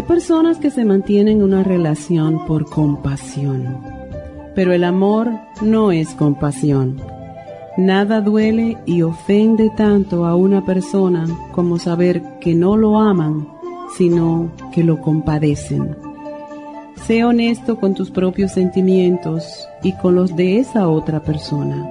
[0.00, 3.82] Hay personas que se mantienen una relación por compasión,
[4.54, 5.28] pero el amor
[5.60, 7.02] no es compasión.
[7.76, 13.46] Nada duele y ofende tanto a una persona como saber que no lo aman,
[13.98, 15.94] sino que lo compadecen.
[17.06, 21.86] Sé honesto con tus propios sentimientos y con los de esa otra persona.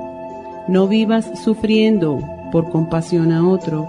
[0.68, 2.18] No vivas sufriendo
[2.52, 3.88] por compasión a otro,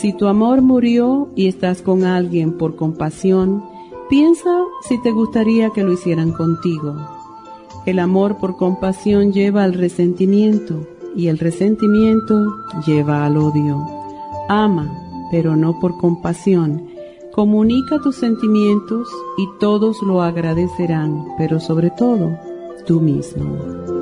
[0.00, 3.62] si tu amor murió y estás con alguien por compasión,
[4.08, 4.50] piensa
[4.82, 6.96] si te gustaría que lo hicieran contigo.
[7.86, 12.54] El amor por compasión lleva al resentimiento y el resentimiento
[12.86, 13.84] lleva al odio.
[14.48, 14.90] Ama,
[15.30, 16.88] pero no por compasión.
[17.32, 22.30] Comunica tus sentimientos y todos lo agradecerán, pero sobre todo
[22.86, 24.01] tú mismo.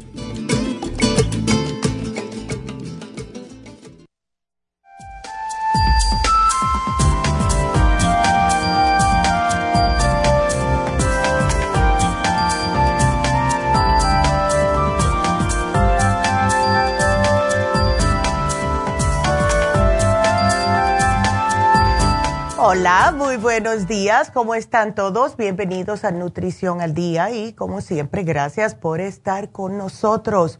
[22.73, 24.31] Hola, muy buenos días.
[24.31, 25.35] ¿Cómo están todos?
[25.35, 30.57] Bienvenidos a Nutrición al Día y como siempre, gracias por estar con nosotros.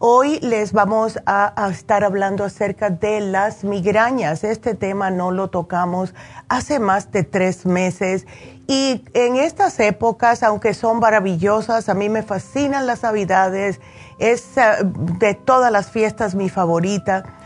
[0.00, 4.42] Hoy les vamos a, estar hablando acerca de las migrañas.
[4.42, 6.12] Este tema no lo tocamos
[6.48, 8.26] hace más de tres meses
[8.66, 13.80] y en estas épocas, aunque son maravillosas, a mí me fascinan las navidades,
[14.18, 17.43] es eh, de todas las fiestas mi favorita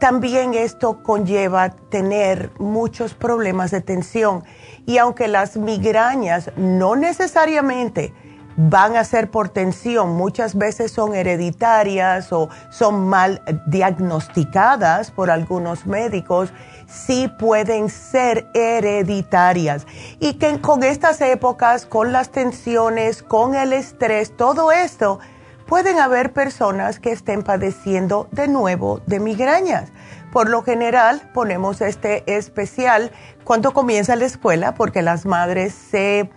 [0.00, 4.44] también esto conlleva tener muchos problemas de tensión
[4.86, 8.14] y aunque las migrañas no necesariamente
[8.60, 15.86] van a ser por tensión, muchas veces son hereditarias o son mal diagnosticadas por algunos
[15.86, 16.52] médicos,
[16.88, 19.86] sí pueden ser hereditarias.
[20.18, 25.20] Y que con estas épocas, con las tensiones, con el estrés, todo esto,
[25.68, 29.92] pueden haber personas que estén padeciendo de nuevo de migrañas.
[30.32, 33.12] Por lo general ponemos este especial
[33.44, 36.30] cuando comienza la escuela porque las madres se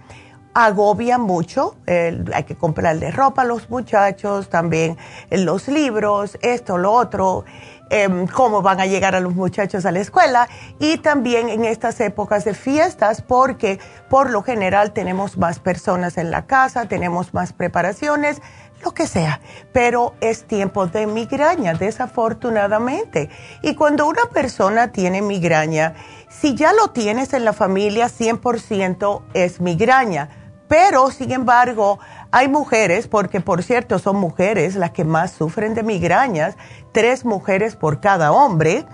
[0.54, 4.98] agobian mucho, hay que comprarle ropa a los muchachos, también
[5.30, 7.46] los libros, esto, lo otro,
[7.90, 12.02] em, cómo van a llegar a los muchachos a la escuela y también en estas
[12.02, 13.80] épocas de fiestas porque
[14.10, 18.42] por lo general tenemos más personas en la casa, tenemos más preparaciones,
[18.84, 19.42] lo que sea,
[19.72, 23.30] pero es tiempo de migraña, desafortunadamente.
[23.62, 25.94] Y cuando una persona tiene migraña,
[26.30, 30.30] si ya lo tienes en la familia, 100% es migraña.
[30.68, 32.00] Pero, sin embargo,
[32.32, 36.56] hay mujeres, porque por cierto son mujeres las que más sufren de migrañas,
[36.94, 38.86] tres mujeres por cada hombre,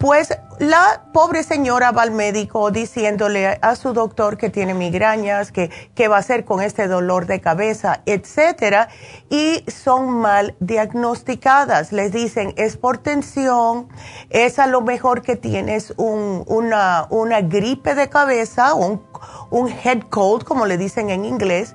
[0.00, 5.70] pues la pobre señora va al médico diciéndole a su doctor que tiene migrañas, que
[5.94, 8.88] qué va a hacer con este dolor de cabeza, etcétera,
[9.28, 11.92] y son mal diagnosticadas.
[11.92, 13.88] Les dicen, es por tensión,
[14.30, 19.02] es a lo mejor que tienes una, una gripe de cabeza, un,
[19.50, 21.74] un head cold, como le dicen en inglés,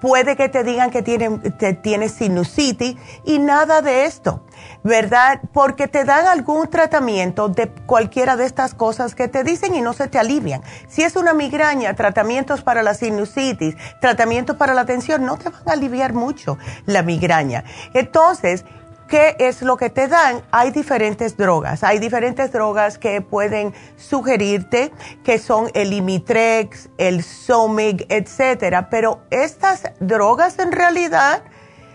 [0.00, 4.44] puede que te digan que tienes sinusitis y nada de esto,
[4.82, 5.40] ¿verdad?
[5.52, 9.92] Porque te dan algún tratamiento de cualquiera de estas cosas que te dicen y no
[9.92, 10.62] se te alivian.
[10.88, 15.62] Si es una migraña, tratamientos para la sinusitis, tratamientos para la tensión, no te van
[15.66, 17.64] a aliviar mucho la migraña.
[17.94, 18.64] Entonces,
[19.14, 20.42] ¿Qué es lo que te dan?
[20.50, 21.84] Hay diferentes drogas.
[21.84, 24.90] Hay diferentes drogas que pueden sugerirte,
[25.22, 28.90] que son el Imitrex, el Somig, etcétera.
[28.90, 31.44] Pero estas drogas en realidad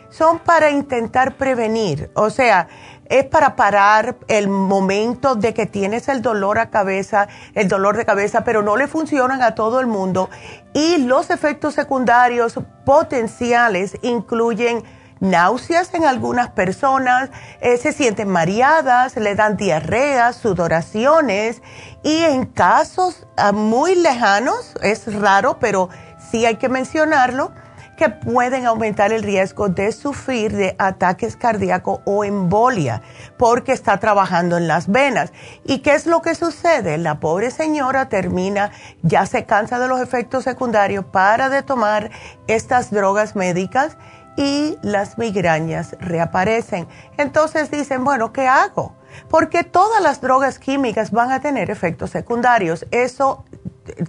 [0.09, 2.09] son para intentar prevenir.
[2.13, 2.69] O sea,
[3.09, 8.05] es para parar el momento de que tienes el dolor a cabeza, el dolor de
[8.05, 10.29] cabeza, pero no le funcionan a todo el mundo.
[10.73, 14.85] Y los efectos secundarios potenciales incluyen
[15.19, 17.29] náuseas en algunas personas,
[17.61, 21.61] eh, se sienten mareadas, le dan diarreas, sudoraciones
[22.03, 25.89] y en casos ah, muy lejanos, es raro, pero
[26.31, 27.51] sí hay que mencionarlo,
[27.99, 33.01] que pueden aumentar el riesgo de sufrir de ataques cardíacos o embolia
[33.37, 35.33] porque está trabajando en las venas.
[35.65, 36.97] ¿Y qué es lo que sucede?
[36.97, 42.09] La pobre señora termina, ya se cansa de los efectos secundarios, para de tomar
[42.47, 43.97] estas drogas médicas
[44.39, 46.87] y las migrañas reaparecen.
[47.17, 48.95] Entonces dicen, bueno, ¿qué hago?
[49.29, 53.43] Porque todas las drogas químicas van a tener efectos secundarios, eso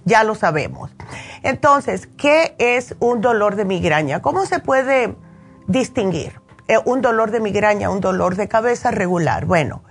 [0.05, 0.89] ya lo sabemos.
[1.43, 4.21] Entonces, ¿qué es un dolor de migraña?
[4.21, 5.17] ¿Cómo se puede
[5.67, 6.39] distinguir
[6.69, 9.43] eh, un dolor de migraña, un dolor de cabeza regular?
[9.43, 9.83] Bueno,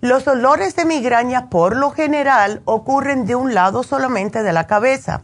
[0.00, 5.22] los dolores de migraña por lo general ocurren de un lado solamente de la cabeza.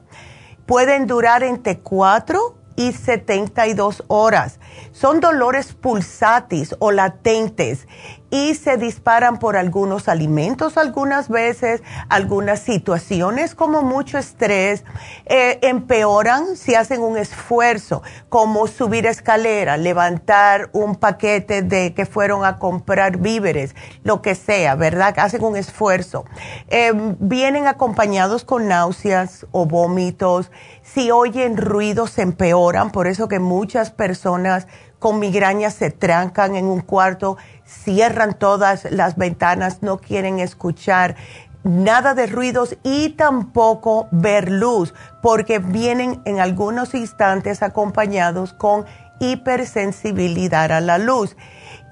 [0.67, 4.61] Pueden durar entre 4 y 72 horas.
[4.93, 7.89] Son dolores pulsatis o latentes
[8.31, 14.85] y se disparan por algunos alimentos algunas veces, algunas situaciones como mucho estrés,
[15.27, 22.45] eh, empeoran si hacen un esfuerzo, como subir escalera, levantar un paquete de que fueron
[22.45, 25.15] a comprar víveres, lo que sea, ¿verdad?
[25.19, 26.25] Hacen un esfuerzo.
[26.69, 30.51] Eh, vienen acompañados con náuseas o vómitos.
[30.83, 34.67] Si oyen ruidos, se empeoran, por eso que muchas personas
[34.99, 41.17] con migrañas se trancan en un cuarto cierran todas las ventanas, no quieren escuchar
[41.65, 48.87] nada de ruidos y tampoco ver luz, porque vienen en algunos instantes acompañados con
[49.19, 51.37] hipersensibilidad a la luz.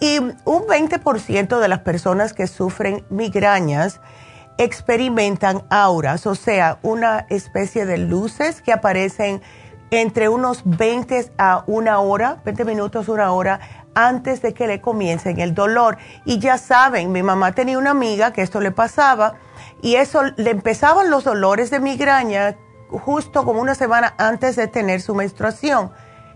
[0.00, 4.00] Y un 20% de las personas que sufren migrañas
[4.58, 9.42] experimentan auras, o sea, una especie de luces que aparecen
[9.90, 13.60] entre unos 20 a una hora, 20 minutos, una hora
[13.94, 15.98] antes de que le comiencen el dolor.
[16.24, 19.34] Y ya saben, mi mamá tenía una amiga que esto le pasaba
[19.82, 22.56] y eso le empezaban los dolores de migraña
[22.90, 25.90] justo como una semana antes de tener su menstruación.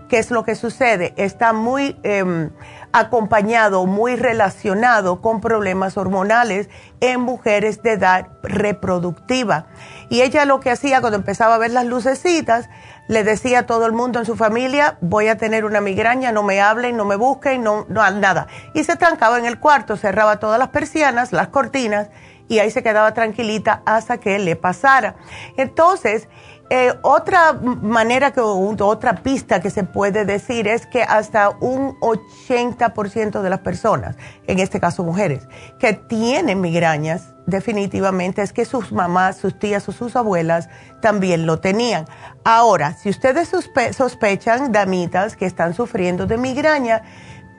[0.08, 1.12] ¿Qué es lo que sucede?
[1.18, 2.50] Está muy em,
[2.92, 9.66] acompañado, muy relacionado con problemas hormonales en mujeres de edad reproductiva.
[10.10, 12.68] Y ella lo que hacía cuando empezaba a ver las lucecitas,
[13.08, 16.42] le decía a todo el mundo en su familia, voy a tener una migraña, no
[16.42, 18.46] me hablen, no me busquen, no, no nada.
[18.74, 22.08] Y se trancaba en el cuarto, cerraba todas las persianas, las cortinas,
[22.48, 25.16] y ahí se quedaba tranquilita hasta que le pasara.
[25.56, 26.28] Entonces,
[26.70, 33.40] eh, otra manera que, otra pista que se puede decir es que hasta un 80%
[33.40, 35.48] de las personas, en este caso mujeres,
[35.78, 40.68] que tienen migrañas, definitivamente es que sus mamás, sus tías o sus abuelas
[41.00, 42.04] también lo tenían.
[42.44, 47.02] Ahora, si ustedes sospechan, damitas, que están sufriendo de migraña,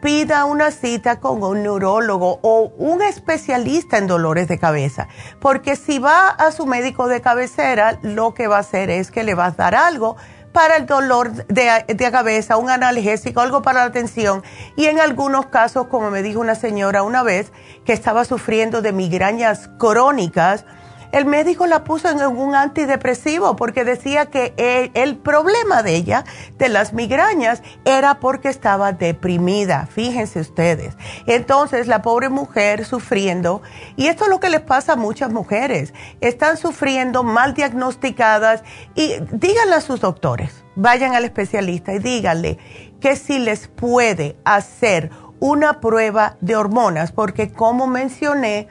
[0.01, 5.07] pida una cita con un neurólogo o un especialista en dolores de cabeza,
[5.39, 9.23] porque si va a su médico de cabecera, lo que va a hacer es que
[9.23, 10.15] le va a dar algo
[10.51, 14.43] para el dolor de, de, cabeza, un analgésico, algo para la tensión.
[14.75, 17.51] Y en algunos casos, como me dijo una señora una vez,
[17.85, 20.65] que estaba sufriendo de migrañas crónicas,
[21.11, 24.53] el médico la puso en un antidepresivo porque decía que
[24.93, 26.23] el, problema de ella,
[26.57, 30.95] de las migrañas, era porque estaba deprimida, fíjense ustedes.
[31.25, 33.61] Entonces la pobre mujer sufriendo,
[33.95, 38.63] y esto es lo que les pasa a muchas mujeres, están sufriendo mal diagnosticadas
[38.95, 42.57] y díganle a sus doctores, vayan al especialista y díganle
[42.99, 48.67] que si les puede hacer una prueba de hormonas, porque como mencioné,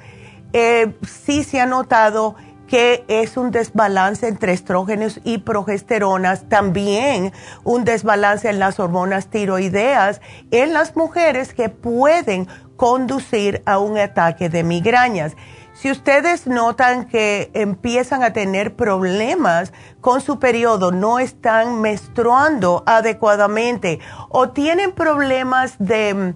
[0.52, 2.36] eh, sí se ha notado
[2.68, 7.32] que es un desbalance entre estrógenos y progesteronas, también
[7.64, 14.50] un desbalance en las hormonas tiroideas en las mujeres que pueden conducir a un ataque
[14.50, 15.34] de migrañas.
[15.72, 24.00] Si ustedes notan que empiezan a tener problemas con su periodo, no están menstruando adecuadamente
[24.28, 26.34] o tienen problemas de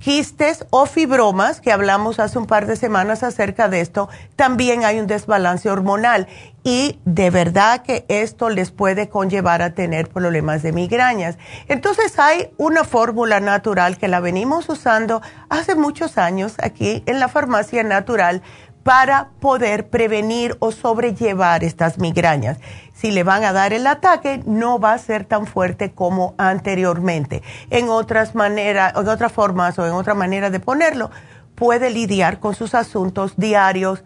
[0.00, 4.98] quistes o fibromas, que hablamos hace un par de semanas acerca de esto, también hay
[4.98, 6.26] un desbalance hormonal
[6.64, 11.36] y de verdad que esto les puede conllevar a tener problemas de migrañas.
[11.68, 17.28] Entonces hay una fórmula natural que la venimos usando hace muchos años aquí en la
[17.28, 18.42] farmacia natural
[18.82, 22.58] para poder prevenir o sobrellevar estas migrañas.
[22.94, 27.42] Si le van a dar el ataque, no va a ser tan fuerte como anteriormente.
[27.70, 31.10] En otras maneras, en otras formas o en otra manera de ponerlo,
[31.54, 34.02] puede lidiar con sus asuntos diarios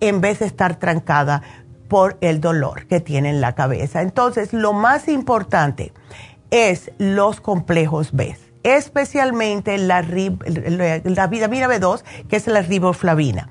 [0.00, 1.42] en vez de estar trancada
[1.88, 4.02] por el dolor que tiene en la cabeza.
[4.02, 5.92] Entonces, lo más importante
[6.50, 13.48] es los complejos B, especialmente la, la vitamina B2, que es la riboflavina.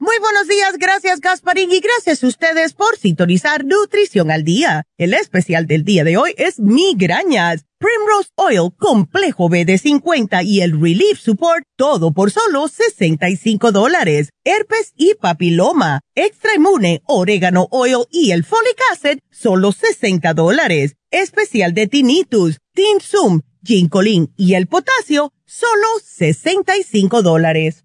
[0.00, 4.84] Muy buenos días, gracias Gasparín y gracias a ustedes por sintonizar Nutrición al Día.
[4.96, 7.64] El especial del día de hoy es migrañas.
[7.78, 14.30] Primrose Oil Complejo B de 50 y el Relief Support, todo por solo 65 dólares.
[14.44, 20.94] Herpes y papiloma, Extra Inmune, Orégano Oil y el Folic Acid, solo 60 dólares.
[21.10, 27.84] Especial de Tinnitus, Tinsum, Ginkolin y el potasio, solo 65 dólares.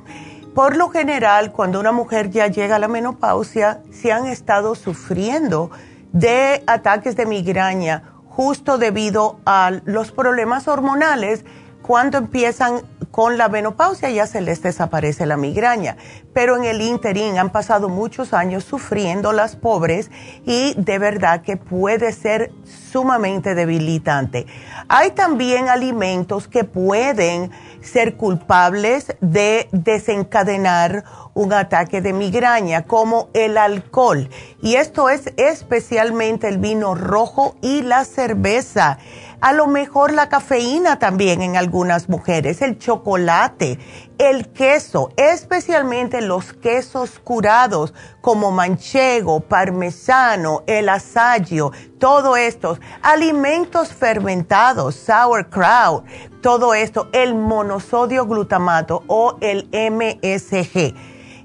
[0.57, 5.71] por lo general, cuando una mujer ya llega a la menopausia, se han estado sufriendo
[6.15, 11.45] de ataques de migraña justo debido a los problemas hormonales.
[11.83, 15.99] Cuando empiezan con la menopausia ya se les desaparece la migraña,
[16.33, 20.11] pero en el interín han pasado muchos años sufriendo las pobres
[20.47, 24.47] y de verdad que puede ser sumamente debilitante.
[24.89, 27.51] Hay también alimentos que pueden
[27.87, 34.29] ser culpables de desencadenar un ataque de migraña, como el alcohol.
[34.63, 38.99] Y esto es especialmente el vino rojo y la cerveza.
[39.41, 43.79] A lo mejor la cafeína también en algunas mujeres, el chocolate,
[44.19, 54.95] el queso, especialmente los quesos curados como manchego, parmesano, el asayo, todo estos, alimentos fermentados,
[54.95, 56.05] sauerkraut,
[56.41, 60.95] todo esto, el monosodio glutamato o el MSG.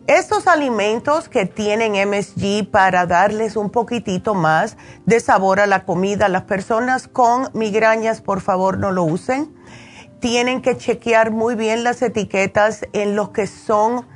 [0.08, 4.76] Estos alimentos que tienen MSG para darles un poquitito más
[5.06, 9.54] de sabor a la comida, las personas con migrañas, por favor, no lo usen
[10.22, 14.08] tienen que chequear muy bien las etiquetas en los que son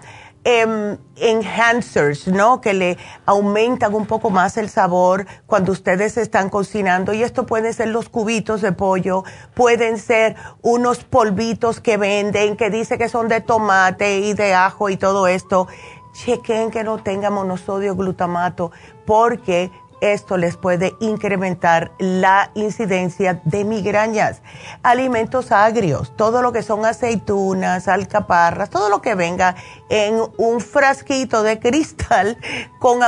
[0.45, 2.61] em, enhancers, ¿no?
[2.61, 7.13] Que le aumentan un poco más el sabor cuando ustedes están cocinando.
[7.13, 9.24] Y esto pueden ser los cubitos de pollo,
[9.55, 14.89] pueden ser unos polvitos que venden, que dice que son de tomate y de ajo
[14.89, 15.68] y todo esto.
[16.13, 18.72] Chequen que no tenga monosodio glutamato
[19.05, 24.42] porque esto les puede incrementar la incidencia de migrañas.
[24.84, 29.55] Alimentos agrios, todo lo que son aceitunas, alcaparras, todo lo que venga
[29.90, 32.38] en un frasquito de cristal
[32.79, 33.00] con,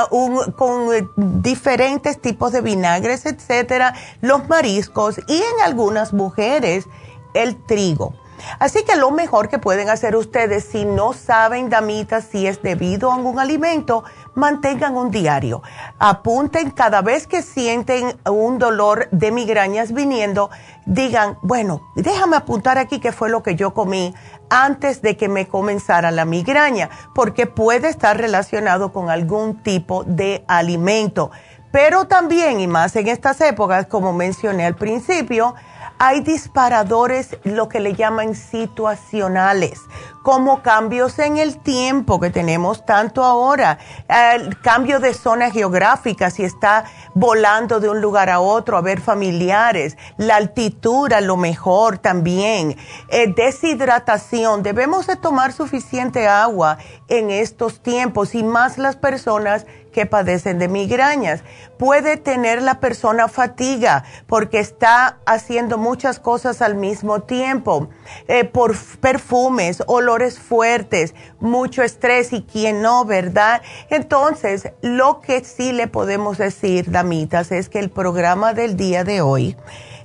[0.58, 0.90] con
[1.42, 6.86] diferentes tipos de vinagres, etcétera, los mariscos y en algunas mujeres
[7.34, 8.14] el trigo
[8.60, 13.12] Así que lo mejor que pueden hacer ustedes, si no saben, damitas, si es debido
[13.12, 14.04] a algún alimento,
[14.38, 15.64] mantengan un diario.
[16.00, 20.50] Apunten cada vez que sienten un dolor de migrañas viniendo,
[20.86, 24.14] digan, bueno, déjame apuntar aquí qué fue lo que yo comí
[24.50, 30.46] antes de que me comenzara la migraña, porque puede estar relacionado con algún tipo de
[30.48, 31.32] alimento.
[31.72, 35.56] Pero también, y más en estas épocas, como mencioné al principio,
[36.00, 39.80] hay disparadores, lo que le llaman situacionales,
[40.22, 43.80] como cambios en el tiempo que tenemos tanto ahora,
[44.10, 49.02] el cambio de zona geográfica, si está volando de un lugar a otro a ver
[49.02, 52.76] familiares, la altitud a lo mejor también,
[53.10, 59.66] eh, deshidratación, debemos de tomar suficiente agua en estos tiempos y más las personas
[59.98, 61.42] que padecen de migrañas.
[61.80, 67.90] Puede tener la persona fatiga porque está haciendo muchas cosas al mismo tiempo,
[68.28, 73.64] eh, por perfumes, olores fuertes, mucho estrés y quien no, ¿verdad?
[73.90, 79.22] Entonces, lo que sí le podemos decir, damitas, es que el programa del día de
[79.22, 79.58] hoy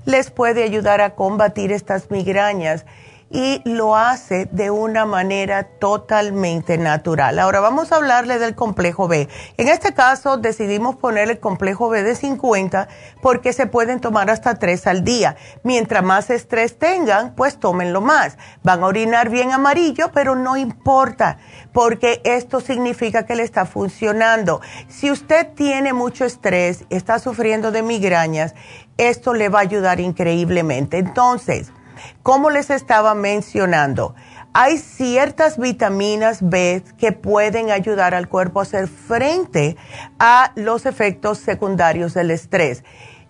[0.07, 2.87] les puede ayudar a combatir estas migrañas
[3.33, 7.39] y lo hace de una manera totalmente natural.
[7.39, 9.29] Ahora vamos a hablarle del complejo B.
[9.57, 12.89] En este caso decidimos poner el complejo B de 50
[13.23, 15.37] porque se pueden tomar hasta 3 al día.
[15.63, 18.37] Mientras más estrés tengan, pues tómenlo más.
[18.63, 21.39] Van a orinar bien amarillo, pero no importa
[21.73, 24.61] porque esto significa que le está funcionando.
[24.89, 28.55] Si usted tiene mucho estrés, está sufriendo de migrañas,
[28.99, 30.99] esto le va a ayudar increíblemente.
[30.99, 31.73] Entonces,
[32.23, 34.15] como les estaba mencionando,
[34.55, 39.77] hay ciertas vitaminas B que pueden ayudar al cuerpo a hacer frente
[40.19, 42.85] a los efectos secundarios del estrés.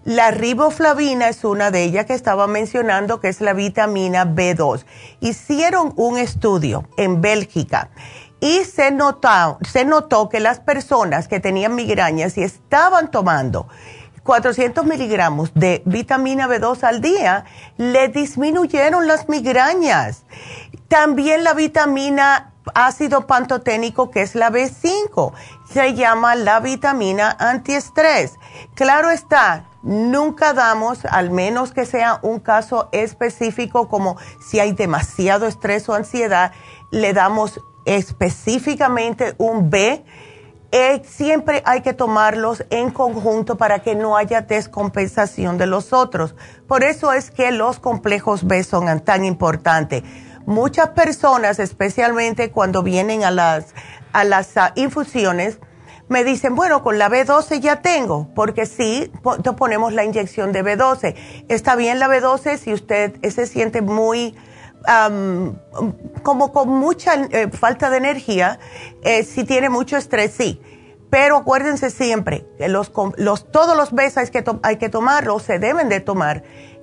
[0.05, 4.85] La riboflavina es una de ellas que estaba mencionando, que es la vitamina B2.
[5.21, 7.91] Hicieron un estudio en Bélgica
[8.41, 13.69] y se notó, se notó que las personas que tenían migrañas y estaban tomando
[14.23, 17.45] 400 miligramos de vitamina B2 al día,
[17.77, 20.25] le disminuyeron las migrañas.
[20.89, 25.33] También la vitamina ácido pantoténico, que es la B5,
[25.69, 28.39] se llama la vitamina antiestrés.
[28.75, 35.47] Claro está, nunca damos, al menos que sea un caso específico como si hay demasiado
[35.47, 36.53] estrés o ansiedad,
[36.91, 40.05] le damos específicamente un B
[40.73, 46.35] eh, siempre hay que tomarlos en conjunto para que no haya descompensación de los otros.
[46.67, 50.03] Por eso es que los complejos B son tan importantes.
[50.47, 53.75] Muchas personas, especialmente cuando vienen a las,
[54.15, 55.59] a las ah, infusiones,
[56.09, 59.13] me dicen, bueno, con la B12 ya tengo, porque sí,
[59.57, 61.15] ponemos la inyección de B12.
[61.49, 64.35] Está bien la B12 si usted se siente muy
[66.23, 68.59] como con mucha eh, falta de energía,
[69.03, 70.61] eh, si tiene mucho estrés, sí.
[71.11, 76.01] Pero acuérdense siempre los, los, todos los besos que hay que tomarlos, se deben de
[76.01, 76.43] tomar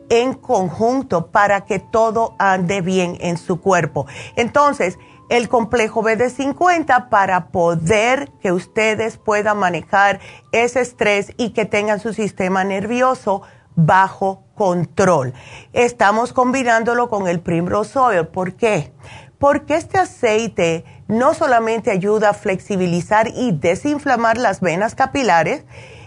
[0.10, 4.06] en conjunto para que todo ande bien en su cuerpo.
[4.36, 4.98] Entonces,
[5.30, 10.20] el complejo BD50 para poder que ustedes puedan manejar
[10.52, 13.44] ese estrés y que tengan su sistema nervioso
[13.86, 15.34] bajo control.
[15.74, 18.28] Estamos combinándolo con el Primrose Oil.
[18.28, 18.92] ¿Por qué?
[19.38, 25.64] Porque este aceite no solamente ayuda a flexibilizar y desinflamar las venas capilares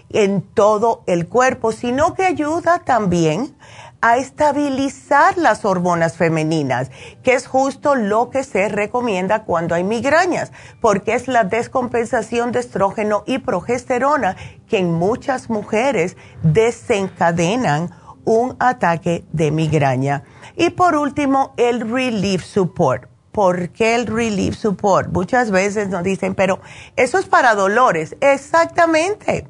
[0.09, 3.55] en todo el cuerpo, sino que ayuda también
[4.03, 6.91] a estabilizar las hormonas femeninas,
[7.23, 12.59] que es justo lo que se recomienda cuando hay migrañas, porque es la descompensación de
[12.59, 14.35] estrógeno y progesterona
[14.67, 17.91] que en muchas mujeres desencadenan
[18.25, 20.23] un ataque de migraña.
[20.57, 23.07] Y por último, el Relief Support.
[23.31, 25.13] ¿Por qué el Relief Support?
[25.13, 26.59] Muchas veces nos dicen, pero
[26.97, 28.17] eso es para dolores.
[28.19, 29.47] Exactamente.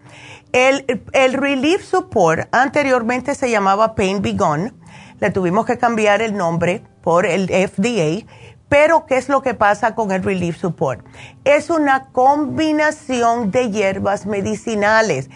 [0.53, 4.71] El, el Relief Support anteriormente se llamaba Pain Be Gone.
[5.19, 8.25] Le tuvimos que cambiar el nombre por el FDA.
[8.69, 11.05] Pero, ¿qué es lo que pasa con el Relief Support?
[11.43, 15.29] Es una combinación de hierbas medicinales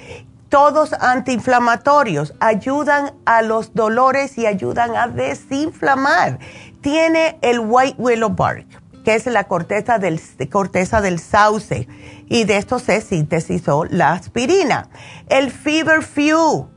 [0.49, 6.39] todos antiinflamatorios, ayudan a los dolores y ayudan a desinflamar.
[6.81, 8.65] Tiene el White Willow Bark,
[9.07, 10.19] que es la corteza del,
[10.51, 11.87] corteza del sauce,
[12.27, 14.89] y de esto se sintetizó la aspirina.
[15.29, 16.67] El Fever Few,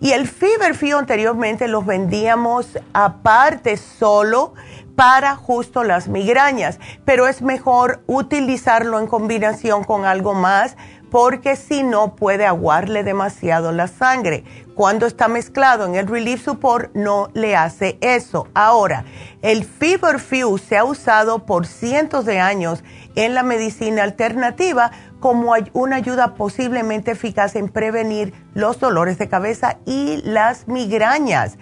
[0.00, 4.54] y el Fever Few anteriormente los vendíamos aparte solo
[4.96, 10.76] para justo las migrañas, pero es mejor utilizarlo en combinación con algo más
[11.08, 14.42] porque si no puede aguarle demasiado la sangre.
[14.76, 18.48] Cuando está mezclado en el Relief Support no le hace eso.
[18.52, 19.06] Ahora,
[19.40, 22.84] el Feverfew se ha usado por cientos de años
[23.14, 29.78] en la medicina alternativa como una ayuda posiblemente eficaz en prevenir los dolores de cabeza
[29.86, 31.56] y las migrañas.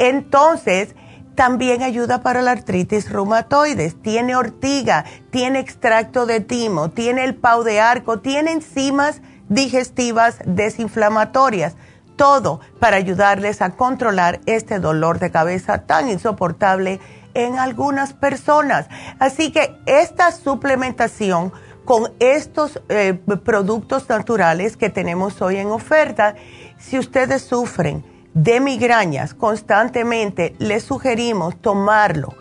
[0.00, 0.96] Entonces,
[1.36, 4.02] también ayuda para la artritis reumatoides.
[4.02, 11.76] Tiene ortiga, tiene extracto de timo, tiene el pau de arco, tiene enzimas digestivas desinflamatorias.
[12.16, 17.00] Todo para ayudarles a controlar este dolor de cabeza tan insoportable
[17.34, 18.88] en algunas personas.
[19.18, 21.52] Así que esta suplementación
[21.84, 26.34] con estos eh, productos naturales que tenemos hoy en oferta,
[26.78, 32.34] si ustedes sufren, de migrañas constantemente, les sugerimos tomarlo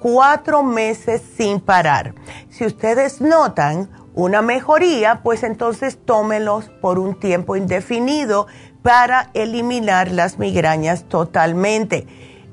[0.00, 2.14] cuatro meses sin parar.
[2.50, 8.46] Si ustedes notan una mejoría, pues entonces tómelos por un tiempo indefinido
[8.84, 12.06] para eliminar las migrañas totalmente.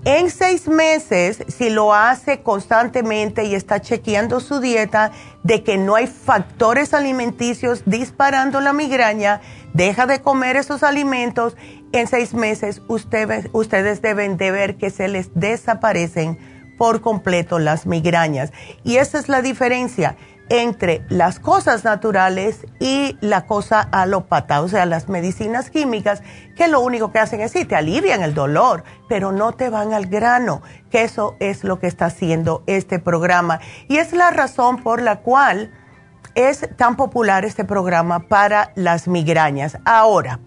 [0.06, 5.12] En seis meses, si lo hace constantemente y está chequeando su dieta
[5.44, 9.42] de que no hay factores alimenticios disparando la migraña,
[9.74, 11.58] deja de comer esos alimentos
[11.92, 16.40] en seis meses ustedes, ustedes deben de ver que se les desaparecen
[16.78, 18.54] por completo las migrañas.
[18.86, 20.16] Y esa es la diferencia
[20.52, 26.22] entre las cosas naturales y la cosa alópata, o sea, las medicinas químicas,
[26.58, 29.94] que lo único que hacen es sí, te alivian el dolor, pero no te van
[29.94, 33.62] al grano, que eso es lo que está haciendo este programa.
[33.88, 35.72] Y es la razón por la cual
[36.36, 39.78] es tan popular este programa para las migrañas.
[39.86, 40.42] Ahora,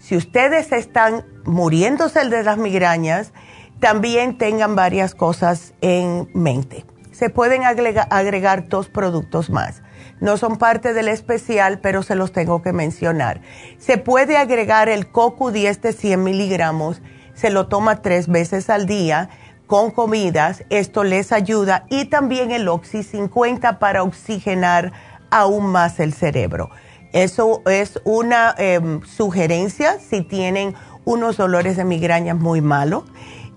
[0.00, 3.32] si ustedes están muriéndose de las migrañas,
[3.78, 6.84] también tengan varias cosas en mente.
[7.14, 9.82] Se pueden agregar, dos productos más.
[10.20, 13.40] No son parte del especial, pero se los tengo que mencionar.
[13.78, 17.00] Se puede agregar el CoQ10 de 100 miligramos.
[17.34, 19.28] Se lo toma tres veces al día
[19.66, 24.92] con comidas, esto les ayuda y también el Oxy 50 para oxigenar
[25.30, 26.70] aún más el cerebro.
[27.12, 30.74] Eso es una em, sugerencia si tienen
[31.04, 33.04] unos dolores de migraña muy malos,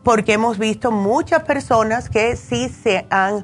[0.07, 3.43] porque hemos visto muchas personas que sí se han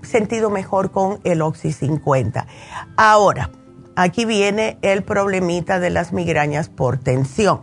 [0.00, 2.46] sentido mejor con el Oxy 50.
[2.96, 3.50] Ahora,
[3.94, 7.60] aquí viene el problemita de las migrañas por tensión.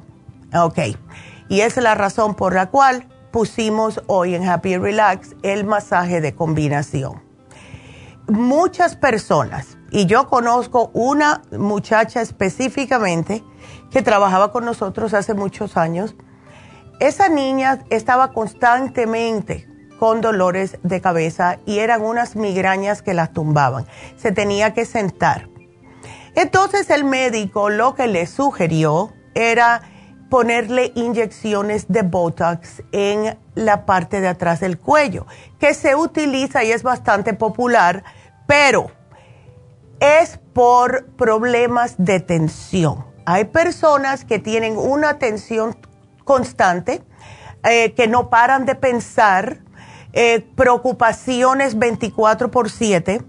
[0.54, 0.78] Ok,
[1.50, 6.36] y es la razón por la cual pusimos hoy en Happy Relax el masaje de
[6.36, 7.20] combinación.
[8.28, 13.44] Muchas personas, y yo conozco una muchacha específicamente
[13.90, 16.16] que trabajaba con nosotros hace muchos años,
[17.00, 19.68] esa niña estaba constantemente
[20.00, 23.86] con dolores de cabeza y eran unas migrañas que la tumbaban.
[24.18, 25.50] Se tenía que sentar.
[26.36, 29.82] Entonces el médico lo que le sugirió era
[30.30, 35.28] ponerle inyecciones de Botox en la parte de atrás del cuello,
[35.60, 38.04] que se utiliza y es bastante popular,
[38.48, 38.90] pero
[40.00, 43.06] es por problemas de tensión.
[43.26, 45.78] Hay personas que tienen una tensión
[46.24, 47.04] constante,
[47.64, 49.60] eh, que no paran de pensar,
[50.14, 53.22] eh, preocupaciones 24 por 7,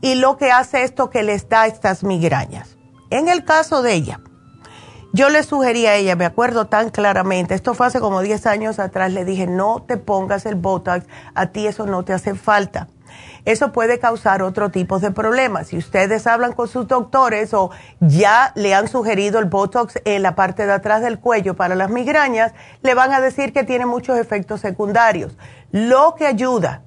[0.00, 2.76] y lo que hace esto que les da estas migrañas.
[3.10, 4.20] En el caso de ella,
[5.12, 8.78] yo le sugerí a ella, me acuerdo tan claramente, esto fue hace como 10 años
[8.78, 12.88] atrás, le dije, no te pongas el Botox, a ti eso no te hace falta.
[13.44, 15.68] Eso puede causar otro tipo de problemas.
[15.68, 17.70] Si ustedes hablan con sus doctores o
[18.00, 21.90] ya le han sugerido el Botox en la parte de atrás del cuello para las
[21.90, 25.36] migrañas, le van a decir que tiene muchos efectos secundarios.
[25.72, 26.82] Lo que ayuda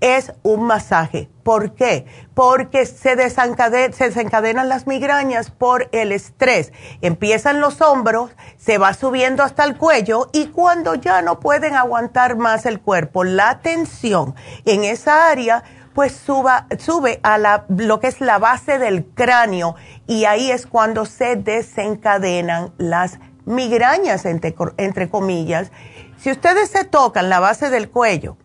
[0.00, 1.28] es un masaje.
[1.42, 2.06] ¿Por qué?
[2.34, 6.72] Porque se, desencadenan las migrañas por el estrés.
[7.02, 12.36] Empiezan los hombros, se va subiendo hasta el cuello y cuando ya no pueden aguantar
[12.36, 14.34] más el cuerpo, la tensión
[14.64, 15.62] en esa área,
[15.94, 19.74] pues suba, sube a la, lo que es la base del cráneo
[20.06, 25.72] y ahí es cuando se desencadenan las migrañas, entre comillas.
[26.16, 28.36] Si ustedes se tocan la base del cuello,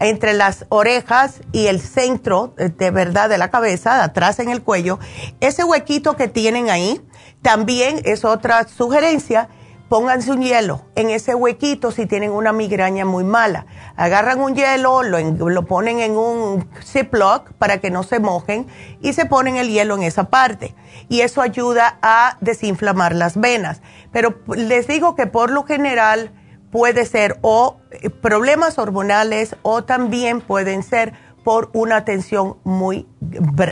[0.00, 4.62] entre las orejas y el centro eh, de verdad de la cabeza, atrás en el
[4.62, 4.98] cuello,
[5.40, 7.00] ese huequito que tienen ahí,
[7.42, 9.48] también es otra sugerencia.
[9.88, 13.66] Pónganse un hielo en ese huequito si tienen una migraña muy mala.
[13.94, 18.66] Agarran un hielo, lo, lo ponen en un Ziploc para que no se mojen
[19.02, 20.74] y se ponen el hielo en esa parte.
[21.10, 23.82] Y eso ayuda a desinflamar las venas.
[24.12, 26.32] Pero les digo que por lo general,
[26.72, 31.12] puede ser o eh, problemas hormonales o también pueden ser
[31.44, 33.06] por una tensión muy,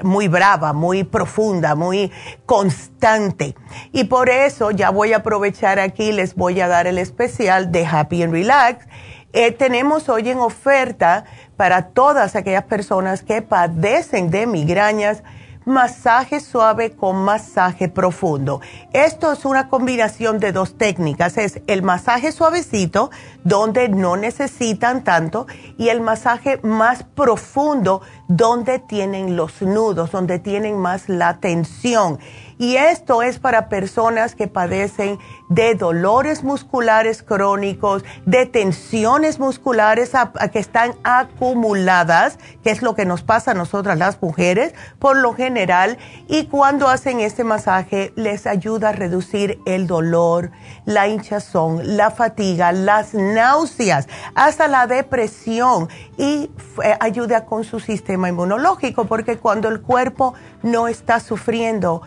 [0.03, 2.11] muy brava, muy profunda, muy
[2.45, 3.55] constante.
[3.93, 7.87] Y por eso ya voy a aprovechar aquí, les voy a dar el especial de
[7.87, 8.87] Happy and Relax.
[9.33, 11.25] Eh, tenemos hoy en oferta
[11.57, 15.23] para todas aquellas personas que padecen de migrañas
[15.65, 18.61] masaje suave con masaje profundo.
[18.93, 21.37] Esto es una combinación de dos técnicas.
[21.39, 23.11] Es el masaje suavecito,
[23.45, 25.47] donde no necesitan tanto,
[25.77, 32.19] y el masaje más profundo, donde tienen los nudos, donde tienen más la tensión.
[32.61, 35.19] Y esto es para personas que padecen
[35.49, 40.13] de dolores musculares crónicos, de tensiones musculares
[40.53, 45.33] que están acumuladas, que es lo que nos pasa a nosotras las mujeres por lo
[45.33, 45.97] general.
[46.29, 50.51] Y cuando hacen este masaje les ayuda a reducir el dolor,
[50.85, 56.51] la hinchazón, la fatiga, las náuseas, hasta la depresión y
[56.85, 62.03] eh, ayuda con su sistema inmunológico, porque cuando el cuerpo no está sufriendo,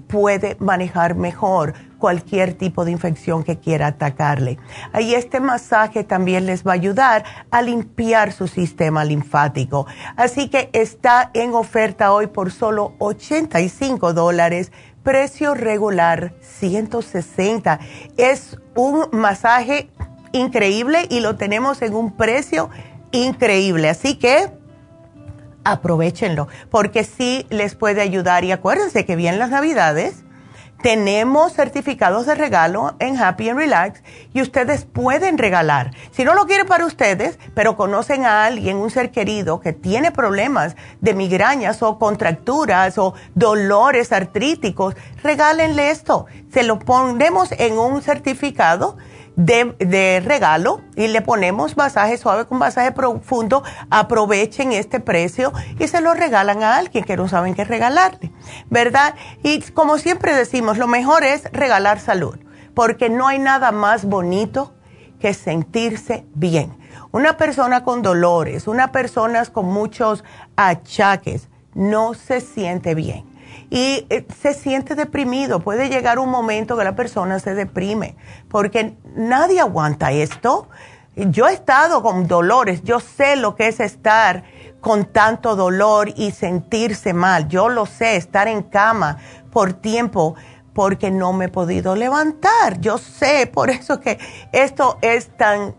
[0.00, 4.58] puede manejar mejor cualquier tipo de infección que quiera atacarle.
[4.98, 9.86] Y este masaje también les va a ayudar a limpiar su sistema linfático.
[10.16, 17.78] Así que está en oferta hoy por solo 85 dólares, precio regular 160.
[18.16, 19.88] Es un masaje
[20.32, 22.70] increíble y lo tenemos en un precio
[23.12, 23.88] increíble.
[23.88, 24.50] Así que
[25.64, 28.44] aprovechenlo, porque sí les puede ayudar.
[28.44, 30.24] Y acuérdense que vienen las navidades,
[30.82, 34.02] tenemos certificados de regalo en Happy and Relax
[34.34, 35.92] y ustedes pueden regalar.
[36.10, 40.10] Si no lo quieren para ustedes, pero conocen a alguien, un ser querido que tiene
[40.10, 46.26] problemas de migrañas o contracturas o dolores artríticos, regálenle esto.
[46.52, 48.96] Se lo ponemos en un certificado
[49.36, 53.62] de, regalo y le ponemos masaje suave con masaje profundo.
[53.90, 58.32] Aprovechen este precio y se lo regalan a alguien que no saben qué regalarle,
[58.70, 59.14] ¿verdad?
[59.42, 62.38] Y como siempre decimos, lo mejor es regalar salud,
[62.74, 64.74] porque no hay nada más bonito
[65.20, 66.76] que sentirse bien
[67.12, 70.24] Una persona con dolores, una persona con muchos
[70.56, 73.31] achaques, no se siente bien
[73.70, 75.60] y eh, se siente deprimido.
[75.60, 78.16] Puede llegar un momento que la persona se deprime
[78.48, 80.68] porque nadie aguanta esto.
[81.14, 84.44] Yo he estado con dolores, yo sé lo que es estar
[84.80, 87.48] con tanto dolor y sentirse mal.
[87.48, 89.18] Yo lo sé, estar en cama
[89.52, 90.34] por tiempo
[90.74, 92.80] porque no me he podido levantar.
[92.80, 94.18] Yo sé, por eso que
[94.52, 95.74] esto es tan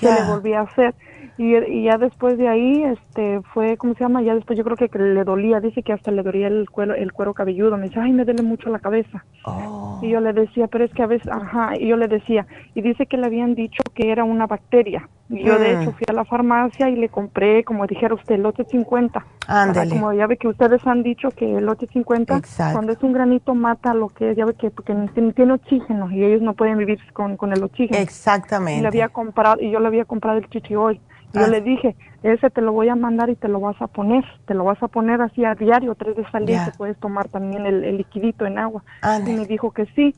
[0.01, 0.93] se le volvía a hacer.
[1.37, 4.21] Y, ya después de ahí, este, fue, ¿cómo se llama?
[4.21, 7.13] Ya después yo creo que, le dolía, dice que hasta le dolía el cuero, el
[7.13, 7.77] cuero cabelludo.
[7.77, 9.25] Me dice, ay, me duele mucho la cabeza.
[9.45, 9.99] Oh.
[10.01, 12.81] Y yo le decía, pero es que a veces, ajá, y yo le decía, y
[12.81, 15.09] dice que le habían dicho que era una bacteria.
[15.31, 15.93] Yo, de hecho, mm.
[15.93, 19.25] fui a la farmacia y le compré, como dijera usted, el lote 50.
[19.47, 19.89] Ándale.
[19.89, 22.41] Como ya ve que ustedes han dicho que el lote 50,
[22.73, 26.41] cuando es un granito, mata lo que ya ve que porque tiene, oxígeno y ellos
[26.41, 27.99] no pueden vivir con, con el oxígeno.
[27.99, 28.79] Exactamente.
[28.79, 31.01] Y, le había comprado, y yo le había comprado el hoy
[31.33, 31.47] yo ah.
[31.47, 34.53] le dije, ese te lo voy a mandar y te lo vas a poner, te
[34.53, 37.65] lo vas a poner así a diario, tres veces al día, te puedes tomar también
[37.65, 38.83] el, liquidito en agua.
[39.25, 40.13] Y me dijo que sí.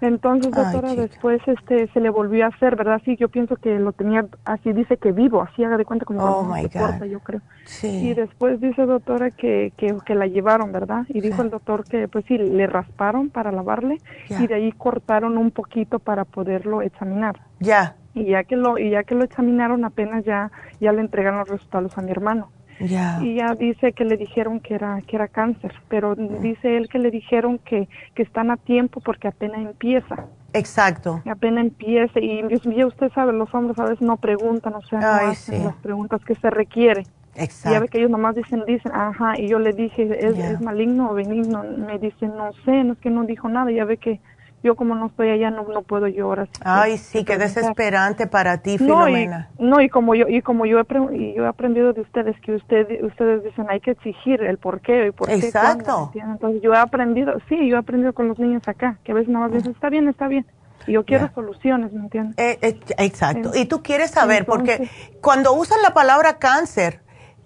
[0.00, 3.00] Entonces, doctora, después este se le volvió a hacer, ¿verdad?
[3.04, 6.22] Sí, yo pienso que lo tenía, así dice que vivo, así haga de cuenta como
[6.22, 7.40] oh my corta, yo creo.
[7.64, 8.10] Sí.
[8.10, 11.04] Y después dice doctora que, que, que, la llevaron, ¿verdad?
[11.08, 15.38] Y dijo el doctor que pues sí, le rasparon para lavarle y de ahí cortaron
[15.38, 17.40] un poquito para poderlo examinar.
[17.60, 21.40] Ya y ya que lo y ya que lo examinaron apenas ya ya le entregaron
[21.40, 25.28] los resultados a mi hermano y ya dice que le dijeron que era que era
[25.28, 26.42] cáncer pero mm.
[26.42, 30.26] dice él que le dijeron que que están a tiempo porque apenas empieza.
[30.52, 31.22] Exacto.
[31.30, 35.00] Apenas empieza y Dios mío usted sabe los hombres a veces no preguntan o sea
[35.00, 37.04] no hacen las preguntas que se requiere.
[37.34, 37.70] Exacto.
[37.70, 41.10] Ya ve que ellos nomás dicen, dicen, ajá, y yo le dije, ¿es, ¿es maligno
[41.10, 41.64] o benigno?
[41.64, 44.20] Me dice, no sé, no es que no dijo nada, ya ve que
[44.66, 46.48] yo como no estoy allá no, no puedo llorar.
[46.64, 49.48] Ay, sí, qué desesperante para ti, Filomena.
[49.58, 53.02] No, y, como yo y como yo he, yo he aprendido de ustedes que usted,
[53.04, 55.34] ustedes dicen hay que exigir el por qué y por qué.
[55.34, 56.10] Exacto.
[56.14, 59.28] Entonces yo he aprendido, sí, yo he aprendido con los niños acá, que a veces
[59.28, 60.44] nada más dicen, está bien, está bien.
[60.86, 62.36] Y yo quiero soluciones, ¿me entiendes?
[62.38, 63.52] Eh, eh, exacto.
[63.54, 67.00] y tú quieres saber, porque cuando usan la palabra cáncer,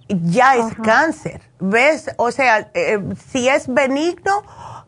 [0.09, 1.43] ya es cáncer.
[1.61, 2.11] ¿Ves?
[2.17, 4.43] O sea, eh, si es benigno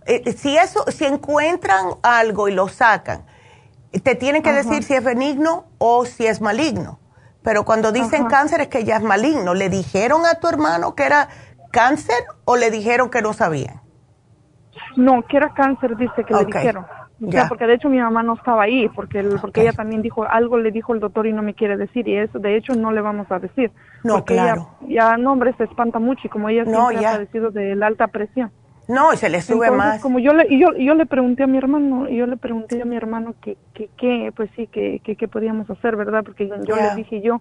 [0.06, 3.24] eh, si eso, si encuentran algo y lo sacan,
[4.02, 6.98] te tienen que decir si es benigno o si es maligno.
[7.42, 9.54] Pero cuando dicen cáncer es que ya es maligno.
[9.54, 11.28] ¿Le dijeron a tu hermano que era
[11.70, 13.80] cáncer o le dijeron que no sabían?
[14.96, 16.86] No, que era cáncer, dice que le dijeron.
[17.24, 17.46] Ya.
[17.48, 20.72] porque de hecho mi mamá no estaba ahí, porque porque ella también dijo, algo le
[20.72, 23.30] dijo el doctor y no me quiere decir, y eso de hecho no le vamos
[23.30, 23.70] a decir.
[24.02, 24.70] No, porque claro.
[24.88, 27.86] ya, no, hombre, se espanta mucho y como ella no, siempre ha padecido de la
[27.86, 28.50] alta presión.
[28.88, 30.00] No, se le sube más.
[30.00, 32.80] Como yo le, y yo, yo le pregunté a mi hermano, y yo le pregunté
[32.82, 36.24] a mi hermano que, que, que pues sí, que, que, podíamos hacer, ¿verdad?
[36.24, 37.40] Porque yo le dije yo,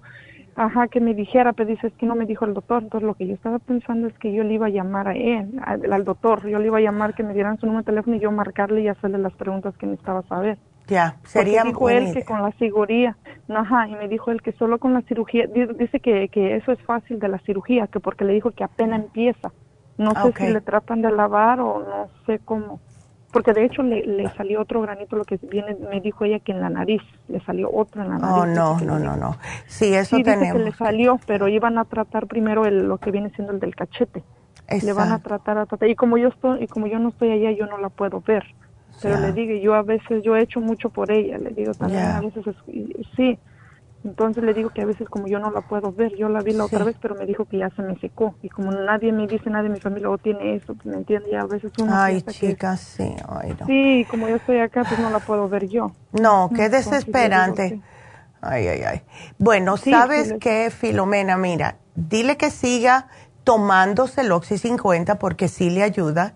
[0.55, 2.83] ajá, que me dijera, pero dices que no me dijo el doctor.
[2.83, 5.59] Entonces lo que yo estaba pensando es que yo le iba a llamar a él,
[5.63, 8.19] al, doctor, yo le iba a llamar que me dieran su número de teléfono y
[8.19, 10.57] yo marcarle y hacerle las preguntas que necesitaba saber.
[10.87, 13.15] Ya, sería dijo él que con la cirugía,
[13.47, 16.81] ajá, y me dijo él que solo con la cirugía, dice que, que eso es
[16.81, 19.51] fácil de la cirugía, que porque le dijo que apenas empieza.
[20.01, 22.79] No sé si le tratan de lavar o no sé cómo.
[23.31, 26.51] porque de hecho le, le, salió otro granito, lo que viene, me dijo ella que
[26.51, 28.35] en la nariz, le salió otro en la nariz.
[28.35, 29.37] Oh, no, no, no, no.
[29.67, 30.57] Sí, eso sí, tenemos.
[30.57, 33.75] que le salió, pero iban a tratar primero el, lo que viene siendo el del
[33.75, 34.23] cachete.
[34.81, 35.89] Le van a tratar, a tratar.
[35.89, 38.45] Y como yo estoy, y como yo no estoy allá, yo no la puedo ver.
[39.01, 42.03] Pero le digo, yo a veces, yo he hecho mucho por ella, le digo también,
[42.03, 42.45] a veces,
[43.15, 43.37] sí,
[44.03, 46.53] entonces le digo que a veces como yo no la puedo ver, yo la vi
[46.53, 48.35] la otra vez, pero me dijo que ya se me secó.
[48.41, 51.29] Y como nadie me dice, nadie de mi familia o tiene eso, pues, ¿me entiende?
[51.31, 51.93] Ya a veces uno...
[51.93, 53.15] Ay, chicas, sí.
[53.27, 53.65] Ay, no.
[53.67, 55.91] Sí, como yo estoy acá, pues no la puedo ver yo.
[56.13, 57.81] No, qué desesperante.
[58.41, 59.01] Ay, ay, ay.
[59.37, 61.37] Bueno, ¿sabes qué, Filomena?
[61.37, 63.07] Mira, dile que siga
[63.43, 66.33] tomándose el Oxy 50 porque sí le ayuda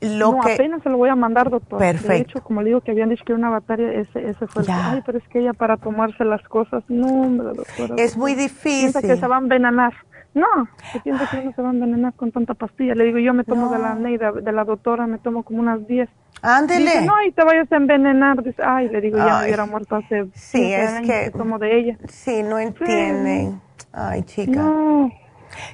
[0.00, 1.78] no, apenas se lo voy a mandar, doctor.
[1.78, 2.12] Perfecto.
[2.12, 4.62] De hecho, como le digo que habían dicho que era una batalla, ese, ese fue
[4.62, 4.68] el...
[4.70, 7.94] Ay, pero es que ella para tomarse las cosas, no, hombre, doctora.
[7.96, 8.92] Es muy difícil.
[8.92, 9.94] Piensa que se va a envenenar.
[10.34, 12.94] No, que piensa que no se va a envenenar con tanta pastilla.
[12.94, 15.86] Le digo, yo me tomo de la Neida, de la doctora, me tomo como unas
[15.86, 16.10] 10.
[16.42, 16.90] Ándele.
[16.90, 18.42] Dice, no, y te vayas a envenenar.
[18.42, 21.98] Dice, ay, le digo, ya me hubiera muerto hace sí, es que, tomo de ella.
[22.08, 23.62] Sí, no entienden.
[23.94, 24.60] Ay, chica.
[24.60, 25.10] No.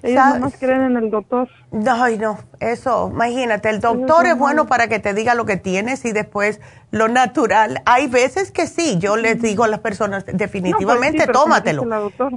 [0.03, 1.49] Ellos más creen en el doctor.
[1.89, 6.05] Ay, no, eso, imagínate, el doctor es bueno para que te diga lo que tienes
[6.05, 6.61] y después
[6.91, 7.83] lo natural.
[7.87, 11.85] Hay veces que sí, yo les digo a las personas, definitivamente tómatelo.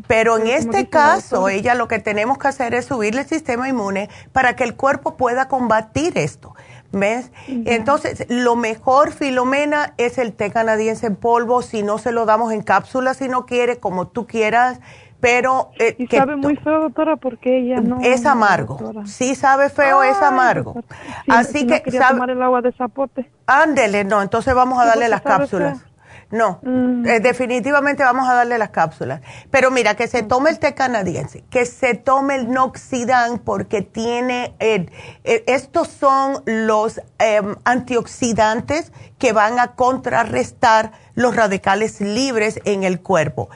[0.08, 4.10] pero en este caso, ella lo que tenemos que hacer es subirle el sistema inmune
[4.32, 6.56] para que el cuerpo pueda combatir esto.
[6.92, 7.30] ¿Ves?
[7.48, 11.62] Entonces, lo mejor, Filomena, es el té canadiense en polvo.
[11.62, 14.80] Si no se lo damos en cápsulas, si no quiere, como tú quieras
[15.20, 15.72] pero...
[15.80, 18.00] Eh, y sabe muy feo, doctora, porque ella no...
[18.02, 18.80] Es amargo.
[19.06, 20.84] sí sabe feo, es amargo.
[21.28, 21.92] Así que...
[21.92, 23.30] sabe, tomar el agua de zapote.
[23.48, 25.84] Ándele, no, entonces vamos a darle las cápsulas.
[26.32, 27.06] No, mm.
[27.06, 29.22] eh, definitivamente vamos a darle las cápsulas.
[29.52, 34.56] Pero mira, que se tome el té canadiense, que se tome el Noxidan porque tiene,
[34.60, 34.88] eh,
[35.24, 43.50] estos son los em, antioxidantes que van a contrarrestar los radicales libres en el cuerpo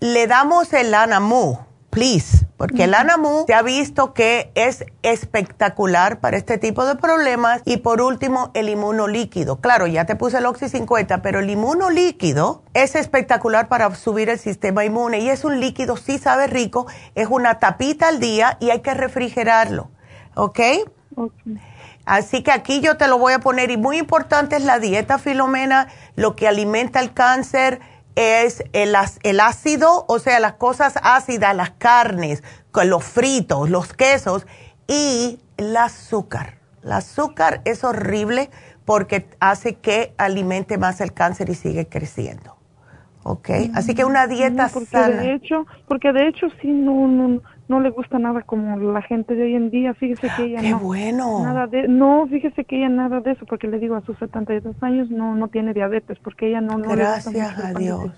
[0.00, 1.58] le damos el Anamu,
[1.90, 7.60] please, porque el Anamu se ha visto que es espectacular para este tipo de problemas.
[7.64, 9.60] Y por último, el inmunolíquido.
[9.60, 14.38] Claro, ya te puse el Oxy 50, pero el inmunolíquido es espectacular para subir el
[14.38, 15.18] sistema inmune.
[15.18, 18.94] Y es un líquido, sí sabe rico, es una tapita al día y hay que
[18.94, 19.90] refrigerarlo.
[20.34, 20.60] ¿Ok?
[22.06, 23.70] Así que aquí yo te lo voy a poner.
[23.70, 27.80] Y muy importante es la dieta filomena, lo que alimenta el cáncer
[28.16, 32.42] es el, el, ácido, o sea, las cosas ácidas, las carnes,
[32.84, 34.46] los fritos, los quesos
[34.88, 36.58] y el azúcar.
[36.82, 38.50] El azúcar es horrible
[38.84, 42.56] porque hace que alimente más el cáncer y sigue creciendo.
[43.22, 43.50] ¿Ok?
[43.74, 45.16] Así que una dieta porque sana.
[45.16, 49.34] De hecho, porque de hecho sí, no, no, no le gusta nada como la gente
[49.34, 49.94] de hoy en día.
[49.94, 50.78] Fíjese que ella Qué no.
[50.78, 51.42] bueno.
[51.42, 54.76] Nada de, no, fíjese que ella nada de eso, porque le digo a sus 72
[54.82, 58.10] años no no tiene diabetes, porque ella no, no Gracias le gusta a Dios.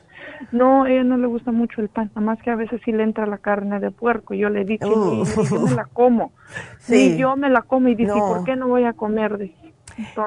[0.52, 2.92] No, a ella no le gusta mucho el pan, nada más que a veces sí
[2.92, 4.34] le entra la carne de puerco.
[4.34, 5.24] Yo le dije, uh.
[5.24, 6.32] yo me la como.
[6.78, 7.16] Sí.
[7.16, 9.38] yo me la como y dice, ¿por qué no voy a comer?
[9.38, 9.54] De?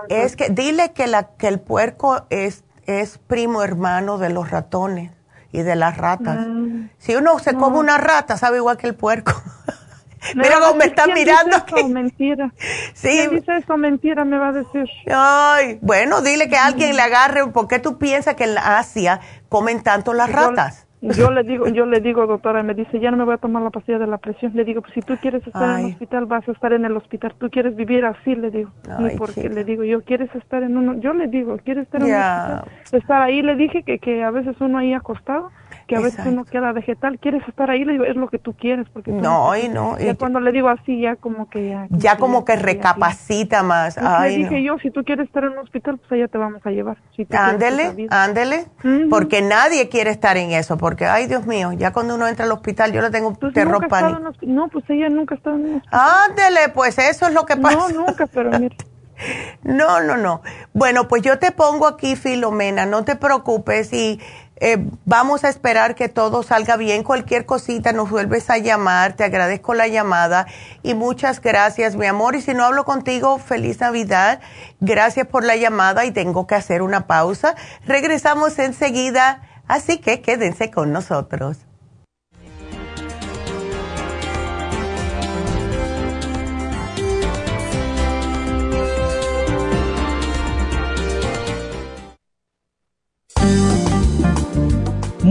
[0.10, 5.12] es que dile que, la, que el puerco es, es primo hermano de los ratones
[5.52, 6.48] y de las ratas.
[6.48, 6.90] Mm.
[6.98, 9.34] si uno se come una rata, sabe igual que el puerco.
[10.36, 11.58] Mira cómo me están mirando.
[11.58, 12.54] Dice eso, mentira.
[12.94, 13.10] Sí.
[13.10, 13.78] ¿Quién dice eso?
[13.78, 14.86] Mentira, me va a decir.
[15.12, 17.48] Ay, bueno, dile que alguien le agarre.
[17.48, 20.86] ¿Por qué tú piensas que en Asia comen tanto las ratas?
[21.02, 23.64] Yo le digo, yo le digo, doctora, me dice, ya no me voy a tomar
[23.64, 24.52] la pastilla de la presión.
[24.56, 26.96] Le digo, pues si tú quieres estar en el hospital, vas a estar en el
[26.96, 27.34] hospital.
[27.38, 28.72] Tú quieres vivir así, le digo.
[28.90, 32.08] Ay, porque le digo, yo quieres estar en uno, yo le digo, quieres estar en
[32.08, 32.64] un hospital.
[32.92, 35.50] Estar ahí, le dije que, que a veces uno ahí acostado
[35.92, 38.54] que a veces uno queda vegetal, quieres estar ahí, le digo, es lo que tú
[38.54, 40.00] quieres, porque no, y no.
[40.00, 41.88] Ya cuando le digo así, ya como que ya.
[41.90, 43.96] Ya como que recapacita más.
[43.96, 46.66] Pues Ay, dije yo, si tú quieres estar en un hospital, pues allá te vamos
[46.66, 46.98] a llevar.
[47.18, 48.68] Si ándele, ándele,
[49.10, 52.54] porque nadie quiere estar en eso, porque, ay Dios mío, ya cuando uno entra al
[52.54, 53.86] hospital, yo le tengo pues terror
[54.44, 56.00] No, pues ella nunca estado en un hospital.
[56.30, 57.76] Ándele, pues eso es lo que pasa.
[57.76, 58.78] No, nunca, pero mira.
[59.64, 60.42] No, no, no.
[60.74, 64.20] Bueno, pues yo te pongo aquí, Filomena, no te preocupes y
[64.64, 67.04] eh, vamos a esperar que todo salga bien.
[67.04, 69.14] Cualquier cosita nos vuelves a llamar.
[69.14, 70.46] Te agradezco la llamada
[70.84, 72.36] y muchas gracias, mi amor.
[72.36, 74.40] Y si no hablo contigo, feliz Navidad.
[74.80, 77.56] Gracias por la llamada y tengo que hacer una pausa.
[77.88, 81.58] Regresamos enseguida, así que quédense con nosotros.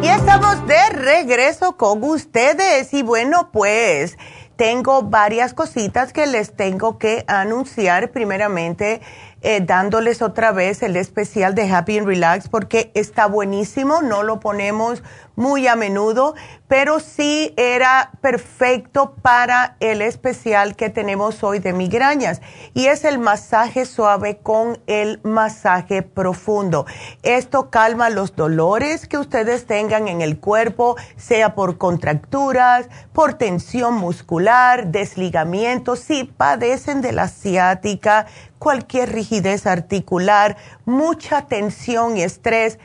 [0.02, 4.16] Y estamos de regreso con ustedes y bueno pues
[4.56, 8.10] tengo varias cositas que les tengo que anunciar.
[8.10, 9.00] Primeramente,
[9.42, 14.40] eh, dándoles otra vez el especial de Happy and Relax porque está buenísimo, no lo
[14.40, 15.02] ponemos
[15.36, 16.34] muy a menudo,
[16.68, 22.40] pero sí era perfecto para el especial que tenemos hoy de migrañas
[22.72, 26.86] y es el masaje suave con el masaje profundo.
[27.22, 33.94] Esto calma los dolores que ustedes tengan en el cuerpo, sea por contracturas, por tensión
[33.94, 38.26] muscular, desligamiento, si padecen de la ciática,
[38.58, 40.56] cualquier rigidez articular,
[40.86, 42.78] mucha tensión y estrés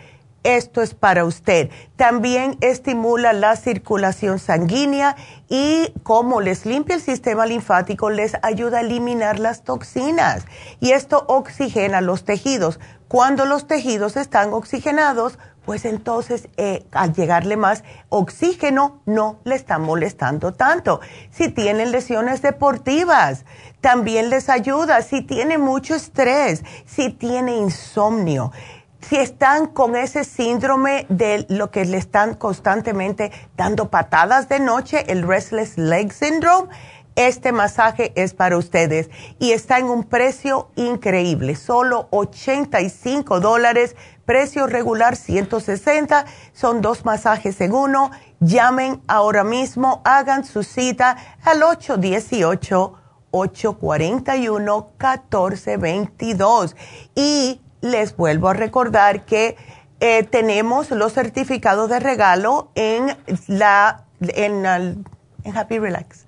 [0.44, 1.70] esto es para usted.
[1.96, 5.16] También estimula la circulación sanguínea
[5.48, 10.46] y como les limpia el sistema linfático, les ayuda a eliminar las toxinas.
[10.80, 12.80] Y esto oxigena los tejidos.
[13.08, 19.82] Cuando los tejidos están oxigenados, pues entonces eh, al llegarle más oxígeno no le están
[19.82, 21.00] molestando tanto.
[21.32, 23.46] Si tienen lesiones deportivas,
[23.82, 25.02] también les ayuda.
[25.02, 28.52] Si tiene mucho estrés, si tiene insomnio
[29.02, 35.06] si están con ese síndrome de lo que le están constantemente dando patadas de noche,
[35.12, 36.70] el Restless Leg Syndrome,
[37.16, 43.96] este masaje es para ustedes y está en un precio increíble, solo 85 dólares,
[44.26, 48.12] precio regular 160, son dos masajes en uno.
[48.40, 52.94] Llamen ahora mismo, hagan su cita al 818
[53.32, 56.76] 841 1422
[57.16, 59.56] y les vuelvo a recordar que
[60.00, 63.18] eh, tenemos los certificados de regalo en
[63.48, 65.06] la en,
[65.56, 66.26] Happy Relax.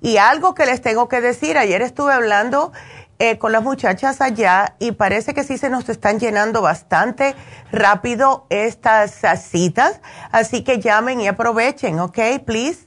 [0.00, 2.72] Y algo que les tengo que decir, ayer estuve hablando
[3.20, 7.34] eh, con las muchachas allá y parece que sí se nos están llenando bastante
[7.72, 12.16] rápido estas citas, así que llamen y aprovechen, ¿ok?
[12.46, 12.86] Please.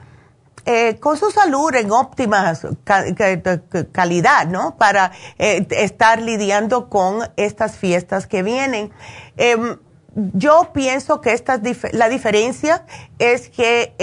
[0.64, 2.54] eh, con su salud en óptima
[3.92, 4.76] calidad, ¿no?
[4.76, 8.90] Para eh, estar lidiando con estas fiestas que vienen.
[9.36, 9.78] Em,
[10.14, 11.60] yo pienso que esta,
[11.92, 12.84] la diferencia
[13.18, 13.94] es que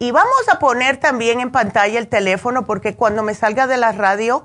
[0.00, 3.92] Y vamos a poner también en pantalla el teléfono porque cuando me salga de la
[3.92, 4.42] radio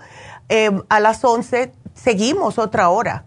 [0.50, 3.26] eh, a las 11 seguimos otra hora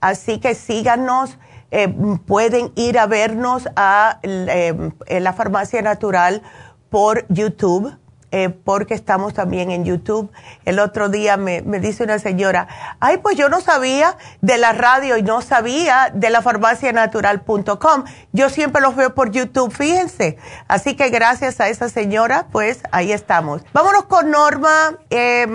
[0.00, 1.38] Así que síganos,
[1.70, 1.88] eh,
[2.26, 6.42] pueden ir a vernos a eh, la farmacia natural
[6.90, 7.96] por YouTube.
[8.30, 10.30] Eh, porque estamos también en YouTube.
[10.66, 12.68] El otro día me, dice una señora,
[13.00, 18.04] ay, pues yo no sabía de la radio y no sabía de la farmacianatural.com.
[18.32, 20.36] Yo siempre los veo por YouTube, fíjense.
[20.68, 23.62] Así que gracias a esa señora, pues ahí estamos.
[23.72, 24.98] Vámonos con Norma.
[25.08, 25.46] Eh,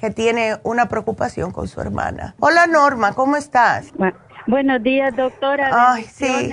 [0.00, 2.34] que tiene una preocupación con su hermana.
[2.40, 3.92] Hola Norma, ¿cómo estás?
[4.46, 5.92] buenos días, doctora.
[5.92, 6.50] Ay, sí.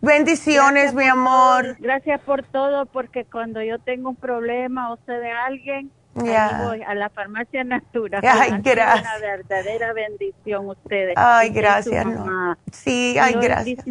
[0.00, 1.76] Bendiciones, mi amor.
[1.78, 6.94] gracias por todo, porque cuando yo tengo un problema o sé de alguien, voy a
[6.94, 8.22] la farmacia natural.
[8.24, 9.00] Ay, gracias.
[9.00, 11.14] Una verdadera bendición ustedes.
[11.16, 12.06] Ay, gracias.
[12.72, 13.84] Sí, ay, gracias.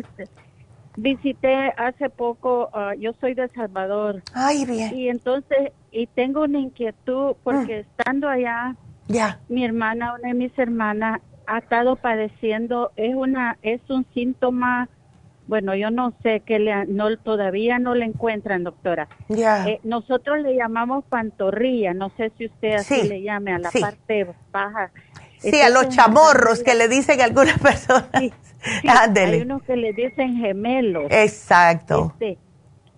[0.97, 4.23] Visité, hace poco, ah, yo soy de Salvador.
[4.33, 4.97] Ay, bien.
[4.97, 7.99] Y entonces, y tengo una inquietud, porque mm.
[7.99, 8.75] estando allá,
[9.07, 9.39] ya.
[9.49, 14.89] Mi hermana, una de mis hermanas, ha estado padeciendo, es una, es un síntoma,
[15.47, 19.07] bueno, yo no sé que le, no, todavía no le encuentran, doctora.
[19.29, 19.67] Ya.
[19.67, 24.27] Eh, nosotros le llamamos pantorrilla, no sé si usted así le llame a la parte
[24.51, 24.91] baja.
[25.39, 28.09] Sí, a los chamorros que le dicen algunas personas.
[28.19, 28.33] Sí,
[28.87, 31.05] Hay unos que le dicen gemelos.
[31.09, 32.13] Exacto.
[32.19, 32.37] Este,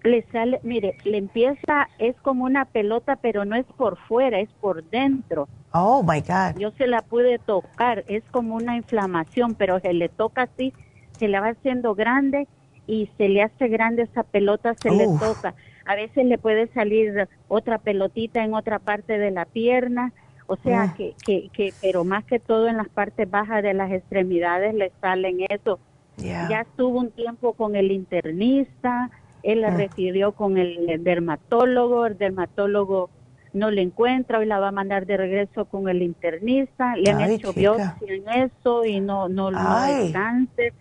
[0.09, 4.49] le sale, mire, le empieza, es como una pelota, pero no es por fuera, es
[4.59, 5.47] por dentro.
[5.71, 6.59] Oh, my God.
[6.59, 10.73] Yo se la pude tocar, es como una inflamación, pero se le toca así,
[11.17, 12.47] se le va haciendo grande
[12.87, 15.53] y se le hace grande esa pelota, se le toca.
[15.85, 20.11] A veces le puede salir otra pelotita en otra parte de la pierna,
[20.47, 20.93] o sea ah.
[20.97, 24.91] que, que, que, pero más que todo en las partes bajas de las extremidades le
[25.01, 25.79] salen eso.
[26.17, 29.09] Ya estuvo un tiempo con el internista,
[29.43, 29.77] él la ah.
[29.77, 33.09] refirió con el dermatólogo, el dermatólogo
[33.53, 37.21] no le encuentra, hoy la va a mandar de regreso con el internista, le han
[37.21, 40.73] hecho biopsia en eso y no, no, no hay cáncer.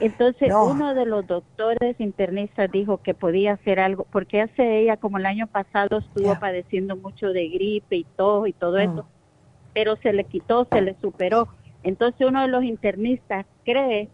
[0.00, 5.18] Entonces uno de los doctores internistas dijo que podía hacer algo, porque hace ella, como
[5.18, 8.80] el año pasado, estuvo padeciendo mucho de gripe y todo y todo mm.
[8.80, 9.06] eso,
[9.74, 11.48] pero se le quitó, se le superó
[11.82, 14.08] Entonces uno de los internistas cree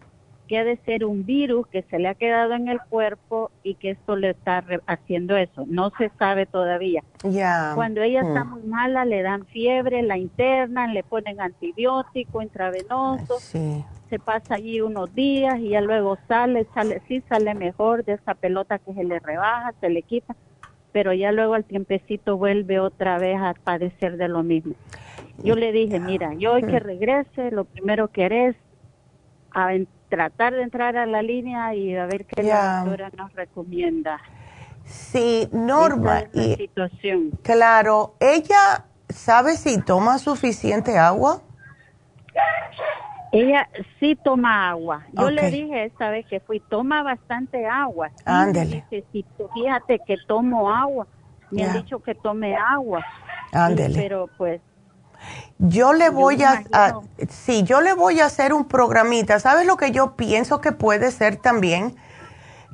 [0.47, 3.75] que ha de ser un virus que se le ha quedado en el cuerpo y
[3.77, 5.65] que esto le está haciendo eso.
[5.67, 7.03] No se sabe todavía.
[7.75, 8.51] Cuando ella está mm.
[8.51, 13.39] muy mala, le dan fiebre, la internan, le ponen antibiótico intravenoso.
[13.39, 13.85] Sí.
[14.11, 18.35] Se pasa allí unos días y ya luego sale, sale, sí sale mejor de esa
[18.35, 20.37] pelota que se le rebaja, se le quita,
[20.93, 24.75] pero ya luego al tiempecito vuelve otra vez a padecer de lo mismo.
[25.43, 26.85] Yo le dije, mira, yo hoy que mm.
[26.85, 28.57] regrese, lo primero que haré es
[30.09, 34.21] tratar de entrar a la línea y a ver qué la doctora nos recomienda.
[34.85, 36.25] Sí, Norma.
[36.33, 37.31] y, situación.
[37.43, 41.41] Claro, ella sabe si toma suficiente agua.
[43.33, 45.05] Ella sí toma agua.
[45.13, 48.11] Yo le dije esta vez que fui, toma bastante agua.
[48.25, 48.85] Ándele.
[49.55, 51.07] fíjate que tomo agua.
[51.51, 53.05] Me han dicho que tome agua.
[53.53, 54.01] Ándele.
[54.01, 54.61] Pero pues
[55.59, 56.63] yo le voy a,
[57.29, 59.39] sí, yo le voy a hacer un programita.
[59.41, 61.97] ¿Sabes lo que yo pienso que puede ser también?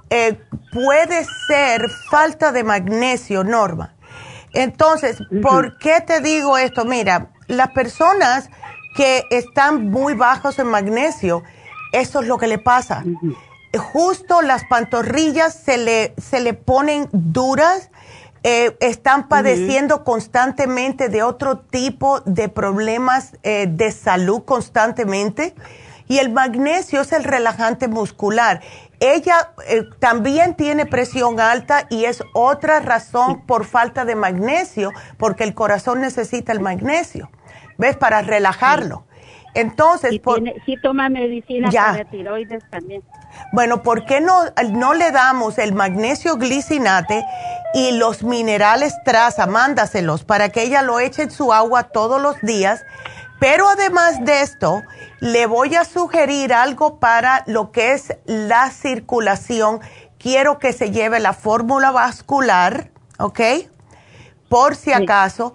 [0.08, 0.40] Eh,
[0.72, 3.94] puede ser falta de magnesio, Norma.
[4.52, 6.84] Entonces, ¿por qué te digo esto?
[6.84, 8.50] Mira, las personas
[8.96, 11.44] que están muy bajos en magnesio,
[11.92, 13.04] eso es lo que le pasa.
[13.92, 17.90] Justo las pantorrillas se le, se le ponen duras
[18.42, 25.54] eh, están padeciendo constantemente de otro tipo de problemas eh, de salud constantemente.
[26.08, 28.62] Y el magnesio es el relajante muscular.
[28.98, 35.44] Ella eh, también tiene presión alta y es otra razón por falta de magnesio, porque
[35.44, 37.30] el corazón necesita el magnesio,
[37.78, 37.96] ¿ves?
[37.96, 39.04] Para relajarlo.
[39.54, 43.02] Entonces, por, sí toma medicina para tiroides también.
[43.52, 47.24] Bueno, ¿por qué no, no le damos el magnesio glicinate
[47.74, 49.46] y los minerales traza?
[49.46, 52.84] Mándaselos para que ella lo eche en su agua todos los días.
[53.40, 54.82] Pero además de esto,
[55.20, 59.80] le voy a sugerir algo para lo que es la circulación.
[60.18, 63.40] Quiero que se lleve la fórmula vascular, ¿ok?
[64.48, 65.54] Por si acaso.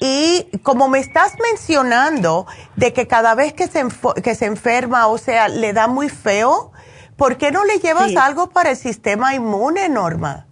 [0.00, 2.46] Y como me estás mencionando
[2.76, 3.84] de que cada vez que se,
[4.22, 6.72] que se enferma, o sea, le da muy feo,
[7.16, 10.46] ¿por qué no le llevas algo para el sistema inmune, Norma?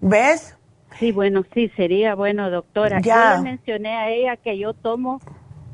[0.00, 0.56] ¿Ves?
[0.98, 3.00] Sí, bueno, sí, sería bueno, doctora.
[3.00, 3.36] Ya.
[3.36, 5.20] Yo le mencioné a ella que yo tomo,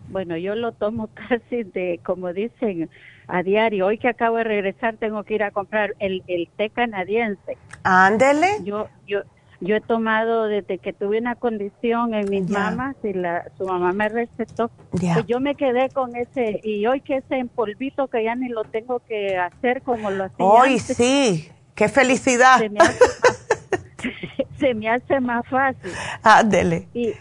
[0.08, 2.90] bueno, yo lo tomo casi de, como dicen,
[3.28, 3.86] a diario.
[3.86, 7.56] Hoy que acabo de regresar tengo que ir a comprar el, el té canadiense.
[7.84, 8.48] Ándele.
[8.64, 9.22] Yo, yo,
[9.62, 13.92] yo he tomado desde que tuve una condición en mis mamas y la, su mamá
[13.92, 14.72] me recetó.
[14.90, 18.64] Pues yo me quedé con ese, y hoy que ese polvito que ya ni lo
[18.64, 22.60] tengo que hacer como lo hacía Hoy sí, qué felicidad.
[24.58, 25.92] Se me hace, más fácil.
[26.24, 26.88] Ándele.
[26.92, 27.12] Y,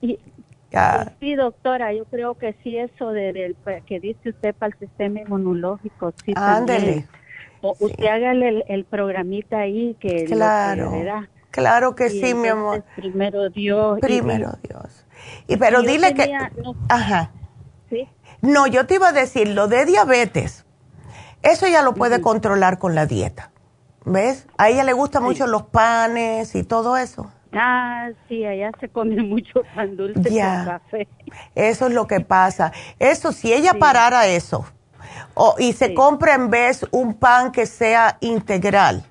[0.00, 0.18] y
[1.18, 3.56] sí, doctora, yo creo que sí eso de,
[3.86, 6.32] que dice usted para el sistema inmunológico, sí.
[6.36, 7.06] Ándele
[7.78, 10.92] usted hágale el, programita ahí que claro,
[11.50, 12.84] claro que sí, mi amor.
[12.96, 13.98] Primero Dios.
[14.00, 15.06] Primero Dios.
[15.46, 16.32] Y pero dile que,
[16.88, 17.30] ajá.
[17.88, 18.08] ¿Sí?
[18.42, 20.66] No, yo te iba a decir lo de diabetes.
[21.42, 23.50] Eso ya lo puede controlar con la dieta.
[24.04, 24.46] ¿Ves?
[24.58, 27.30] A ella le gustan mucho los panes y todo eso.
[27.52, 31.08] Ah, sí, allá se come mucho pan dulce con café.
[31.54, 32.72] Eso es lo que pasa.
[32.98, 34.66] Eso, si ella parara eso,
[35.58, 39.04] y se compra en vez un pan que sea integral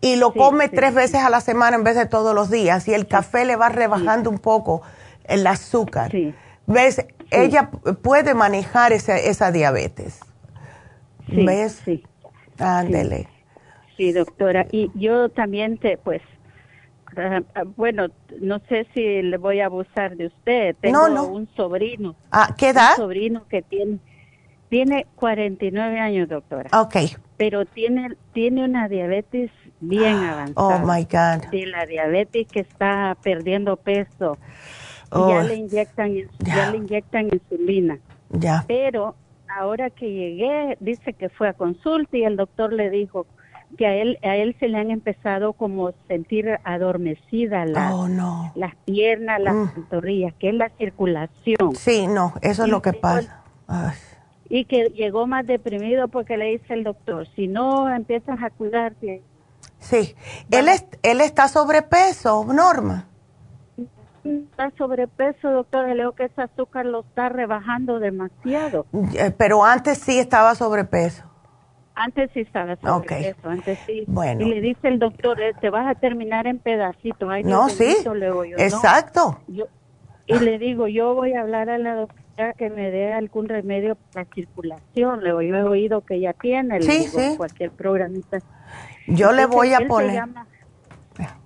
[0.00, 2.94] y lo come tres veces a la semana en vez de todos los días y
[2.94, 4.82] el café le va rebajando un poco
[5.24, 6.12] el azúcar.
[6.66, 7.04] ¿Ves?
[7.30, 7.70] Ella
[8.02, 10.20] puede manejar esa, esa diabetes.
[11.26, 11.82] ¿Ves?
[11.84, 12.04] Sí.
[12.58, 13.28] Ándele.
[13.96, 14.66] Sí, doctora.
[14.70, 16.22] Y yo también te, pues,
[17.16, 17.40] ah,
[17.76, 18.08] bueno,
[18.40, 20.76] no sé si le voy a abusar de usted.
[20.80, 22.14] Tengo un sobrino.
[22.30, 22.90] Ah, ¿qué edad?
[22.90, 23.98] Un sobrino que tiene
[24.68, 26.70] tiene 49 años, doctora.
[26.78, 26.96] Ok.
[27.36, 29.50] Pero tiene, tiene una diabetes
[29.80, 30.82] bien oh, avanzada.
[30.82, 31.50] Oh, my God.
[31.50, 34.38] Sí, la diabetes que está perdiendo peso.
[35.12, 37.98] ya oh, le inyectan, ya le inyectan insulina.
[38.30, 38.64] Ya.
[38.66, 39.14] Pero
[39.48, 43.26] ahora que llegué, dice que fue a consulta y el doctor le dijo
[43.76, 48.52] que a él, a él se le han empezado como sentir adormecida las, oh, no.
[48.54, 49.68] las piernas, las mm.
[49.68, 51.74] pantorrillas, que es la circulación.
[51.74, 53.42] Sí, no, eso es lo que pasa
[54.48, 59.22] y que llegó más deprimido porque le dice el doctor, si no empiezas a cuidarte.
[59.78, 60.14] Sí,
[60.50, 63.08] él, es, él está sobrepeso, Norma.
[64.24, 68.86] Está sobrepeso, doctor, le digo que ese azúcar lo está rebajando demasiado.
[69.38, 71.24] Pero antes sí estaba sobrepeso.
[71.94, 74.04] Antes sí estaba sobrepeso, antes sí.
[74.06, 74.42] Bueno.
[74.42, 77.28] Y le dice el doctor, eh, te vas a terminar en pedacitos.
[77.44, 77.96] no, sí,
[78.58, 79.40] exacto.
[79.46, 79.66] yo,
[80.26, 82.25] Y le digo, yo voy a hablar a la doctora
[82.58, 85.22] que me dé algún remedio para la circulación.
[85.22, 88.38] Le he oído que ya tiene, le digo, cualquier programita.
[89.06, 90.22] Yo le voy a poner.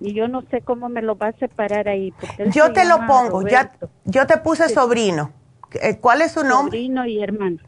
[0.00, 2.12] y yo no sé cómo me lo va a separar ahí.
[2.52, 3.70] yo te lo pongo, ya,
[4.04, 5.32] yo te puse sobrino.
[5.80, 6.78] Eh, ¿Cuál es su nombre?
[6.78, 7.58] Sobrino y hermano.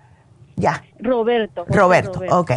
[0.63, 0.85] Ya.
[1.01, 1.65] Roberto.
[1.67, 2.53] Roberto, ok.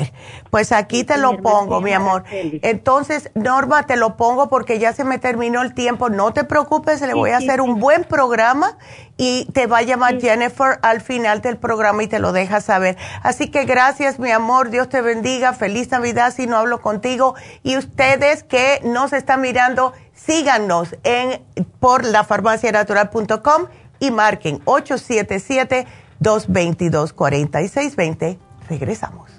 [0.51, 2.23] Pues aquí te lo pongo, mi amor.
[2.29, 6.09] Entonces, Norma, te lo pongo porque ya se me terminó el tiempo.
[6.09, 8.77] No te preocupes, le voy a hacer un buen programa
[9.17, 12.95] y te va a llamar Jennifer al final del programa y te lo deja saber.
[13.23, 14.69] Así que gracias, mi amor.
[14.69, 15.53] Dios te bendiga.
[15.53, 17.33] Feliz Navidad si no hablo contigo.
[17.63, 21.41] Y ustedes que nos están mirando, síganos en
[21.79, 23.65] por lafarmacianatural.com
[23.97, 25.87] y marquen 877
[26.21, 28.37] 222-4620.
[28.69, 29.31] Regresamos.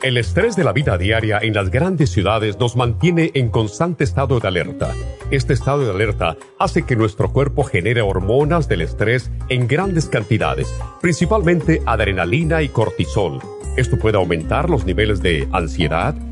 [0.00, 4.40] El estrés de la vida diaria en las grandes ciudades nos mantiene en constante estado
[4.40, 4.94] de alerta.
[5.30, 10.74] Este estado de alerta hace que nuestro cuerpo genere hormonas del estrés en grandes cantidades,
[11.02, 16.14] principalmente adrenalina y cortisol esto puede aumentar los niveles de ansiedad,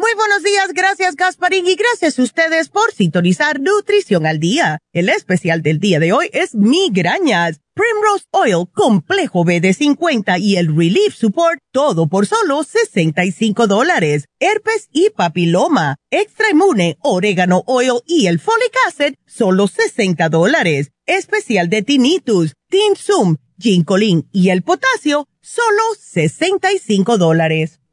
[0.00, 4.78] Muy buenos días, gracias Gasparín y gracias a ustedes por sintonizar Nutrición al Día.
[4.92, 7.60] El especial del día de hoy es migrañas.
[7.74, 14.26] Primrose Oil Complejo B de 50 y el Relief Support, todo por solo 65 dólares.
[14.38, 20.92] Herpes y papiloma, Extra Inmune, Orégano Oil y el Folic Acid, solo 60 dólares.
[21.06, 27.80] Especial de Tinnitus, Tinsum, Ginkolin y el potasio, solo 65 dólares.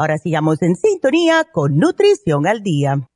[0.00, 3.06] Ahora sigamos en sintonía con Nutrición al Día.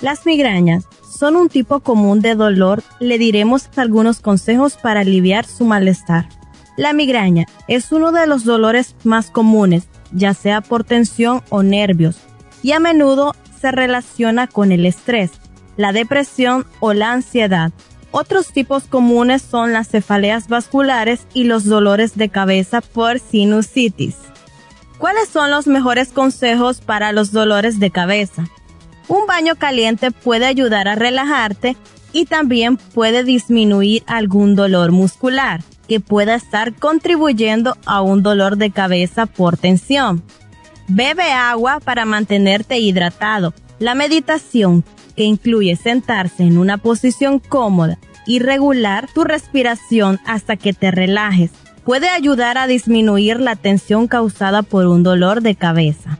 [0.00, 2.82] Las migrañas son un tipo común de dolor.
[3.00, 6.41] Le diremos algunos consejos para aliviar su malestar.
[6.76, 12.16] La migraña es uno de los dolores más comunes, ya sea por tensión o nervios,
[12.62, 15.32] y a menudo se relaciona con el estrés,
[15.76, 17.72] la depresión o la ansiedad.
[18.10, 24.16] Otros tipos comunes son las cefaleas vasculares y los dolores de cabeza por sinusitis.
[24.98, 28.46] ¿Cuáles son los mejores consejos para los dolores de cabeza?
[29.08, 31.76] Un baño caliente puede ayudar a relajarte
[32.12, 38.70] y también puede disminuir algún dolor muscular que pueda estar contribuyendo a un dolor de
[38.70, 40.22] cabeza por tensión.
[40.88, 43.54] Bebe agua para mantenerte hidratado.
[43.78, 44.84] La meditación,
[45.16, 51.50] que incluye sentarse en una posición cómoda y regular tu respiración hasta que te relajes,
[51.84, 56.18] puede ayudar a disminuir la tensión causada por un dolor de cabeza.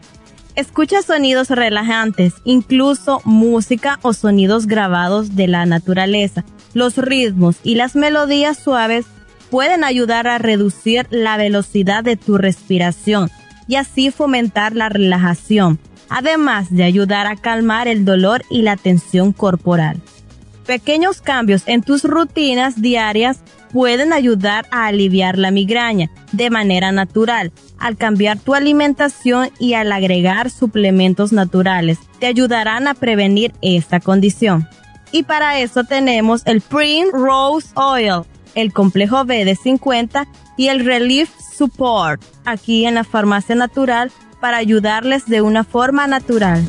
[0.54, 6.44] Escucha sonidos relajantes, incluso música o sonidos grabados de la naturaleza.
[6.74, 9.06] Los ritmos y las melodías suaves
[9.52, 13.30] pueden ayudar a reducir la velocidad de tu respiración
[13.68, 15.78] y así fomentar la relajación,
[16.08, 20.00] además de ayudar a calmar el dolor y la tensión corporal.
[20.64, 23.40] Pequeños cambios en tus rutinas diarias
[23.74, 27.52] pueden ayudar a aliviar la migraña de manera natural.
[27.78, 34.66] Al cambiar tu alimentación y al agregar suplementos naturales, te ayudarán a prevenir esta condición.
[35.10, 38.22] Y para eso tenemos el Prin Rose Oil,
[38.54, 40.26] el complejo B de 50
[40.56, 46.68] y el Relief Support aquí en la farmacia natural para ayudarles de una forma natural.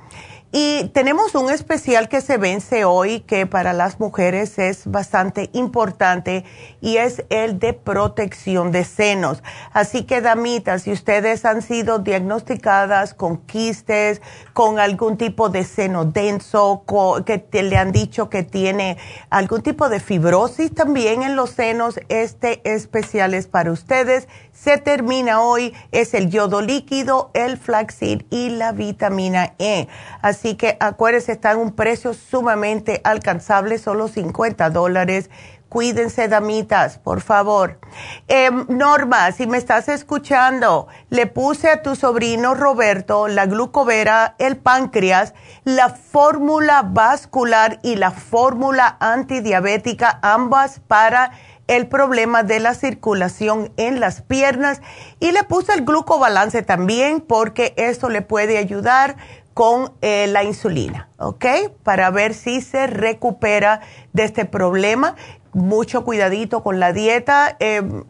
[0.52, 6.44] y tenemos un especial que se vence hoy que para las mujeres es bastante importante
[6.82, 9.44] y es el de protección de senos.
[9.74, 14.24] Así que, damitas, si ustedes han sido diagnosticadas con quistes,
[14.54, 16.84] con algún tipo de seno denso,
[17.26, 18.98] que le han dicho que tiene
[19.30, 24.28] algún tipo de fibrosis también en los senos, este especial es para ustedes.
[24.62, 29.88] Se termina hoy, es el yodo líquido, el flaxseed y la vitamina E.
[30.22, 35.30] Así que acuérdense, está en un precio sumamente alcanzable, solo 50 dólares.
[35.70, 37.80] Cuídense, damitas, por favor.
[38.28, 44.58] Em, Norma, si me estás escuchando, le puse a tu sobrino Roberto la glucovera, el
[44.58, 51.32] páncreas, la fórmula vascular y la fórmula antidiabética, ambas para
[51.70, 54.82] el problema de la circulación en las piernas.
[55.20, 59.16] Y le puse el glucobalance también porque esto le puede ayudar
[59.54, 61.46] con eh, la insulina, ¿ok?
[61.84, 63.82] Para ver si se recupera
[64.14, 65.16] de este problema.
[65.54, 67.56] Mucho cuidadito con la dieta.
[67.60, 68.04] Em,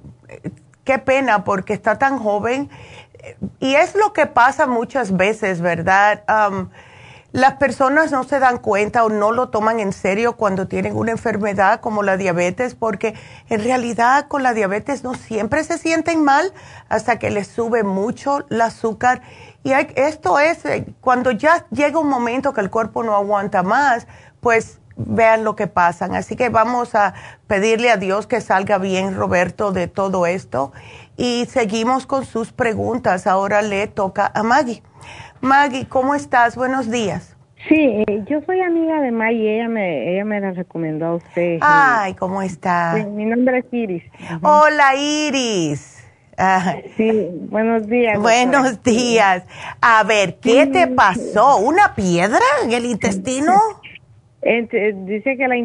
[0.86, 2.70] qué pena porque está tan joven.
[3.60, 6.24] Y es lo que pasa muchas veces, ¿verdad?
[7.32, 11.11] Las personas no se dan cuenta o no lo toman en serio cuando tienen una
[11.11, 13.13] enfermedad como la diabetes, porque
[13.49, 16.53] en realidad con la diabetes no siempre se sienten mal
[16.89, 19.21] hasta que les sube mucho el azúcar
[19.63, 24.07] y esto es, eh, cuando ya llega un momento que el cuerpo no aguanta más,
[24.39, 26.15] pues vean lo que pasan.
[26.15, 27.13] Así que vamos a
[27.47, 30.71] pedirle a Dios que salga bien, Roberto, de todo esto.
[31.17, 33.27] Y seguimos con sus preguntas.
[33.27, 34.82] Ahora le toca a Maggie.
[35.42, 36.56] Maggie, ¿cómo estás?
[36.56, 37.36] Buenos días.
[37.68, 41.60] Sí, eh, yo soy amiga de Maggie, ella me, ella me la recomendó a usted.
[41.62, 42.96] Ay, ¿cómo está?
[43.10, 44.04] mi nombre es Iris.
[44.42, 46.00] Hola, Iris.
[46.96, 48.18] Sí, buenos días.
[48.18, 49.44] Buenos días.
[49.82, 51.58] A ver, ¿qué te pasó?
[51.58, 53.54] ¿Una piedra en el intestino?
[54.42, 55.56] Dice que la,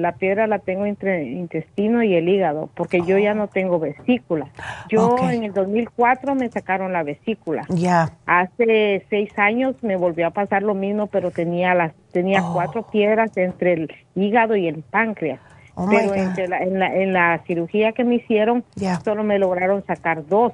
[0.00, 3.78] la, piedra la tengo entre el intestino y el hígado, porque yo ya no tengo
[3.78, 4.48] vesícula.
[4.88, 7.64] Yo en el 2004 me sacaron la vesícula.
[7.68, 8.12] Ya.
[8.26, 12.52] Hace seis años me volvió a pasar lo mismo, pero tenía las tenía oh.
[12.52, 15.40] cuatro piedras entre el hígado y el páncreas.
[15.74, 18.62] Oh pero en, la, en la cirugía que me hicieron,
[19.04, 20.52] solo me lograron sacar dos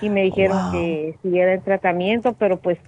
[0.00, 2.78] y me dijeron que siguiera el tratamiento, pero pues,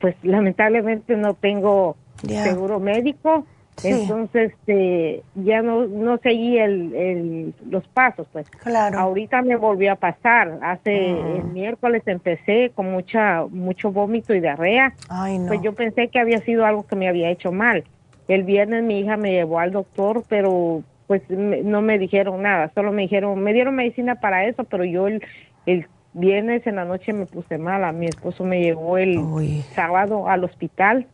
[0.00, 1.96] pues lamentablemente no tengo
[2.26, 3.44] seguro médico.
[3.84, 8.48] Entonces, este, ya no, no seguí el, el, los pasos, pues.
[8.50, 8.98] Claro.
[8.98, 10.58] Ahorita me volvió a pasar.
[10.62, 11.36] Hace mm.
[11.36, 14.94] el miércoles empecé con mucha, mucho vómito y diarrea.
[15.46, 17.84] Pues yo pensé que había sido algo que me había hecho mal.
[18.26, 22.92] El viernes mi hija me llevó al doctor, pero pues no me dijeron nada, solo
[22.92, 25.24] me dijeron, me dieron medicina para eso, pero yo el,
[25.64, 30.44] el viernes en la noche me puse mala, mi esposo me llevó el sábado al
[30.44, 31.06] hospital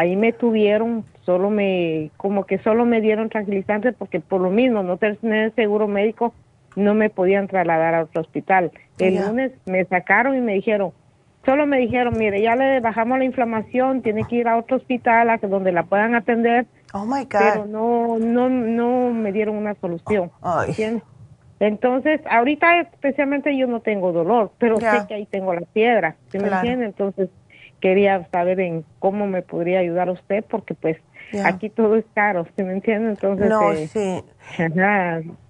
[0.00, 4.82] ahí me tuvieron, solo me, como que solo me dieron tranquilizantes porque por lo mismo,
[4.82, 6.32] no tener seguro médico,
[6.74, 8.72] no me podían trasladar a otro hospital.
[8.98, 10.92] El lunes me sacaron y me dijeron,
[11.44, 15.28] solo me dijeron, mire, ya le bajamos la inflamación, tiene que ir a otro hospital
[15.28, 16.66] a donde la puedan atender.
[16.94, 17.28] Oh my God.
[17.30, 20.30] Pero no, no, no me dieron una solución.
[21.58, 26.38] Entonces, ahorita especialmente yo no tengo dolor, pero sé que ahí tengo la piedra, ¿sí
[26.38, 26.86] me entiende?
[26.86, 27.28] Entonces,
[27.80, 30.98] quería saber en cómo me podría ayudar usted, porque pues
[31.44, 33.10] aquí todo es caro, ¿sí me entiende?
[33.10, 34.24] Entonces, no, eh, sí.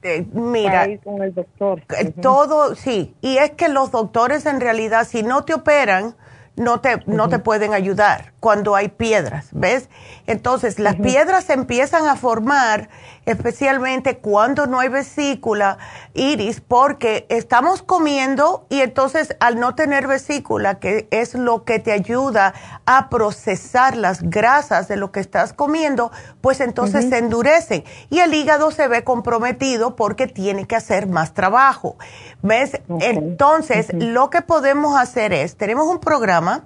[0.02, 1.82] Eh, mira, con el doctor.
[1.98, 6.14] Eh, todo, sí, y es que los doctores en realidad, si no te operan,
[6.56, 9.88] no te, no te pueden ayudar cuando hay piedras, ¿ves?
[10.26, 12.90] Entonces, las piedras se empiezan a formar
[13.26, 15.78] especialmente cuando no hay vesícula,
[16.14, 21.92] iris, porque estamos comiendo y entonces al no tener vesícula, que es lo que te
[21.92, 22.54] ayuda
[22.86, 26.10] a procesar las grasas de lo que estás comiendo,
[26.40, 27.84] pues entonces se endurecen.
[28.08, 31.96] Y el hígado se ve comprometido porque tiene que hacer más trabajo.
[32.42, 32.80] ¿Ves?
[33.00, 36.64] Entonces, lo que podemos hacer es, tenemos un programa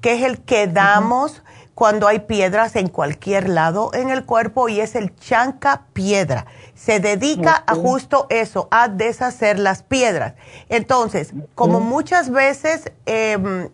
[0.00, 1.42] que es el que damos
[1.76, 6.46] cuando hay piedras en cualquier lado en el cuerpo y es el chanca piedra.
[6.74, 10.36] Se dedica a justo eso, a deshacer las piedras.
[10.70, 13.68] Entonces, como muchas veces em,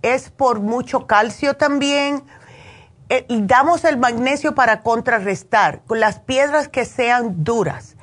[0.00, 2.24] es por mucho calcio también,
[3.10, 7.96] eh, damos el magnesio para contrarrestar con las piedras que sean duras.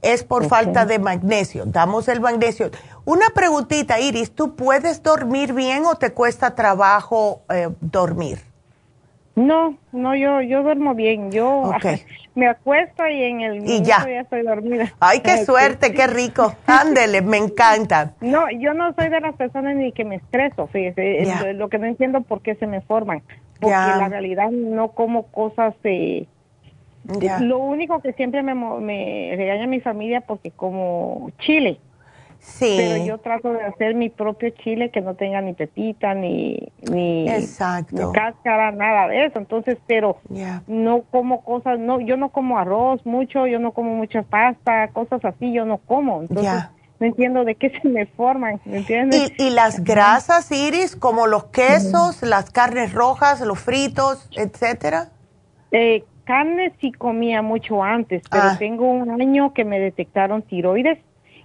[0.00, 1.64] Es por falta de magnesio.
[1.66, 2.70] Damos el magnesio.
[3.04, 8.51] Una preguntita, Iris, ¿tú puedes dormir bien o te cuesta trabajo eh, dormir?
[9.34, 11.30] No, no, yo yo duermo bien.
[11.30, 11.72] Yo
[12.34, 14.04] me acuesto y en el y ya.
[14.08, 14.92] estoy dormida.
[15.00, 16.54] Ay, qué suerte, qué rico.
[16.66, 18.14] Ándele, me encanta.
[18.20, 21.54] No, yo no soy de las personas ni que me estreso, fíjese.
[21.54, 23.22] Lo que no entiendo por qué se me forman.
[23.60, 26.26] Porque la realidad no como cosas de...
[27.40, 31.78] Lo único que siempre me, me regaña mi familia porque como chile.
[32.42, 32.74] Sí.
[32.76, 36.58] Pero yo trato de hacer mi propio chile que no tenga ni pepita, ni,
[36.90, 37.26] ni,
[38.12, 39.38] cáscara, nada de eso.
[39.38, 40.18] Entonces, pero
[40.66, 45.24] no como cosas, no, yo no como arroz mucho, yo no como mucha pasta, cosas
[45.24, 46.22] así, yo no como.
[46.22, 46.64] Entonces,
[46.98, 49.32] no entiendo de qué se me forman, ¿me entiendes?
[49.38, 55.10] ¿Y, las grasas, Iris, como los quesos, las carnes rojas, los fritos, etcétera?
[55.70, 58.56] Eh, carne sí comía mucho antes, pero ah.
[58.58, 60.98] tengo un año que me detectaron tiroides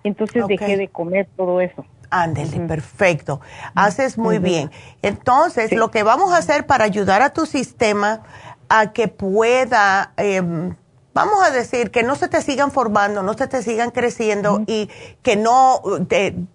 [0.04, 1.86] entonces dejé de comer todo eso.
[2.10, 3.42] Ándele, perfecto.
[3.76, 4.72] Haces muy bien.
[5.02, 8.22] Entonces, lo que vamos a hacer para ayudar a tu sistema
[8.70, 10.76] a que pueda em,
[11.18, 14.88] vamos a decir, que no se te sigan formando, no se te sigan creciendo y
[15.24, 15.82] que no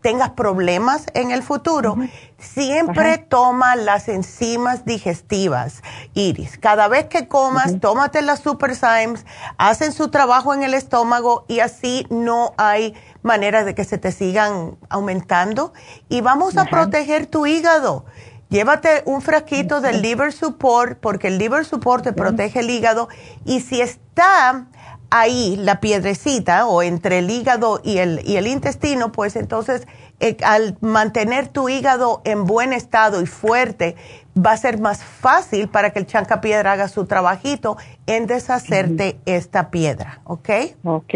[0.00, 1.96] tengas problemas en el futuro,
[2.38, 5.82] siempre toma las enzimas digestivas,
[6.14, 6.58] Iris.
[6.58, 9.26] Cada vez que comas, tómate las Super Symes,
[9.58, 14.12] hacen su trabajo en el estómago y así no hay manera de que se te
[14.12, 15.72] sigan aumentando.
[16.08, 18.04] Y vamos a proteger tu hígado.
[18.52, 23.08] Llévate un frasquito del liver support porque el liver support te protege el hígado
[23.46, 24.66] y si está
[25.08, 29.88] ahí la piedrecita o entre el hígado y el, y el intestino, pues entonces
[30.20, 33.96] eh, al mantener tu hígado en buen estado y fuerte,
[34.36, 39.18] va a ser más fácil para que el chanca piedra haga su trabajito en deshacerte
[39.24, 40.50] esta piedra, ¿ok?
[40.84, 41.14] Ok.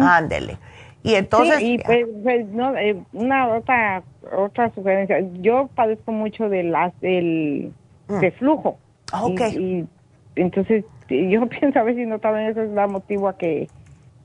[0.00, 0.58] Ándele.
[1.06, 1.60] Y entonces...
[1.62, 4.02] y pues, pues, no, eh, una otra,
[4.36, 5.20] otra sugerencia.
[5.40, 7.72] Yo padezco mucho del, del
[8.08, 8.20] mm.
[8.20, 8.78] reflujo.
[9.12, 9.40] Ok.
[9.52, 9.86] Y,
[10.34, 13.68] entonces yo pienso a ver si no también eso es la motivo a que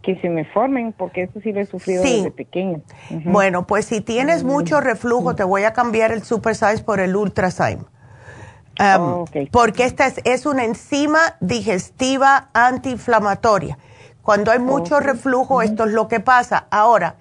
[0.02, 2.82] que se me formen, porque eso sí lo he sufrido desde pequeño.
[3.24, 7.16] Bueno, pues si tienes mucho reflujo, te voy a cambiar el Super Size por el
[7.16, 7.86] Ultra Size.
[8.80, 13.78] Um, porque esta es, es, una enzima digestiva antiinflamatoria.
[14.24, 16.68] Cuando hay mucho reflujo, esto es lo que pasa.
[16.70, 17.16] Ahora,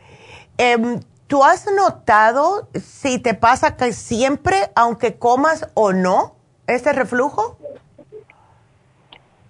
[0.59, 6.35] em, ¿tú has notado si te pasa que siempre, aunque comas o no,
[6.67, 7.57] este reflujo?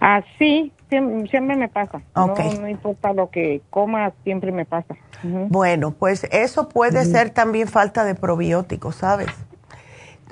[0.01, 2.01] Ah, sí, siempre, me pasa.
[2.17, 2.35] No,
[2.69, 4.97] importa lo que coma, siempre me pasa.
[5.23, 9.29] Bueno, pues eso puede ser también falta de probióticos, ¿sabes?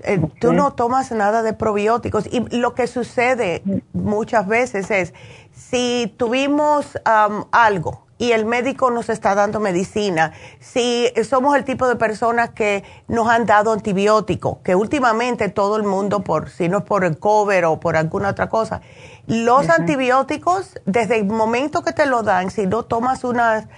[0.04, 2.26] Eh, tú no tomas nada de probióticos.
[2.30, 3.62] Y lo que sucede
[3.92, 5.14] muchas veces es
[5.52, 11.96] si tuvimos algo y el médico nos está dando medicina, si somos el tipo de
[11.96, 16.84] personas que nos han dado antibióticos, que últimamente todo el mundo, por si no es
[16.84, 18.80] por el cover o por alguna otra cosa,
[19.28, 23.68] los antibióticos, desde el momento que te lo dan, si no tomas unas,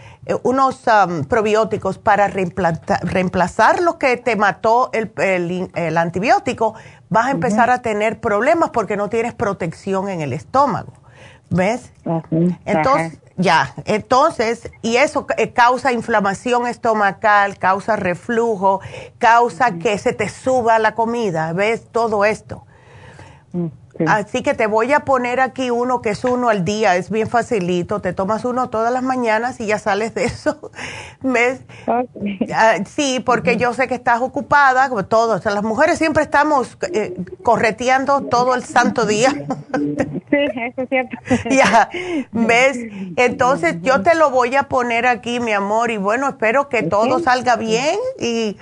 [0.43, 5.13] unos um, probióticos para reemplazar, lo que te mató el,
[5.75, 6.75] el, antibiótico,
[7.09, 10.93] vas a empezar a tener problemas porque no tienes protección en el estómago.
[11.49, 11.91] ¿Ves?
[12.65, 18.81] Entonces, ya, entonces, y eso eh, causa inflamación estomacal, causa reflujo,
[19.19, 21.89] causa que se te suba la comida, ¿ves?
[21.91, 22.65] Todo esto.
[24.07, 27.29] Así que te voy a poner aquí uno que es uno al día, es bien
[27.29, 30.71] facilito, te tomas uno todas las mañanas y ya sales de eso.
[31.23, 31.63] ¿Ves?
[32.55, 37.15] Ah, sí, porque yo sé que estás ocupada, como todos, las mujeres siempre estamos eh,
[37.43, 39.31] correteando todo el santo día.
[39.31, 41.17] sí, eso es cierto.
[41.51, 41.91] ya,
[42.33, 42.79] ¿ves?
[43.17, 47.19] Entonces yo te lo voy a poner aquí, mi amor, y bueno, espero que todo
[47.21, 48.57] salga bien y...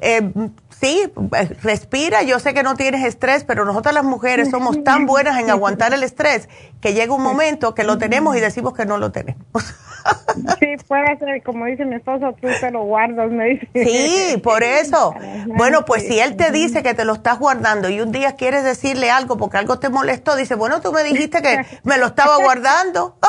[0.00, 0.30] Eh,
[0.80, 1.12] sí,
[1.62, 5.50] respira, yo sé que no tienes estrés, pero nosotras las mujeres somos tan buenas en
[5.50, 6.48] aguantar el estrés
[6.80, 9.44] que llega un momento que lo tenemos y decimos que no lo tenemos.
[10.60, 13.68] Sí, puede ser, como dice mi esposo, tú te lo guardas, me dice.
[13.74, 15.14] Sí, por eso.
[15.48, 18.64] Bueno, pues si él te dice que te lo estás guardando y un día quieres
[18.64, 22.38] decirle algo porque algo te molestó, dice, bueno, tú me dijiste que me lo estaba
[22.38, 23.18] guardando.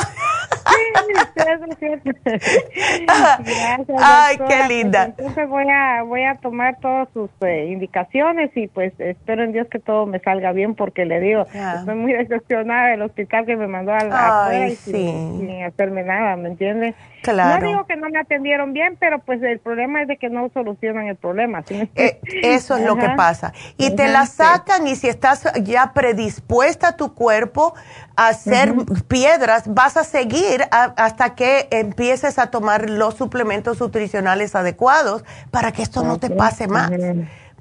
[4.02, 5.06] Ay, qué linda.
[5.06, 9.68] Entonces voy a, voy a tomar todas sus eh, indicaciones y pues espero en Dios
[9.70, 13.68] que todo me salga bien porque le digo, estoy muy decepcionada del hospital que me
[13.68, 16.96] mandó a la y sin, hacerme nada, ¿me entiendes?
[17.22, 17.60] Claro.
[17.60, 20.50] No digo que no me atendieron bien, pero pues el problema es de que no
[20.54, 21.64] solucionan el problema.
[21.70, 23.52] Eh, eso es lo que pasa.
[23.78, 27.74] Y te la sacan y si estás ya predispuesta a tu cuerpo
[28.20, 28.76] a hacer
[29.08, 35.84] piedras, vas a seguir hasta que empieces a tomar los suplementos nutricionales adecuados para que
[35.84, 36.92] esto no te pase más.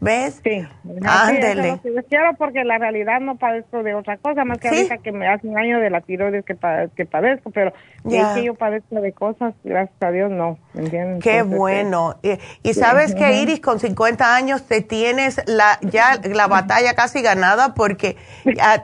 [0.01, 0.41] ¿Ves?
[0.45, 0.67] Sí.
[1.05, 1.81] Ándele.
[1.83, 5.27] Sí, quiero porque la realidad no padezco de otra cosa, más que ahorita que me
[5.27, 6.57] hace un año de la tiroides que,
[6.97, 7.73] que padezco, pero
[8.09, 10.59] que yo padezco de cosas, gracias a Dios, no.
[10.75, 11.23] ¿entiendes?
[11.23, 12.17] Qué bueno.
[12.63, 17.75] Y, sabes que Iris, con 50 años te tienes la ya la batalla casi ganada
[17.75, 18.17] porque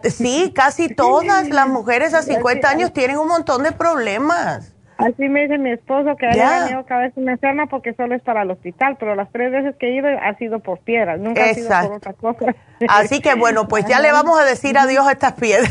[0.04, 4.73] sí, casi todas las mujeres a 50 años tienen un montón de problemas.
[4.98, 8.42] Así me dice mi esposo que ha venido cada vez enferma porque solo es para
[8.42, 11.54] el hospital, pero las tres veces que he ido ha sido por piedras, nunca ha
[11.54, 12.54] sido por otra cosa.
[12.88, 15.70] Así que bueno, pues ya le vamos a decir adiós a estas piedras.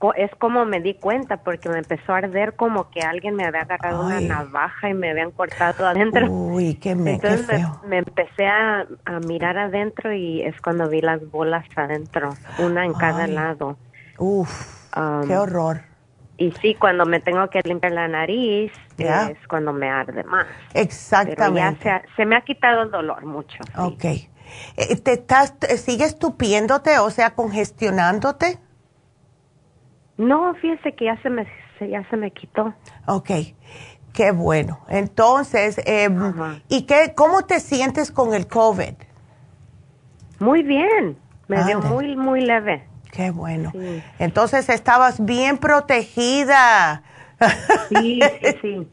[0.00, 0.12] oh.
[0.14, 3.62] es como me di cuenta, porque me empezó a arder como que alguien me había
[3.62, 6.30] agarrado una navaja y me habían cortado adentro.
[6.30, 7.80] Uy, qué, me, Entonces qué feo.
[7.86, 8.86] Me, empecé a,
[9.26, 13.78] mirar adentro y es cuando vi las bolas adentro, una en cada lado.
[14.18, 15.93] Uf, qué um, horror.
[16.36, 20.46] Y sí, cuando me tengo que limpiar la nariz es cuando me arde más.
[20.74, 21.78] Exactamente.
[21.82, 23.58] Pero ya se, me ha quitado el dolor mucho.
[23.76, 24.04] Ok.
[24.04, 28.58] Eh, ¿Te estás, ¿Sigues tupiéndote, o sea, congestionándote?
[30.16, 31.46] No, fíjese que ya se me,
[31.80, 32.74] ya se me quitó.
[33.06, 33.30] Ok,
[34.12, 34.80] qué bueno.
[34.88, 36.08] Entonces, eh,
[36.68, 38.94] ¿y qué, cómo te sientes con el COVID?
[40.40, 41.16] Muy bien,
[41.48, 42.86] me dio muy, muy leve.
[43.14, 43.72] Qué bueno.
[44.18, 47.02] Entonces estabas bien protegida.
[47.88, 48.88] Sí, sí, sí.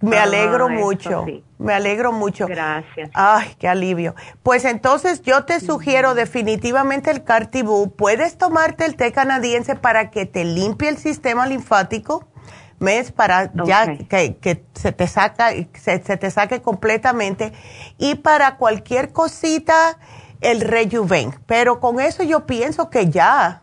[0.00, 1.24] Me alegro mucho.
[1.58, 2.46] Me alegro mucho.
[2.46, 3.10] Gracias.
[3.14, 4.14] Ay, qué alivio.
[4.42, 7.94] Pues entonces yo te sugiero definitivamente el Cartibú.
[7.94, 12.28] Puedes tomarte el té canadiense para que te limpie el sistema linfático.
[12.80, 13.12] ¿Ves?
[13.12, 17.52] Para ya que, se te saca, se, se, te saque completamente.
[17.96, 19.98] Y para cualquier cosita,
[20.42, 21.34] el rejuven.
[21.46, 23.62] Pero con eso yo pienso que ya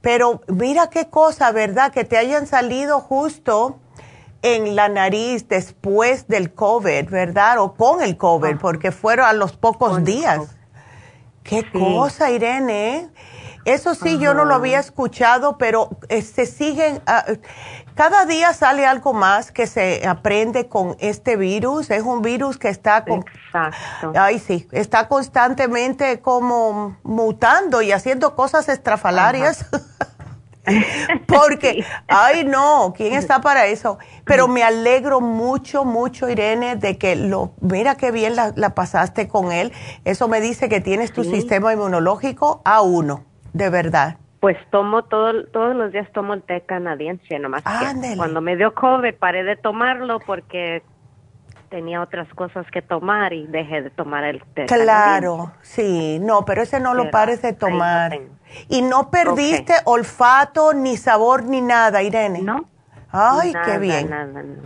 [0.00, 1.92] pero mira qué cosa, ¿verdad?
[1.92, 3.78] Que te hayan salido justo
[4.42, 7.58] en la nariz después del COVID, ¿verdad?
[7.58, 8.58] O con el COVID, ah.
[8.60, 10.56] porque fueron a los pocos días.
[11.42, 13.10] Qué cosa, Irene.
[13.66, 17.26] Eso sí, yo no lo había escuchado, pero eh, se siguen, ah,
[17.94, 21.90] cada día sale algo más que se aprende con este virus.
[21.90, 23.24] Es un virus que está, con,
[24.16, 29.66] ay sí, está constantemente como mutando y haciendo cosas estrafalarias.
[31.26, 33.98] Porque, ay no, ¿quién está para eso?
[34.24, 39.52] Pero me alegro mucho, mucho, Irene, de que lo, mira qué bien la, pasaste con
[39.52, 39.72] él.
[40.04, 44.16] Eso me dice que tienes tu sistema inmunológico a uno, de verdad.
[44.40, 48.74] Pues tomo todo, todos los días tomo el té canadiense, nomás que cuando me dio
[48.74, 50.82] COVID paré de tomarlo porque
[51.68, 54.66] tenía otras cosas que tomar y dejé de tomar el té.
[54.66, 58.18] Claro, sí, no, pero ese no lo pares de tomar.
[58.68, 62.42] y no perdiste olfato, ni sabor, ni nada, Irene.
[62.42, 62.64] No.
[63.12, 64.10] Ay, qué bien.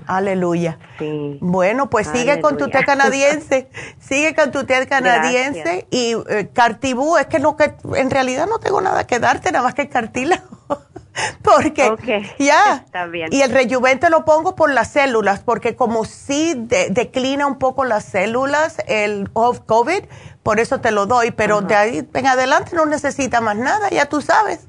[0.07, 0.79] Aleluya.
[0.99, 1.39] Sí.
[1.41, 3.71] Bueno, pues sigue con tu té canadiense.
[3.99, 8.59] sigue con tu té canadiense y eh, cartibú, es que no que en realidad no
[8.59, 10.43] tengo nada que darte, nada más que cartílago.
[11.43, 12.85] porque ya
[13.31, 16.55] y el rejuvente lo pongo por las células porque como si
[16.91, 20.03] declina un poco las células el off COVID
[20.43, 24.07] por eso te lo doy pero de ahí en adelante no necesita más nada ya
[24.07, 24.67] tú sabes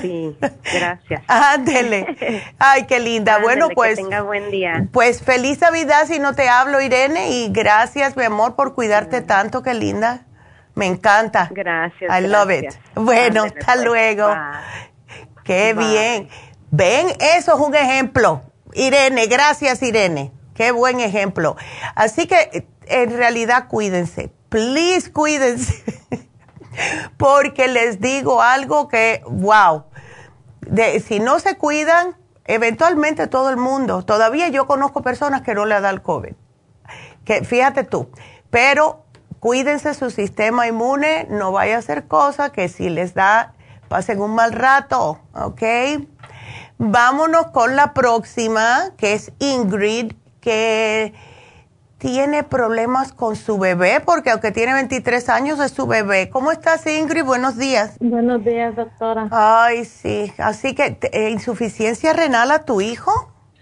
[0.00, 0.36] sí
[0.72, 6.34] gracias ándele ay qué linda bueno pues tenga buen día pues feliz navidad si no
[6.34, 10.26] te hablo Irene y gracias mi amor por cuidarte tanto qué linda
[10.76, 11.48] me encanta.
[11.50, 12.10] Gracias.
[12.16, 12.74] I love it.
[12.94, 13.84] Bueno, hasta pues.
[13.84, 14.28] luego.
[15.42, 16.28] Qué bien.
[16.70, 18.42] Ven, eso es un ejemplo.
[18.74, 20.32] Irene, gracias Irene.
[20.54, 21.56] Qué buen ejemplo.
[21.94, 24.30] Así que en realidad cuídense.
[24.50, 25.82] Please cuídense.
[27.16, 29.84] Porque les digo algo que, wow,
[31.06, 35.80] si no se cuidan, eventualmente todo el mundo, todavía yo conozco personas que no le
[35.80, 36.34] da el COVID.
[37.24, 38.08] Que fíjate tú,
[38.50, 39.04] pero
[39.40, 43.54] cuídense su sistema inmune, no vaya a hacer cosas que si les da
[43.88, 45.62] pasen un mal rato, ¿ok?
[46.78, 51.14] Vámonos con la próxima, que es Ingrid, que
[51.98, 56.28] tiene problemas con su bebé, porque aunque tiene 23 años es su bebé.
[56.30, 57.24] ¿Cómo estás, Ingrid?
[57.24, 57.96] Buenos días.
[58.00, 59.28] Buenos días, doctora.
[59.30, 60.32] Ay, sí.
[60.38, 63.10] Así que, eh, ¿insuficiencia renal a tu hijo?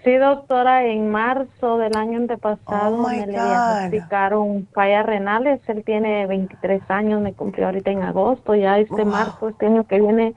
[0.03, 5.61] Sí, doctora, en marzo del año antepasado oh me le diagnosticaron fallas renales.
[5.67, 10.01] Él tiene 23 años, me cumplió ahorita en agosto, ya este marzo, este año que
[10.01, 10.35] viene,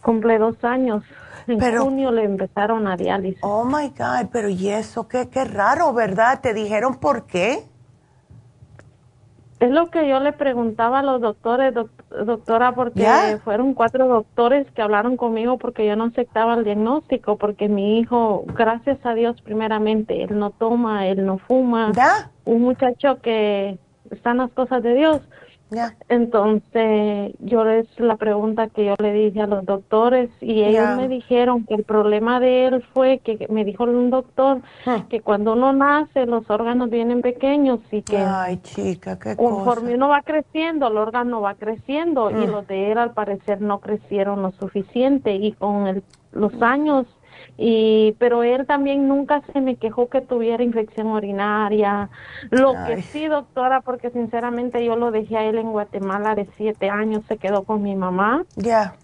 [0.00, 1.02] cumple dos años.
[1.46, 3.40] En junio le empezaron a diálisis.
[3.42, 6.40] Oh my God, pero y eso, qué, qué raro, ¿verdad?
[6.40, 7.64] ¿Te dijeron por qué?
[9.62, 14.82] Es lo que yo le preguntaba a los doctores, doctora, porque fueron cuatro doctores que
[14.82, 20.24] hablaron conmigo porque yo no aceptaba el diagnóstico, porque mi hijo, gracias a Dios primeramente,
[20.24, 21.92] él no toma, él no fuma.
[22.44, 23.78] Un muchacho que
[24.10, 25.20] están las cosas de Dios.
[26.08, 31.08] Entonces, yo es la pregunta que yo le dije a los doctores y ellos me
[31.08, 34.60] dijeron que el problema de él fue que me dijo un doctor
[35.08, 40.08] que cuando uno nace los órganos vienen pequeños y que Ay, chica, qué conforme uno
[40.08, 42.50] va creciendo, el órgano va creciendo y mm.
[42.50, 47.06] los de él al parecer no crecieron lo suficiente y con el, los años
[47.56, 52.10] y pero él también nunca se me quejó que tuviera infección urinaria
[52.50, 56.90] lo que sí doctora porque sinceramente yo lo dejé a él en Guatemala de siete
[56.90, 58.94] años se quedó con mi mamá ya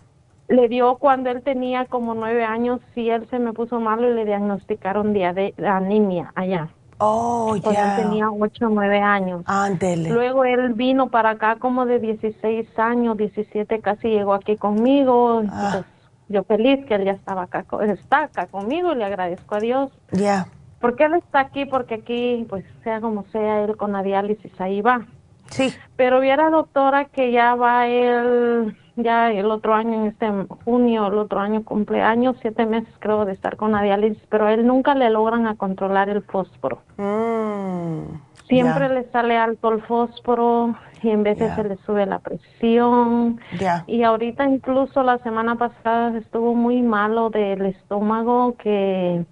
[0.49, 4.15] le dio cuando él tenía como nueve años sí él se me puso malo y
[4.15, 6.69] le diagnosticaron de anemia allá
[7.01, 7.71] Oh, ya.
[7.71, 7.97] Yeah.
[7.97, 9.43] tenía ocho o nueve años.
[9.47, 10.11] Ándele.
[10.11, 15.43] Luego él vino para acá como de 16 años, 17 casi llegó aquí conmigo.
[15.49, 15.83] Ah.
[16.29, 19.91] Yo feliz que él ya estaba acá, está acá conmigo y le agradezco a Dios.
[20.13, 20.47] Ya.
[20.81, 24.81] Porque él está aquí, porque aquí, pues sea como sea, él con la diálisis ahí
[24.81, 25.07] va.
[25.51, 25.75] Sí.
[25.97, 30.29] Pero viera doctora que ya va él ya el otro año, en este
[30.65, 34.53] junio, el otro año cumpleaños, siete meses creo de estar con la diálisis, pero a
[34.53, 36.83] él nunca le logran a controlar el fósforo.
[36.97, 38.03] Mm,
[38.49, 43.41] Siempre le sale alto el fósforo y en veces se le sube la presión.
[43.87, 49.25] Y ahorita incluso la semana pasada estuvo muy malo del estómago que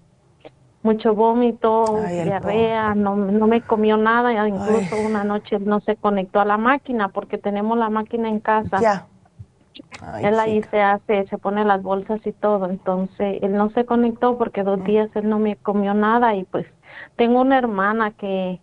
[0.82, 6.44] mucho vómito, diarrea, no, no me comió nada, incluso una noche no se conectó a
[6.44, 8.80] la máquina porque tenemos la máquina en casa.
[8.80, 9.06] Ya.
[10.22, 14.38] él ahí se hace, se pone las bolsas y todo, entonces él no se conectó
[14.38, 14.84] porque dos mm.
[14.84, 16.66] días él no me comió nada y pues
[17.16, 18.60] tengo una hermana que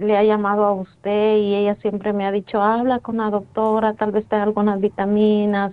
[0.00, 3.94] le ha llamado a usted y ella siempre me ha dicho, habla con la doctora,
[3.94, 5.72] tal vez te algunas vitaminas,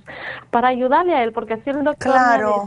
[0.49, 2.15] para ayudarle a él, porque así el doctor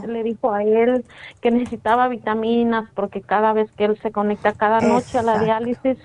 [0.07, 1.05] le, dijo a él
[1.41, 5.97] que necesitaba vitaminas, porque cada vez que él se conecta cada noche a la diálisis,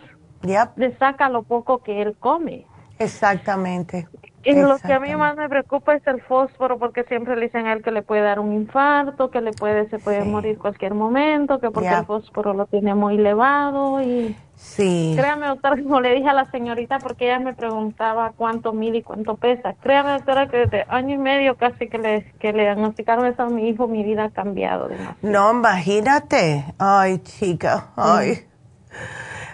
[0.77, 2.67] le saca lo poco que él come.
[2.99, 4.09] Exactamente.
[4.43, 7.67] Y lo que a mí más me preocupa es el fósforo, porque siempre le dicen
[7.67, 10.95] a él que le puede dar un infarto, que le puede, se puede morir cualquier
[10.95, 14.37] momento, que porque el fósforo lo tiene muy elevado y...
[14.57, 15.15] Sí.
[15.17, 19.03] Créame, doctora, como le dije a la señorita, porque ella me preguntaba cuánto mide y
[19.03, 19.75] cuánto pesa.
[19.81, 23.49] Créame, doctora, que desde año y medio casi que le, que le diagnosticaron eso a
[23.49, 25.17] mi hijo, mi vida ha cambiado demasiado.
[25.23, 26.65] No, imagínate.
[26.79, 28.47] Ay, chica, ay.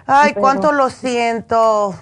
[0.06, 1.94] Ay, cuánto lo siento.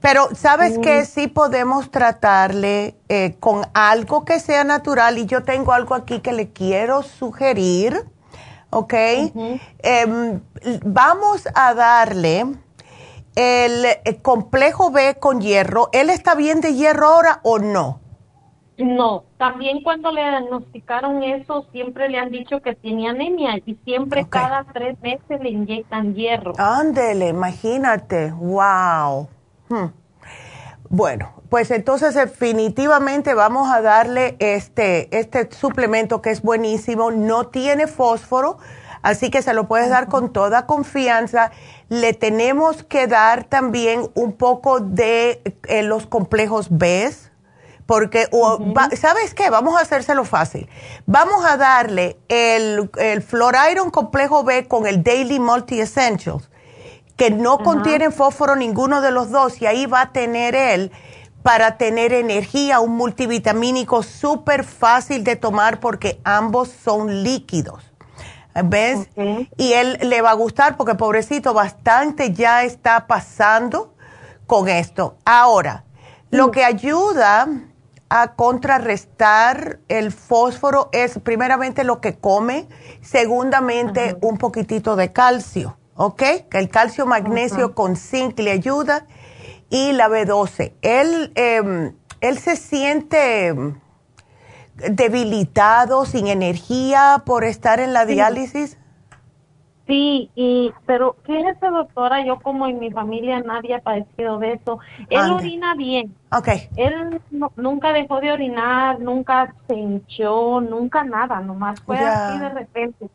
[0.00, 5.72] Pero sabes que sí podemos tratarle eh, con algo que sea natural y yo tengo
[5.72, 8.04] algo aquí que le quiero sugerir,
[8.70, 8.94] ¿ok?
[9.82, 10.40] Em,
[10.84, 12.46] vamos a darle
[13.36, 13.86] el,
[14.22, 15.88] complejo B con hierro.
[15.92, 18.00] ¿Él está bien de hierro ahora o no?
[18.76, 24.26] No, también cuando le diagnosticaron eso, siempre le han dicho que tenía anemia y siempre
[24.28, 26.54] cada tres meses le inyectan hierro.
[26.58, 29.28] Ándele, imagínate, wow.
[29.68, 29.86] Hmm.
[30.90, 37.86] Bueno, pues entonces definitivamente vamos a darle este, este suplemento que es buenísimo, no tiene
[37.86, 38.58] fósforo,
[39.02, 41.50] así que se lo puedes dar con toda confianza.
[41.88, 47.12] Le tenemos que dar también un poco de eh, los complejos B,
[47.86, 48.28] porque,
[48.96, 49.50] ¿sabes qué?
[49.50, 50.68] Vamos a hacérselo fácil.
[51.06, 53.24] Vamos a darle el, el
[53.70, 56.48] Iron Complejo B con el Daily Multi Essentials
[57.16, 60.90] que no contienen fósforo ninguno de los dos y ahí va a tener él
[61.42, 67.84] para tener energía, un multivitamínico súper fácil de tomar porque ambos son líquidos.
[68.64, 69.08] ¿Ves?
[69.58, 73.94] Y él le va a gustar porque pobrecito bastante ya está pasando
[74.46, 75.18] con esto.
[75.24, 75.84] Ahora,
[76.30, 77.48] lo que ayuda
[78.08, 82.68] a contrarrestar el fósforo es primeramente lo que come,
[83.02, 85.76] segundamente un poquitito de calcio.
[85.96, 86.22] ¿Ok?
[86.52, 89.06] El calcio magnesio con zinc le ayuda
[89.70, 90.72] y la B12.
[90.82, 93.54] Él, em, él se siente
[94.76, 98.78] debilitado, sin energía por estar en la diálisis.
[99.86, 104.78] Sí, y pero fíjese doctora, yo como en mi familia nadie ha padecido de eso.
[105.10, 106.14] Él orina bien.
[106.32, 106.48] Ok.
[106.76, 107.20] Él
[107.56, 113.10] nunca dejó de orinar, nunca se hinchó, nunca nada, nomás fue así de repente.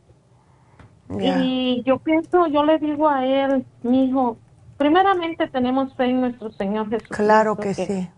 [1.17, 4.37] Y yo pienso, yo le digo a él, mi hijo,
[4.77, 7.09] primeramente tenemos fe en nuestro Señor Jesús.
[7.09, 8.09] Claro que, sí.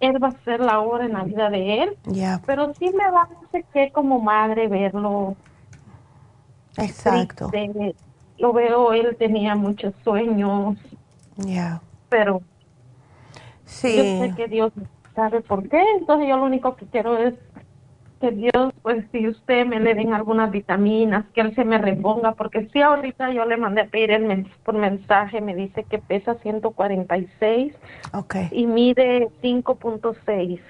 [0.00, 1.96] Él va a ser la obra en la vida de él.
[2.04, 2.42] Ya.
[2.44, 5.36] Pero sí me da no sé qué como madre verlo.
[6.76, 7.50] Exacto.
[8.38, 10.76] Lo veo, él tenía muchos sueños.
[11.36, 11.80] Ya.
[12.10, 12.42] Pero
[13.64, 13.96] sí.
[13.96, 14.72] yo sé que Dios
[15.14, 17.34] sabe por qué, entonces yo lo único que quiero es
[18.24, 22.32] que Dios, pues si usted me le den algunas vitaminas, que él se me reponga,
[22.32, 26.34] porque si ahorita yo le mandé a pedir el por mensaje, me dice que pesa
[26.36, 27.74] 146
[28.14, 28.48] okay.
[28.50, 30.60] y mide 5.6.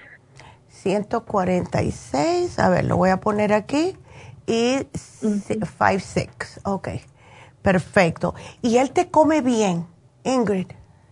[0.67, 3.95] 146, a ver, lo voy a poner aquí,
[4.45, 6.89] y 5'6, ok,
[7.61, 8.35] perfecto.
[8.61, 9.85] ¿Y él te come bien,
[10.25, 10.67] Ingrid?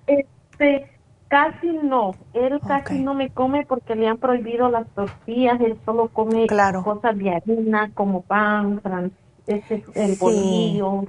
[0.07, 0.92] Este,
[1.33, 6.09] Casi no, él casi no me come porque le han prohibido las tortillas, él solo
[6.09, 6.45] come
[6.83, 8.79] cosas de harina como pan,
[9.47, 11.05] ese, el bolillo.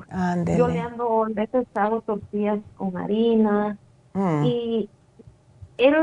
[0.46, 3.76] Yo le ando, a veces hago tortillas con harina.
[4.14, 4.44] Mm.
[4.46, 4.88] y
[5.76, 5.94] él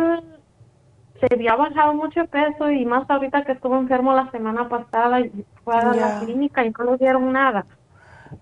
[1.19, 5.45] se había bajado mucho peso y más ahorita que estuvo enfermo la semana pasada y
[5.63, 7.65] fue a la clínica y no le dieron nada.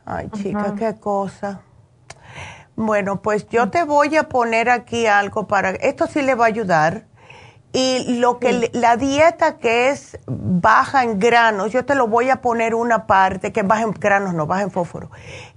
[0.05, 1.61] Ay, chica, qué cosa.
[2.81, 6.47] Bueno, pues yo te voy a poner aquí algo para, esto sí le va a
[6.47, 7.07] ayudar.
[7.73, 12.37] Y lo que la dieta que es baja en granos, yo te lo voy a
[12.37, 15.11] poner una parte, que baja en granos, no baja en fósforo.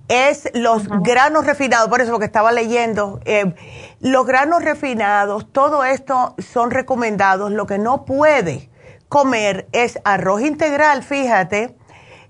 [0.09, 3.55] es los granos refinados, por eso lo que estaba leyendo, eh,
[4.01, 7.53] los granos refinados, todo esto son recomendados.
[7.53, 8.69] Lo que no puede
[9.09, 11.77] comer es arroz integral, fíjate,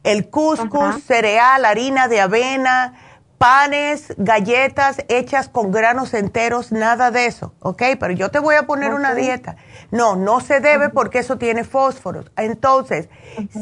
[0.05, 2.93] el couscous, cereal, harina de avena,
[3.43, 7.83] panes, galletas hechas con granos enteros, nada de eso, ¿ok?
[7.99, 9.57] Pero yo te voy a poner una dieta.
[9.91, 12.31] No, no se debe porque eso tiene fósforos.
[12.37, 13.09] Entonces,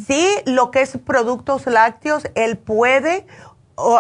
[0.07, 3.27] sí, lo que es productos lácteos, él puede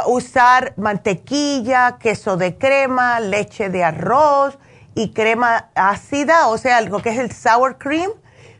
[0.05, 4.59] usar mantequilla, queso de crema, leche de arroz
[4.95, 8.11] y crema ácida, o sea, algo que es el sour cream,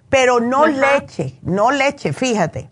[0.09, 2.71] pero no leche, no leche, fíjate.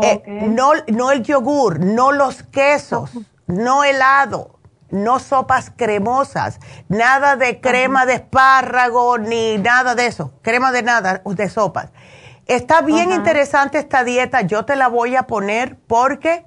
[0.00, 3.10] Eh, no, no el yogur, no los quesos
[3.46, 4.58] no helado,
[4.90, 11.22] no sopas cremosas, nada de crema de espárrago ni nada de eso, crema de nada,
[11.24, 11.90] de sopas.
[12.46, 16.44] Está bien interesante esta dieta, yo te la voy a poner porque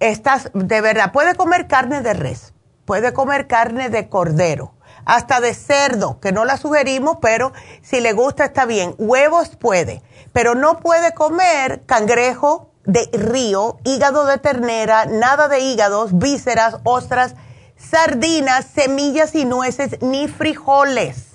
[0.00, 2.54] estás, de verdad, puede comer carne de res,
[2.84, 4.74] puede comer carne de cordero,
[5.04, 7.52] hasta de cerdo, que no la sugerimos, pero
[7.82, 8.94] si le gusta está bien.
[8.96, 10.02] Huevos puede,
[10.32, 17.34] pero no puede comer cangrejo, de río, hígado de ternera, nada de hígados, vísceras, ostras,
[17.76, 21.34] sardinas, semillas y nueces, ni frijoles.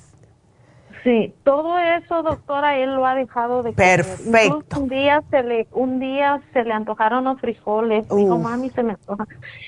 [1.03, 4.05] Sí, todo eso, doctora, él lo ha dejado de comer.
[4.05, 4.81] Perfecto.
[4.81, 8.07] un día se le un día se le antojaron los frijoles.
[8.09, 9.25] Digo, mami, se me antoja.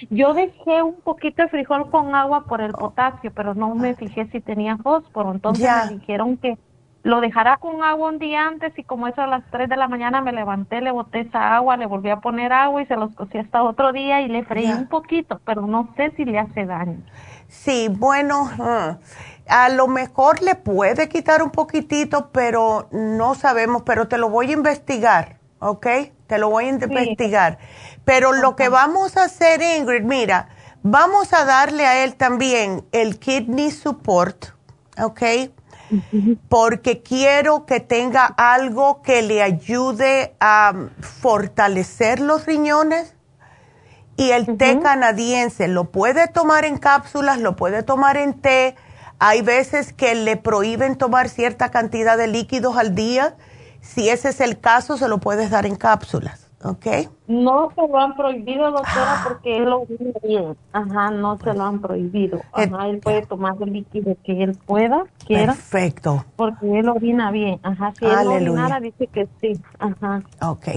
[0.09, 4.27] Yo dejé un poquito de frijol con agua por el potasio, pero no me fijé
[4.27, 5.31] si tenía fósforo.
[5.31, 6.57] Entonces me dijeron que
[7.03, 9.87] lo dejará con agua un día antes y como eso a las 3 de la
[9.87, 13.13] mañana me levanté, le boté esa agua, le volví a poner agua y se los
[13.15, 16.65] cocí hasta otro día y le freí un poquito, pero no sé si le hace
[16.65, 16.99] daño.
[17.47, 18.49] Sí, bueno,
[19.47, 24.51] a lo mejor le puede quitar un poquitito, pero no sabemos, pero te lo voy
[24.51, 25.87] a investigar, ¿ok?
[26.27, 27.57] Te lo voy a investigar.
[28.05, 30.49] Pero lo que vamos a hacer, Ingrid, mira,
[30.83, 34.45] vamos a darle a él también el kidney support,
[35.01, 35.21] ¿ok?
[36.49, 43.15] Porque quiero que tenga algo que le ayude a fortalecer los riñones.
[44.17, 48.75] Y el té canadiense lo puede tomar en cápsulas, lo puede tomar en té.
[49.19, 53.35] Hay veces que le prohíben tomar cierta cantidad de líquidos al día.
[53.81, 56.50] Si ese es el caso, se lo puedes dar en cápsulas.
[56.63, 56.85] ¿Ok?
[57.27, 60.57] No se lo han prohibido, doctora, porque él lo vive bien.
[60.73, 62.41] Ajá, no se lo han prohibido.
[62.51, 65.53] Ajá, él puede tomar el líquido que él pueda, quiera.
[65.53, 66.25] Perfecto.
[66.35, 67.59] Porque él orina bien.
[67.63, 69.59] Ajá, si él orinara, dice que sí.
[69.79, 70.23] Ajá.
[70.41, 70.67] Ok.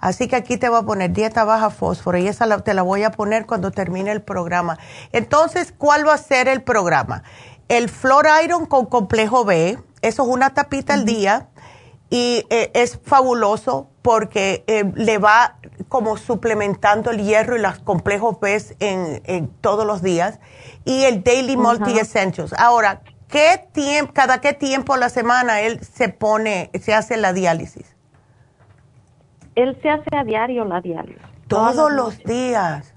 [0.00, 3.02] Así que aquí te voy a poner dieta baja fósforo y esa te la voy
[3.02, 4.78] a poner cuando termine el programa.
[5.12, 7.24] Entonces, ¿cuál va a ser el programa?
[7.68, 11.48] El Flor Iron con complejo B, eso es una tapita al día
[12.10, 15.56] y eh, es fabuloso porque eh, le va
[15.88, 20.40] como suplementando el hierro y los complejos B en, todos los días
[20.84, 22.52] y el Daily Multi Essentials.
[22.54, 27.32] Ahora, ¿qué tiempo, cada qué tiempo a la semana él se pone, se hace la
[27.32, 27.96] diálisis?
[29.54, 31.22] Él se hace a diario la diálisis.
[31.48, 32.94] Todos los días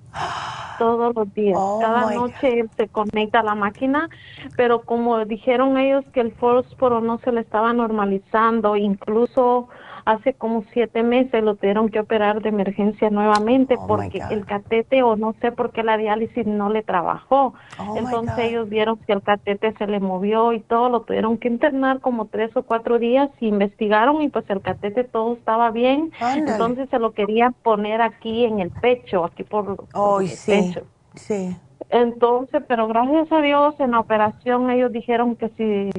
[0.78, 1.58] todos los días.
[1.60, 4.10] Oh, Cada noche él se conecta a la máquina,
[4.56, 9.70] pero como dijeron ellos que el fósforo no se le estaba normalizando, incluso
[10.06, 15.04] hace como siete meses lo tuvieron que operar de emergencia nuevamente oh, porque el catete
[15.04, 17.54] o no sé por qué la diálisis no le trabajó.
[17.80, 21.48] Oh, Entonces ellos vieron que el catete se le movió y todo, lo tuvieron que
[21.48, 26.12] internar como tres o cuatro días y investigaron y pues el catete todo estaba bien.
[26.36, 29.78] Entonces se lo querían poner aquí en el pecho, aquí por,
[30.22, 30.84] el pecho.
[31.16, 31.56] Sí.
[31.90, 35.92] Entonces, pero gracias a Dios en la operación ellos dijeron que si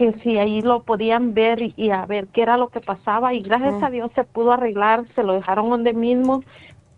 [0.00, 3.42] que si ahí lo podían ver y, a ver qué era lo que pasaba y
[3.42, 6.42] gracias a Dios se pudo arreglar, se lo dejaron donde mismo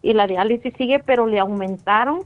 [0.03, 2.21] y la diálisis sigue, pero le aumentaron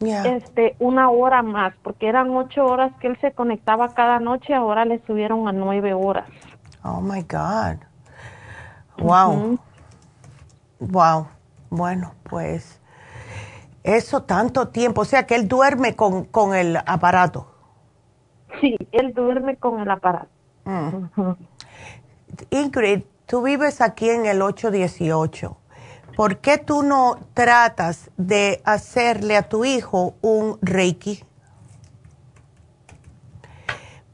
[0.00, 4.84] este una hora más, porque eran ocho horas que él se conectaba cada noche, ahora
[4.84, 6.26] le subieron a nueve horas.
[6.82, 7.76] Oh my God.
[8.98, 9.60] Wow.
[10.80, 11.28] Wow.
[11.70, 12.80] Bueno, pues
[13.84, 17.55] eso tanto tiempo, o sea que él duerme con, con el aparato.
[18.60, 20.28] Sí, él duerme con el aparato.
[20.64, 21.32] Mm.
[22.50, 25.56] Ingrid, tú vives aquí en el 818.
[26.16, 31.22] ¿Por qué tú no tratas de hacerle a tu hijo un reiki?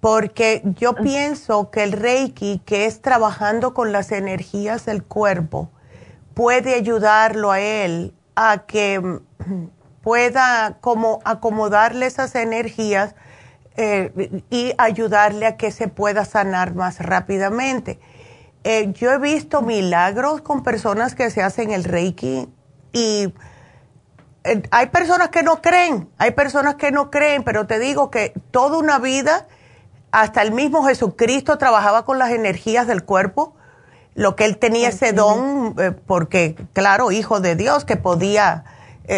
[0.00, 1.00] Porque yo ah.
[1.00, 5.70] pienso que el reiki, que es trabajando con las energías del cuerpo,
[6.34, 9.68] puede ayudarlo a él a que mm,
[10.02, 13.14] pueda como acomodarle esas energías
[13.74, 17.98] eh, y ayudarle a que se pueda sanar más rápidamente.
[18.64, 22.48] Eh, yo he visto milagros con personas que se hacen el reiki
[22.92, 23.32] y
[24.44, 28.34] eh, hay personas que no creen, hay personas que no creen, pero te digo que
[28.50, 29.46] toda una vida,
[30.10, 33.54] hasta el mismo Jesucristo trabajaba con las energías del cuerpo,
[34.14, 35.74] lo que él tenía ese don,
[36.06, 38.64] porque claro, hijo de Dios, que podía,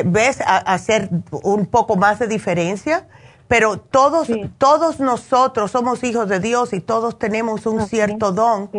[0.05, 1.10] ves, hacer
[1.43, 3.09] un poco más de diferencia,
[3.49, 8.71] pero todos, todos nosotros somos hijos de Dios y todos tenemos un cierto don,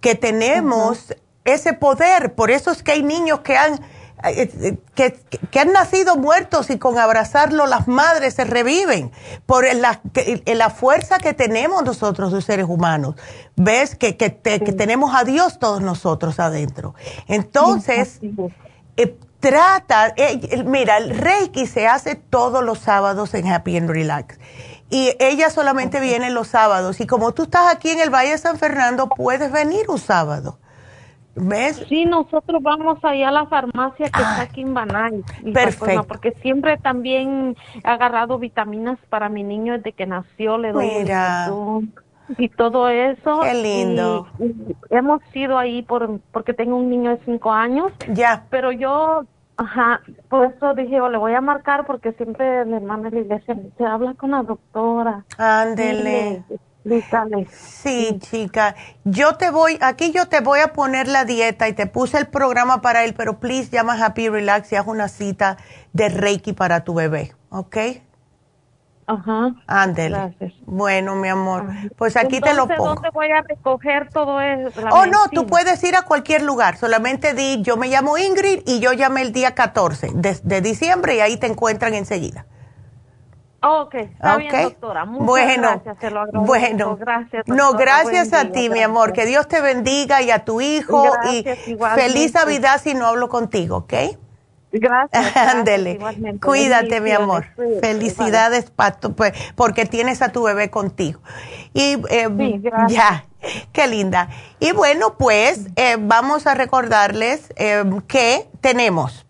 [0.00, 1.14] que tenemos
[1.44, 3.80] ese poder, por eso es que hay niños que han
[4.24, 5.16] eh, que,
[5.50, 9.12] que, han nacido muertos y con abrazarlo las madres se reviven.
[9.46, 10.00] Por la,
[10.44, 13.14] la fuerza que tenemos nosotros los seres humanos.
[13.54, 16.94] Ves que, que, tenemos a Dios todos nosotros adentro.
[17.28, 18.18] Entonces,
[18.96, 24.38] eh, trata, eh, mira, el Reiki se hace todos los sábados en Happy and Relax.
[24.90, 27.00] Y ella solamente viene los sábados.
[27.00, 30.58] Y como tú estás aquí en el Valle de San Fernando, puedes venir un sábado.
[31.40, 31.84] ¿Ves?
[31.88, 35.22] Sí, nosotros vamos allá a la farmacia que está aquí en Banay.
[35.52, 36.04] Perfecto.
[36.04, 41.50] porque siempre también he agarrado vitaminas para mi niño desde que nació, le doy Mira.
[42.36, 43.40] Y todo eso.
[43.42, 44.28] Qué lindo.
[44.90, 47.92] hemos ido ahí por porque tengo un niño de cinco años.
[48.12, 48.44] Ya.
[48.50, 49.24] Pero yo,
[49.56, 53.20] ajá, por eso dije, oh, le voy a marcar porque siempre mi hermana de la
[53.20, 55.24] iglesia se habla con la doctora.
[55.36, 56.44] Ándele.
[57.50, 58.74] Sí, chica.
[59.04, 62.28] Yo te voy, aquí yo te voy a poner la dieta y te puse el
[62.28, 65.58] programa para él, pero please llama Happy Relax y haz una cita
[65.92, 67.76] de Reiki para tu bebé, ¿ok?
[69.08, 69.54] Ajá.
[69.66, 70.16] Ándele.
[70.16, 70.52] Gracias.
[70.66, 71.64] Bueno, mi amor,
[71.96, 72.94] pues aquí te lo pongo.
[72.94, 74.70] ¿Dónde voy a recoger todo eso?
[74.92, 76.76] Oh, no, tú puedes ir a cualquier lugar.
[76.76, 81.20] Solamente di, yo me llamo Ingrid y yo llamé el día 14 de diciembre y
[81.20, 82.44] ahí te encuentran enseguida.
[83.62, 85.04] Ok, está bien, doctora.
[85.06, 86.46] Muchas bueno, gracias, te lo agradezco.
[86.46, 87.48] Bueno, gracias.
[87.48, 89.14] no, gracias a ti, mi amor.
[89.14, 91.10] Que Dios te bendiga y a tu hijo.
[91.32, 91.44] y
[91.96, 93.94] feliz Navidad si no hablo contigo, ¿ok?
[94.72, 95.36] Gracias.
[95.36, 95.98] Ándele.
[96.42, 97.46] Cuídate, mi amor.
[97.80, 98.70] Felicidades
[99.16, 101.20] pues, porque tienes a tu bebé contigo.
[101.72, 103.26] Y eh, ya,
[103.72, 104.28] qué linda.
[104.60, 109.26] Y bueno, pues eh, vamos a recordarles eh, que tenemos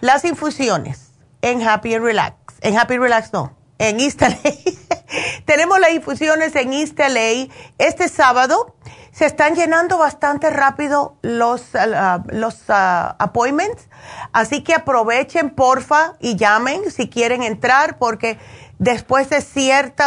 [0.00, 1.12] las infusiones
[1.42, 4.36] en Happy and Relax en Happy Relax no, en East LA.
[5.44, 7.54] Tenemos las infusiones en East LA.
[7.78, 8.74] Este sábado
[9.14, 13.88] se están llenando bastante rápido los, uh, los uh, appointments,
[14.32, 18.38] así que aprovechen porfa y llamen si quieren entrar porque
[18.80, 20.02] después de cierto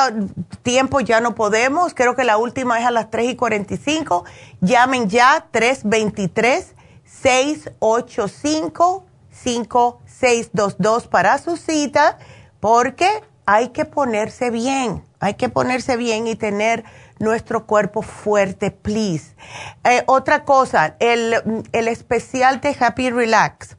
[0.62, 1.94] tiempo ya no podemos.
[1.94, 4.26] Creo que la última es a las 3 y 45.
[4.60, 6.76] Llamen ya 323
[7.06, 12.18] 685 5622 para su cita
[12.60, 16.84] porque hay que ponerse bien, hay que ponerse bien y tener
[17.20, 19.36] nuestro cuerpo fuerte, please.
[19.84, 21.34] Eh, otra cosa, el,
[21.74, 23.78] especial de Happy Relax.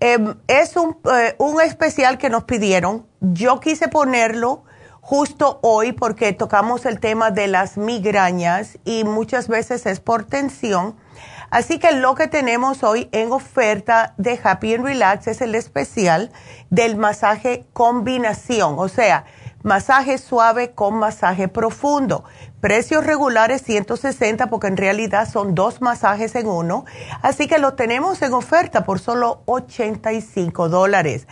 [0.00, 3.06] Em, es un, eh, un especial que nos pidieron.
[3.20, 4.64] Yo quise ponerlo
[5.00, 10.96] justo hoy porque tocamos el tema de las migrañas y muchas veces es por tensión.
[11.50, 16.32] Así que lo que tenemos hoy en oferta de Happy and Relax es el especial
[16.70, 19.24] del masaje combinación, o sea,
[19.64, 22.22] masaje suave con masaje profundo.
[22.60, 26.84] Precios regulares 160 porque en realidad son dos masajes en uno.
[27.22, 31.26] Así que lo tenemos en oferta por solo 85 dólares.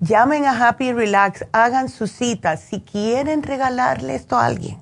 [0.00, 2.56] Llamen a Happy Relax, hagan su cita.
[2.56, 4.80] Si quieren regalarle esto a alguien,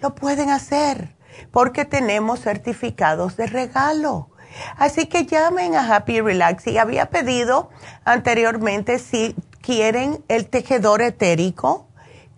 [0.00, 1.14] lo pueden hacer
[1.52, 4.30] porque tenemos certificados de regalo.
[4.76, 6.66] Así que llamen a Happy Relax.
[6.66, 7.70] Y había pedido
[8.04, 11.86] anteriormente si quieren el tejedor etérico,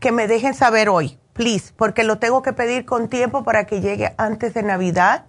[0.05, 3.81] que me dejen saber hoy, please, porque lo tengo que pedir con tiempo para que
[3.81, 5.25] llegue antes de Navidad.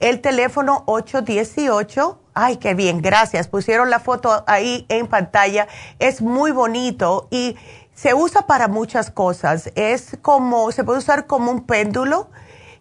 [0.00, 2.20] El teléfono 818.
[2.34, 3.46] Ay, qué bien, gracias.
[3.46, 5.68] Pusieron la foto ahí en pantalla.
[6.00, 7.54] Es muy bonito y
[7.94, 9.70] se usa para muchas cosas.
[9.76, 12.28] Es como, se puede usar como un péndulo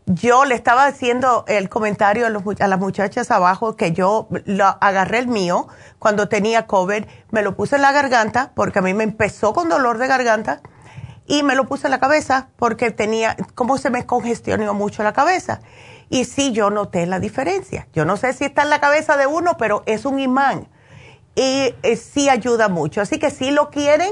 [0.08, 5.28] yo le estaba haciendo el comentario a, las muchachas abajo que yo lo, agarré el
[5.28, 5.68] mío
[6.00, 9.68] cuando tenía COVID, me lo puse en la garganta porque a mí me empezó con
[9.68, 10.62] dolor de garganta
[11.28, 15.14] y me lo puse en la cabeza porque tenía, como se me congestionó mucho la
[15.14, 15.60] cabeza.
[16.10, 17.88] Y sí, yo noté la diferencia.
[17.94, 20.70] Yo no sé si está en la cabeza de uno, pero es un imán.
[21.36, 23.02] Y eh, sí ayuda mucho.
[23.02, 24.12] Así que si lo quieren,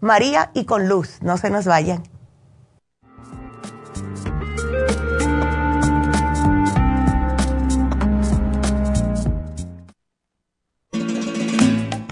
[0.00, 1.20] María y con Luz.
[1.20, 2.09] No se nos vayan.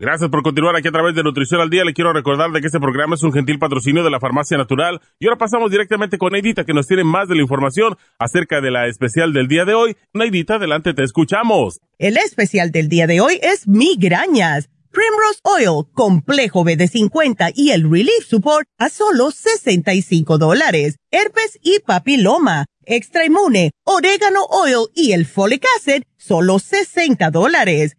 [0.00, 1.84] Gracias por continuar aquí a través de Nutrición al Día.
[1.84, 4.98] Le quiero recordar de que este programa es un gentil patrocinio de la Farmacia Natural.
[5.18, 8.70] Y ahora pasamos directamente con Neidita, que nos tiene más de la información acerca de
[8.70, 9.98] la especial del día de hoy.
[10.14, 11.80] Neidita, adelante, te escuchamos.
[11.98, 14.70] El especial del día de hoy es migrañas.
[14.90, 20.96] Primrose Oil, Complejo BD50 y el Relief Support a solo 65 dólares.
[21.10, 27.98] Herpes y papiloma, Extra Inmune, Orégano Oil y el Folic Acid, solo 60 dólares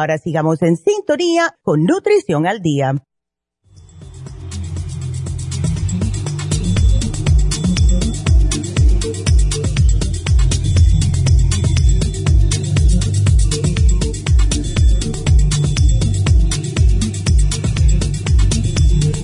[0.00, 2.94] Ahora sigamos en sintonía con Nutrición al Día.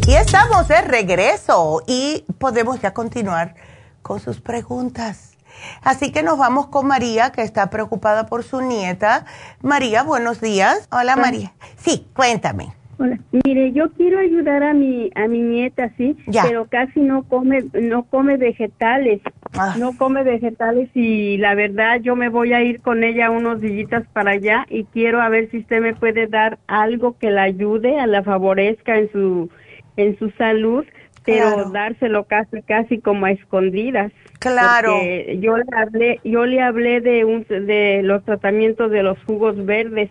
[0.06, 3.54] Y estamos de regreso y podemos ya continuar
[4.02, 5.35] con sus preguntas.
[5.82, 9.26] Así que nos vamos con María, que está preocupada por su nieta.
[9.62, 10.88] María, buenos días.
[10.90, 11.52] Hola, María.
[11.76, 12.72] Sí, cuéntame.
[12.98, 13.18] Hola.
[13.44, 18.04] Mire, yo quiero ayudar a mi a mi nieta, sí, pero casi no come no
[18.04, 19.20] come vegetales.
[19.52, 19.74] Ah.
[19.78, 24.04] No come vegetales y la verdad yo me voy a ir con ella unos días
[24.14, 28.00] para allá y quiero a ver si usted me puede dar algo que la ayude,
[28.00, 29.50] a la favorezca en su
[29.98, 30.84] en su salud,
[31.26, 34.12] pero dárselo casi casi como a escondidas.
[34.38, 34.92] Claro.
[35.38, 40.10] yo le hablé, yo le hablé de un, de los tratamientos de los jugos verdes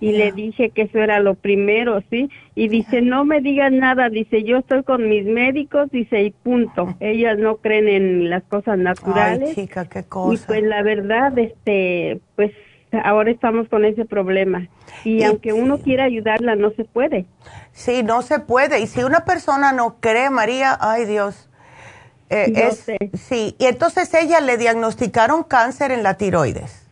[0.00, 2.28] y le dije que eso era lo primero, ¿sí?
[2.54, 6.94] Y dice, no me digan nada, dice, yo estoy con mis médicos, dice, y punto.
[7.00, 9.50] Ellas no creen en las cosas naturales.
[9.50, 10.34] Ay, chica, qué cosa.
[10.34, 12.52] Y pues la verdad, este, pues
[13.02, 14.68] ahora estamos con ese problema.
[15.04, 17.26] Y, aunque uno quiera ayudarla, no se puede.
[17.72, 18.80] Sí, no se puede.
[18.80, 21.48] Y si una persona no cree, María, ay Dios,
[22.30, 22.70] eh,
[23.12, 26.88] sí, y entonces ella le diagnosticaron cáncer en la tiroides.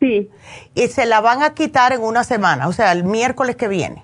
[0.00, 0.28] Sí.
[0.74, 4.02] Y se la van a quitar en una semana, o sea, el miércoles que viene.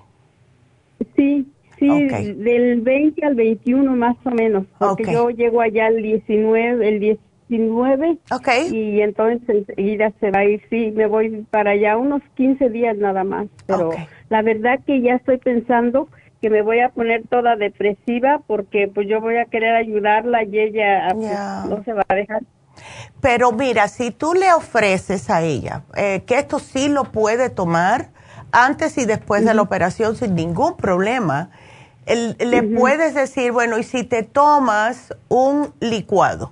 [1.15, 1.47] Sí,
[1.77, 6.99] sí, del 20 al 21 más o menos, porque yo llego allá el 19, el
[7.51, 8.17] 19.
[8.31, 8.47] Ok.
[8.71, 12.97] Y entonces enseguida se va a ir, sí, me voy para allá unos 15 días
[12.97, 13.91] nada más, pero
[14.29, 16.07] la verdad que ya estoy pensando
[16.41, 20.59] que me voy a poner toda depresiva porque pues yo voy a querer ayudarla y
[20.59, 22.41] ella pues, no se va a dejar.
[23.19, 28.09] Pero mira, si tú le ofreces a ella eh, que esto sí lo puede tomar
[28.53, 31.51] antes y después de la operación sin ningún problema,
[32.07, 36.51] le puedes decir, bueno, y si te tomas un licuado,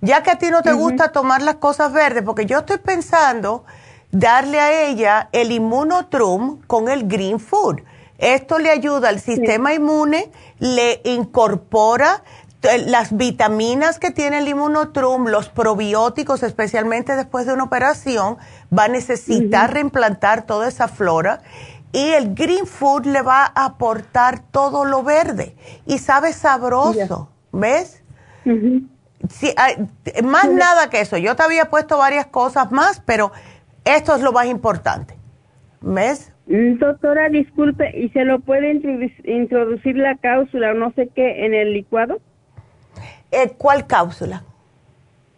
[0.00, 3.64] ya que a ti no te gusta tomar las cosas verdes, porque yo estoy pensando
[4.10, 7.80] darle a ella el inmunotrum con el green food.
[8.18, 12.22] Esto le ayuda al sistema inmune, le incorpora
[12.86, 18.38] las vitaminas que tiene el inmunotrum, los probióticos, especialmente después de una operación,
[18.76, 21.40] va a necesitar reimplantar toda esa flora
[21.92, 25.56] y el green food le va a aportar todo lo verde
[25.86, 28.02] y sabe sabroso, ¿ves?
[30.24, 31.16] Más nada que eso.
[31.16, 33.32] Yo te había puesto varias cosas más, pero
[33.84, 35.16] esto es lo más importante.
[35.80, 36.32] ¿Ves?
[36.46, 38.72] Mm, doctora, disculpe, ¿y se lo puede
[39.24, 42.20] introducir la cápsula o no sé qué en el licuado?
[43.30, 44.42] Eh, ¿Cuál cápsula?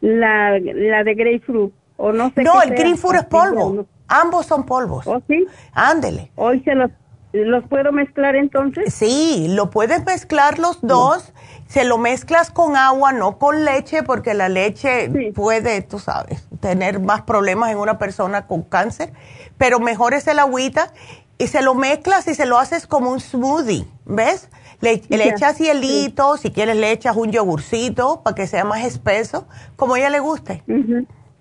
[0.01, 1.73] La, la de grapefruit.
[1.97, 3.87] O no sé no, el grapefruit es polvo.
[4.09, 5.07] Ambos son polvos.
[5.07, 5.47] ¿Oh, sí?
[5.73, 6.31] Ándele.
[6.37, 6.91] Hoy se los,
[7.33, 8.95] los puedo mezclar entonces.
[8.95, 11.33] Sí, lo puedes mezclar los dos.
[11.71, 16.99] Se lo mezclas con agua, no con leche, porque la leche puede, tú sabes, tener
[16.99, 19.13] más problemas en una persona con cáncer.
[19.57, 20.93] Pero mejor es el agüita
[21.39, 24.49] y se lo mezclas y se lo haces como un smoothie, ¿ves?
[24.81, 29.95] Le, echas hielito, si quieres le echas un yogurcito para que sea más espeso, como
[29.95, 30.65] ella le guste.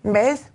[0.03, 0.51] ¿Ves?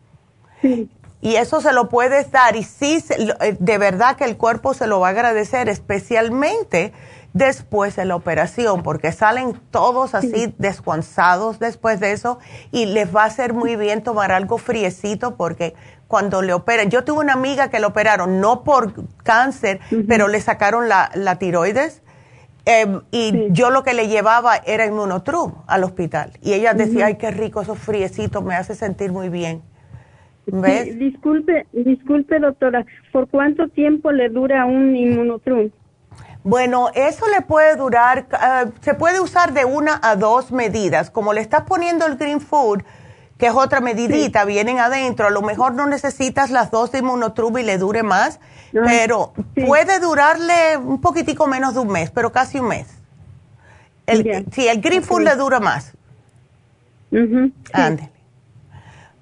[0.62, 0.88] Sí.
[1.20, 4.86] Y eso se lo puedes dar y sí, eh, de verdad que el cuerpo se
[4.86, 6.92] lo va a agradecer, especialmente
[7.35, 12.39] después de la operación, porque salen todos así descansados después de eso
[12.70, 15.74] y les va a hacer muy bien tomar algo friecito porque
[16.06, 18.93] cuando le operan, yo tuve una amiga que le operaron, no por
[19.24, 22.02] cáncer, pero le sacaron la, tiroides
[22.66, 27.16] em, y yo lo que le llevaba era inmunotrum al hospital y ella decía, ay,
[27.16, 29.62] qué rico esos friecitos, me hace sentir muy bien
[30.98, 35.70] disculpe, disculpe doctora, ¿por cuánto tiempo le dura un inmunotrum?
[36.44, 41.10] Bueno, eso le puede durar, ah, se puede usar de una a dos medidas.
[41.10, 42.82] Como le estás poniendo el green food,
[43.38, 47.56] que es otra medidita, vienen adentro, a lo mejor no necesitas las dos de inmunotrum
[47.58, 48.40] y le dure más,
[48.72, 49.32] pero
[49.66, 52.88] puede durarle un poquitico menos de un mes, pero casi un mes.
[54.06, 55.92] El, sí, el green food le dura más.
[57.10, 57.50] Uh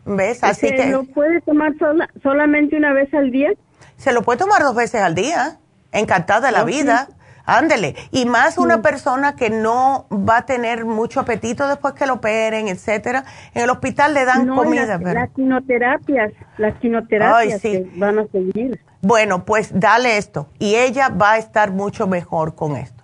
[0.04, 0.42] ¿Ves?
[0.42, 0.86] Así que...
[0.86, 1.72] ¿Lo puede tomar
[2.20, 3.52] solamente una vez al día?
[3.96, 5.60] Se lo puede tomar dos veces al día.
[5.92, 7.08] Encantada de la vida.
[7.44, 7.96] Ándele.
[8.12, 12.68] Y más una persona que no va a tener mucho apetito después que lo operen,
[12.68, 13.24] etcétera.
[13.54, 14.98] En el hospital le dan comida.
[14.98, 17.60] Las, las quimioterapias, las quimioterapias
[17.96, 18.80] van a seguir.
[19.00, 20.48] Bueno, pues dale esto.
[20.60, 23.02] Y ella va a estar mucho mejor con esto.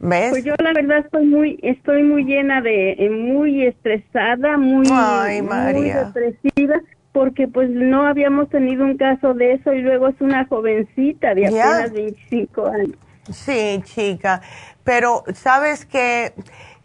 [0.00, 5.90] Pues yo la verdad estoy muy, estoy muy llena de, eh, muy estresada, muy, muy
[5.90, 6.80] depresiva,
[7.12, 11.46] porque pues no habíamos tenido un caso de eso y luego es una jovencita de
[11.46, 12.96] apenas 25 años.
[13.30, 14.40] Sí, chica,
[14.84, 16.32] pero sabes que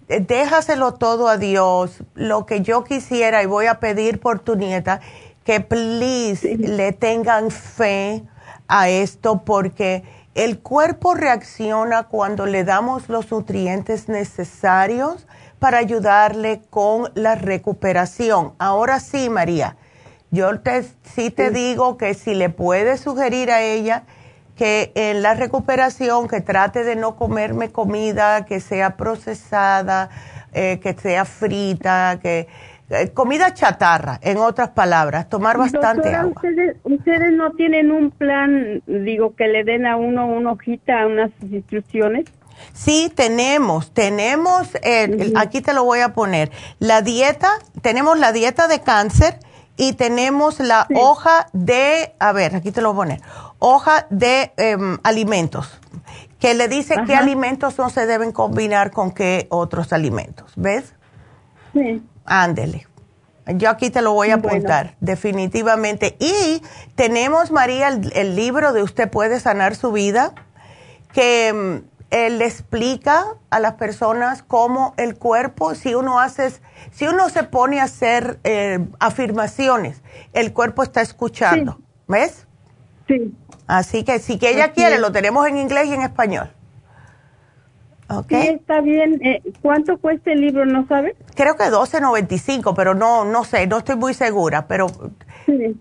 [0.07, 2.03] déjaselo todo a Dios.
[2.13, 4.99] Lo que yo quisiera y voy a pedir por tu nieta,
[5.43, 8.23] que please le tengan fe
[8.67, 10.03] a esto porque
[10.33, 15.27] el cuerpo reacciona cuando le damos los nutrientes necesarios
[15.59, 18.53] para ayudarle con la recuperación.
[18.59, 19.77] Ahora sí, María,
[20.31, 24.03] yo te, sí te digo que si le puedes sugerir a ella
[24.55, 30.09] que en la recuperación que trate de no comerme comida que sea procesada,
[30.53, 32.47] eh, que sea frita, que
[32.89, 36.33] eh, comida chatarra, en otras palabras, tomar bastante agua.
[36.83, 42.25] Ustedes, no tienen un plan, digo, que le den a uno una hojita, unas instrucciones?
[42.73, 47.49] Sí, tenemos, tenemos, eh, aquí te lo voy a poner, la dieta,
[47.81, 49.39] tenemos la dieta de cáncer
[49.77, 53.21] y tenemos la hoja de, a ver, aquí te lo voy a poner,
[53.59, 55.79] hoja de em, alimentos,
[56.39, 60.93] que le dice qué alimentos no se deben combinar con qué otros alimentos, ¿ves?
[61.73, 62.03] Sí.
[62.25, 62.87] Ándele.
[63.47, 66.15] Yo aquí te lo voy a apuntar, definitivamente.
[66.19, 66.63] Y
[66.95, 70.33] tenemos, María, el, libro de Usted puede sanar su vida,
[71.13, 71.83] que
[72.15, 76.49] él le explica a las personas cómo el cuerpo, si uno hace,
[76.91, 80.01] si uno se pone a hacer eh, afirmaciones,
[80.31, 81.81] el cuerpo está escuchando.
[82.07, 82.47] ¿Ves?
[83.09, 83.35] Sí.
[83.67, 86.49] Así que si que ella quiere, lo tenemos en inglés y en español.
[88.07, 88.41] Okay.
[88.43, 89.19] Sí, está bien.
[89.21, 91.15] Eh, ¿Cuánto cuesta el libro, no sabes?
[91.35, 94.87] Creo que 12.95, pero no no sé, no estoy muy segura, pero
[95.45, 95.77] sí,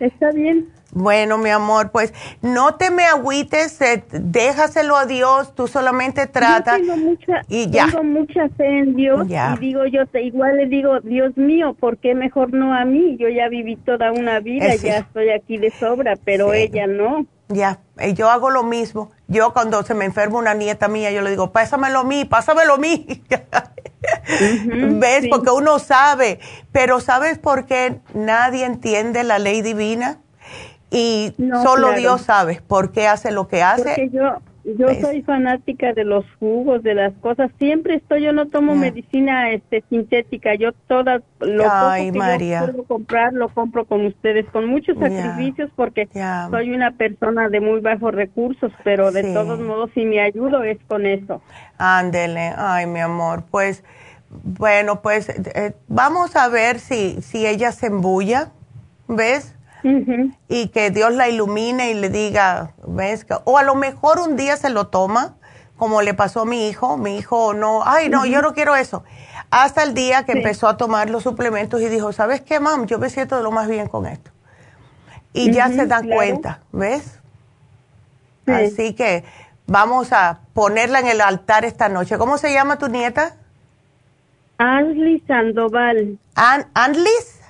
[0.00, 0.68] Está bien.
[0.94, 2.12] Bueno, mi amor, pues
[2.42, 7.86] no te me agüites, eh, déjaselo a Dios, tú solamente trata tengo mucha, y ya.
[7.86, 11.96] Tengo mucha fe en Dios y digo yo, te, igual le digo, Dios mío, ¿por
[11.96, 13.16] qué mejor no a mí?
[13.18, 17.24] Yo ya viví toda una vida, ya estoy aquí de sobra, pero ella no.
[17.48, 17.80] Ya,
[18.14, 19.10] yo hago lo mismo.
[19.28, 22.74] Yo cuando se me enferma una nieta mía, yo le digo, pásamelo a mí, pásamelo
[22.74, 23.06] a mí.
[25.00, 25.26] ¿Ves?
[25.30, 26.38] Porque uno sabe,
[26.70, 30.18] pero ¿sabes por qué nadie entiende la ley divina?
[30.92, 33.84] Y solo Dios sabe por qué hace lo que hace.
[33.84, 37.50] Porque yo, Yo soy fanática de los jugos, de las cosas.
[37.58, 40.54] Siempre estoy, yo no tomo medicina este sintética.
[40.54, 44.96] Yo toda lo Ay, poco que yo puedo comprar lo compro con ustedes, con muchos
[44.98, 46.08] sacrificios porque
[46.50, 50.78] soy una persona de muy bajos recursos, pero de todos modos si me ayudo es
[50.86, 51.42] con eso.
[51.78, 53.82] Ándele, ay mi amor, pues
[54.30, 58.52] bueno, pues eh, vamos a ver si si ella se embulla,
[59.08, 59.56] ¿ves?
[60.48, 63.26] Y que Dios la ilumine y le diga, ¿ves?
[63.44, 65.34] O a lo mejor un día se lo toma,
[65.76, 66.96] como le pasó a mi hijo.
[66.96, 69.04] Mi hijo no, ay, no, yo no quiero eso.
[69.50, 72.86] Hasta el día que empezó a tomar los suplementos y dijo, ¿sabes qué, mam?
[72.86, 74.30] Yo me siento de lo más bien con esto.
[75.32, 77.18] Y ya se dan cuenta, ¿ves?
[78.46, 79.24] Así que
[79.66, 82.18] vamos a ponerla en el altar esta noche.
[82.18, 83.36] ¿Cómo se llama tu nieta?
[84.58, 86.18] Ashley Sandoval.
[86.34, 87.41] An ¿Anlis?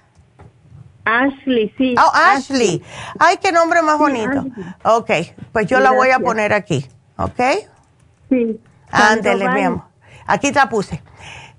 [1.04, 1.94] Ashley, sí.
[1.98, 2.82] Oh, Ashley.
[3.18, 4.46] Ay, qué nombre más bonito.
[4.84, 5.10] Ok,
[5.52, 7.40] pues yo la voy a poner aquí, ¿ok?
[8.28, 8.60] Sí.
[8.90, 9.82] Ándele, mi amor.
[10.26, 11.02] Aquí te la puse.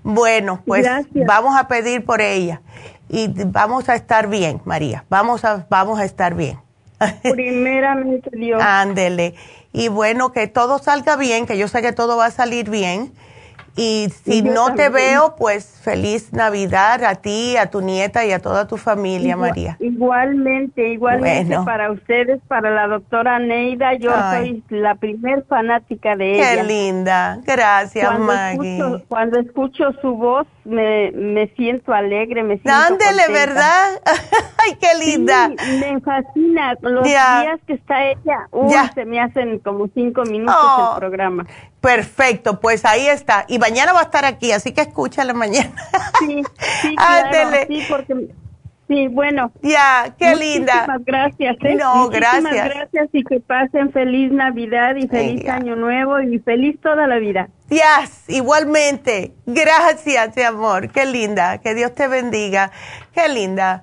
[0.02, 0.86] Bueno, pues
[1.26, 2.62] vamos a pedir por ella
[3.08, 5.04] y vamos a estar bien, María.
[5.08, 6.58] Vamos a, vamos a estar bien.
[7.22, 8.62] Primeramente Dios.
[8.62, 9.34] Ándele.
[9.72, 13.12] Y bueno, que todo salga bien, que yo sé que todo va a salir bien
[13.76, 18.38] y si no te veo, pues feliz Navidad a ti, a tu nieta y a
[18.38, 19.76] toda tu familia, María.
[19.80, 26.54] Igualmente, igualmente para ustedes, para la doctora Neida, yo soy la primer fanática de ella.
[26.54, 28.78] Qué linda, gracias cuando Maggie.
[28.78, 34.00] Escucho, cuando escucho su voz me, me siento alegre, me siento Ándele, ¿verdad?
[34.58, 35.48] Ay, qué linda.
[35.48, 38.92] me fascina, los días que está ella, ya.
[38.94, 40.96] se me hacen como cinco minutos el oh.
[40.96, 41.46] programa.
[41.80, 43.44] Perfecto, pues ahí está.
[43.48, 45.72] Y mañana va a estar aquí, así que escúchala mañana.
[46.20, 46.42] Sí,
[46.80, 48.28] sí, claro, sí, porque...
[48.94, 49.50] Sí, bueno.
[49.62, 50.72] Ya, qué linda.
[50.72, 51.56] Muchísimas gracias.
[51.62, 51.74] ¿eh?
[51.74, 52.52] No, gracias.
[52.52, 57.48] gracias y que pasen feliz Navidad y feliz Año Nuevo y feliz toda la vida.
[57.70, 59.32] Yes, igualmente.
[59.46, 60.90] Gracias, mi amor.
[60.90, 61.58] Qué linda.
[61.58, 62.70] Que Dios te bendiga.
[63.12, 63.82] Qué linda.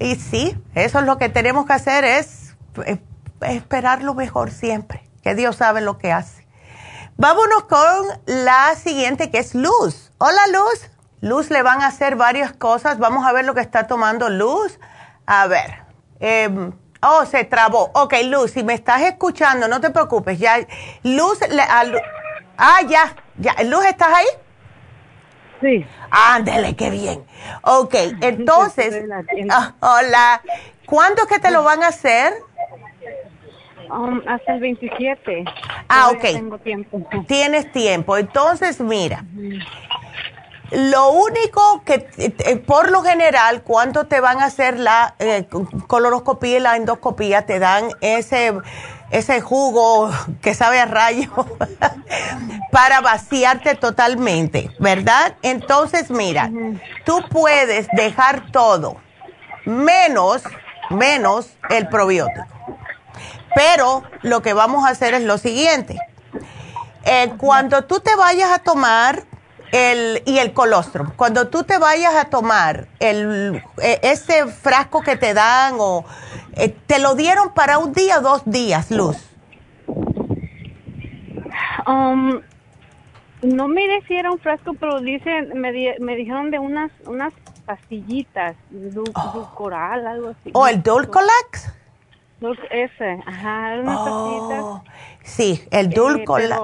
[0.00, 2.56] Y sí, eso es lo que tenemos que hacer, es
[3.42, 5.02] esperar lo mejor siempre.
[5.22, 6.44] Que Dios sabe lo que hace.
[7.16, 10.10] Vámonos con la siguiente que es Luz.
[10.18, 10.89] Hola Luz.
[11.20, 12.98] Luz le van a hacer varias cosas.
[12.98, 14.78] Vamos a ver lo que está tomando Luz.
[15.26, 15.82] A ver.
[16.18, 16.72] Em,
[17.02, 17.90] oh, se trabó.
[17.94, 20.38] Ok, Luz, si me estás escuchando, no te preocupes.
[20.38, 20.58] Ya,
[21.02, 21.38] Luz,
[22.56, 23.54] ah, ya, ya.
[23.64, 24.26] Luz, ¿estás ahí?
[25.60, 25.86] Sí.
[26.10, 27.24] Ándele, qué bien.
[27.62, 29.04] Ok, entonces,
[29.50, 30.40] ah, hola.
[30.86, 32.32] ¿Cuándo es que te lo van a hacer?
[33.90, 35.44] Um, hasta el 27.
[35.88, 36.20] Ah, ok.
[36.20, 37.02] Tengo tiempo.
[37.26, 38.16] Tienes tiempo.
[38.16, 39.24] Entonces, mira,
[40.70, 45.48] lo único que, eh, por lo general, cuando te van a hacer la eh,
[45.86, 48.52] coloroscopía y la endoscopía, te dan ese,
[49.10, 50.10] ese jugo
[50.40, 51.30] que sabe a rayo
[52.72, 55.34] para vaciarte totalmente, ¿verdad?
[55.42, 56.50] Entonces, mira,
[57.04, 58.96] tú puedes dejar todo,
[59.64, 60.42] menos,
[60.90, 62.46] menos el probiótico.
[63.56, 65.98] Pero lo que vamos a hacer es lo siguiente.
[67.04, 69.24] Eh, cuando tú te vayas a tomar
[69.72, 75.16] el, y el colostrum, cuando tú te vayas a tomar el, eh, ese frasco que
[75.16, 76.04] te dan o
[76.56, 79.16] eh, te lo dieron para un día o dos días, Luz.
[81.86, 82.40] Um,
[83.42, 87.32] no me decían frasco, pero dicen, me, me dijeron de unas, unas
[87.64, 88.56] pastillitas,
[89.14, 89.50] oh.
[89.54, 90.50] coral, algo así.
[90.52, 91.74] ¿O el Dulcolax?
[92.70, 94.82] Ese, ajá, oh,
[95.22, 96.60] Sí, el eh, Dulcolax.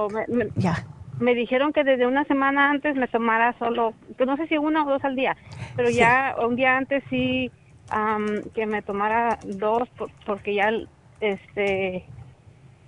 [0.57, 0.85] ya.
[1.19, 4.85] Me dijeron que desde una semana antes me tomara solo, que no sé si una
[4.85, 5.37] o dos al día,
[5.75, 7.51] pero ya un día antes sí
[8.55, 9.89] que me tomara dos
[10.25, 10.71] porque ya
[11.21, 12.05] este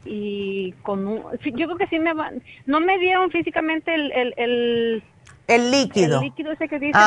[0.05, 5.03] y con un, yo creo que sí me van, no me dieron físicamente el, el
[5.49, 6.19] el líquido.
[6.19, 6.99] El líquido ese que dice,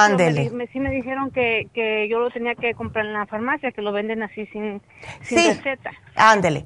[0.52, 3.84] me, sí me dijeron que, que yo lo tenía que comprar en la farmacia, que
[3.84, 4.82] lo venden así sin,
[5.22, 5.48] sin sí.
[5.50, 5.92] receta.
[6.16, 6.66] Ándele.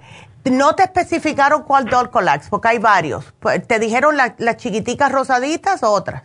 [0.52, 3.34] No te especificaron cuál Dolcolax, porque hay varios.
[3.40, 6.24] Pues, ¿Te dijeron las chiquiticas rosaditas o otras?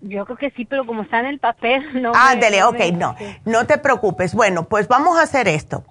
[0.00, 2.12] Yo creo que sí, pero como está en el papel, no.
[2.14, 3.16] Ándele, ok, no.
[3.44, 4.34] No te preocupes.
[4.34, 5.84] Bueno, pues vamos a hacer esto.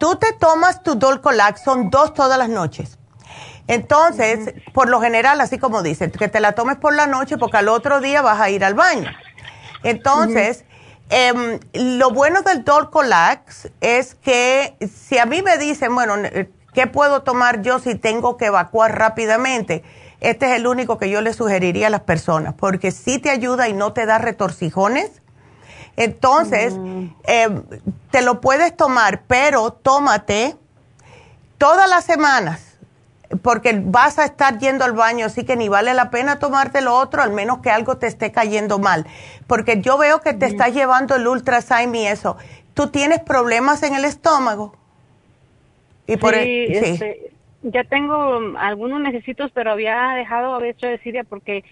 [0.00, 2.98] Tú te tomas tu Dolcolax, son dos todas las noches.
[3.68, 7.58] Entonces, por lo general, así como dicen, que te la tomes por la noche porque
[7.58, 9.10] al otro día vas a ir al baño.
[9.84, 10.64] Entonces,
[11.12, 16.14] em, lo bueno del Dorcolax es que si a mí me dicen, bueno,
[16.72, 19.84] ¿qué puedo tomar yo si tengo que evacuar rápidamente?
[20.20, 23.68] Este es el único que yo le sugeriría a las personas, porque sí te ayuda
[23.68, 25.10] y no te da retorcijones.
[25.96, 26.74] Entonces,
[27.24, 27.62] em,
[28.10, 30.56] te lo puedes tomar, pero tómate
[31.58, 32.71] todas las semanas
[33.42, 36.94] porque vas a estar yendo al baño, así que ni vale la pena tomarte lo
[36.94, 39.06] otro, al menos que algo te esté cayendo mal.
[39.46, 42.36] Porque yo veo que te estás llevando el Ultrasign y eso.
[42.74, 44.74] ¿Tú tienes problemas en el estómago?
[46.06, 47.32] Y por sí, este,
[47.62, 51.64] ya tengo algunos necesitos, pero había dejado, había hecho de Siria porque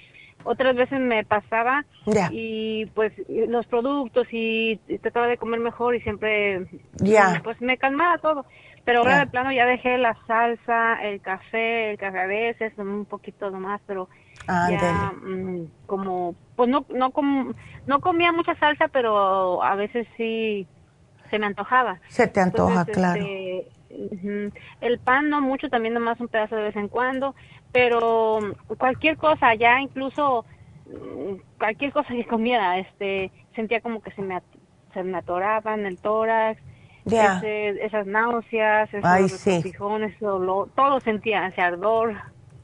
[0.44, 1.84] otras veces me pasaba
[2.30, 6.66] y pues los productos y, trataba de comer mejor y siempre
[7.42, 8.46] pues me calmaba todo.
[8.84, 13.04] Pero ahora de plano ya dejé la salsa, el café, el café a veces, un
[13.04, 14.08] poquito nomás, pero
[14.46, 17.12] ya mm, como, pues no, no,
[17.86, 20.66] no comía mucha salsa, pero a veces sí
[21.30, 22.00] se me antojaba.
[22.08, 23.22] Se te antoja, claro.
[23.22, 23.68] Este,
[24.80, 27.34] el pan no mucho, también nomás un pedazo de vez en cuando,
[27.72, 28.40] pero
[28.78, 30.44] cualquier cosa, ya incluso
[30.86, 34.40] mm, cualquier cosa que comiera, este, sentía como que se me,
[34.94, 36.60] se me atoraban el tórax,
[37.06, 42.14] esas náuseas, esos fijones, todo sentía, ese ardor.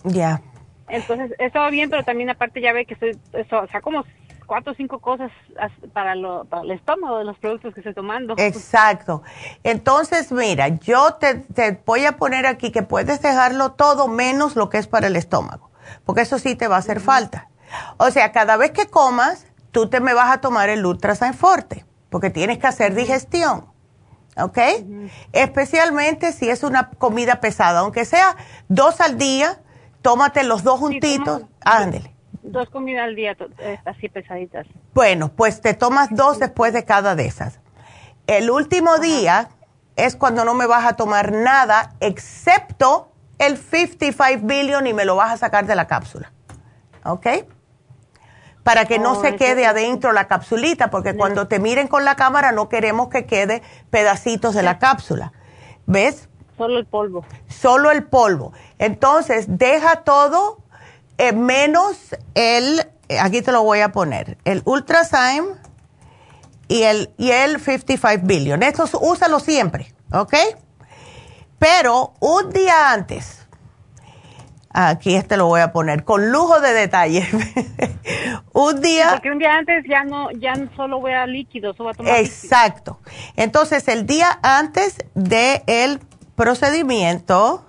[0.05, 0.41] Ya.
[0.89, 4.05] Entonces, estaba bien, pero también aparte ya ve que estoy, eso, o sea, como
[4.47, 5.31] cuatro o cinco cosas
[5.93, 8.35] para, lo, para el estómago de los productos que estoy tomando.
[8.39, 9.23] Exacto.
[9.65, 14.71] Entonces, mira, yo te, te voy a poner aquí que puedes dejarlo todo menos lo
[14.71, 15.71] que es para el estómago,
[16.05, 17.49] porque eso sí te va a hacer falta.
[17.97, 21.85] O sea, cada vez que comas, tú te me vas a tomar el Ultrasign Forte,
[22.09, 23.67] porque tienes que hacer digestión.
[24.37, 24.59] ¿Ok?
[25.33, 28.37] Especialmente si es una comida pesada, aunque sea
[28.69, 29.61] dos al día,
[30.03, 32.15] tómate los dos juntitos, ándele.
[32.43, 34.67] Dos comidas al día, eh, así pesaditas.
[34.95, 37.59] Bueno, pues te tomas dos después de cada de esas.
[38.27, 39.49] El último día
[39.97, 45.17] es cuando no me vas a tomar nada excepto el 55 billion y me lo
[45.17, 46.33] vas a sacar de la cápsula.
[47.05, 47.27] ¿Ok?
[48.67, 52.17] Para que no oh, se quede adentro la capsulita, porque cuando te miren con la
[52.17, 55.33] cámara no queremos que quede pedacitos de la cápsula.
[55.87, 56.29] ¿Ves?
[56.59, 57.25] Solo el polvo.
[57.47, 58.53] Solo el polvo.
[58.81, 60.65] Entonces, deja todo
[61.17, 65.45] eh, menos el, eh, aquí te lo voy a poner, el Ultrasign
[66.67, 68.65] y el, y el 55 Billion.
[68.65, 70.35] Estos úsalo siempre, ¿ok?
[71.61, 73.46] Pero un día antes,
[74.71, 77.27] Aquí este lo voy a poner con lujo de detalle.
[78.53, 79.11] un día.
[79.13, 82.17] Porque un día antes ya no, ya solo voy a líquido, solo voy a tomar
[82.17, 83.01] Exacto.
[83.37, 86.01] Entonces, el día antes del
[86.35, 87.65] procedimiento,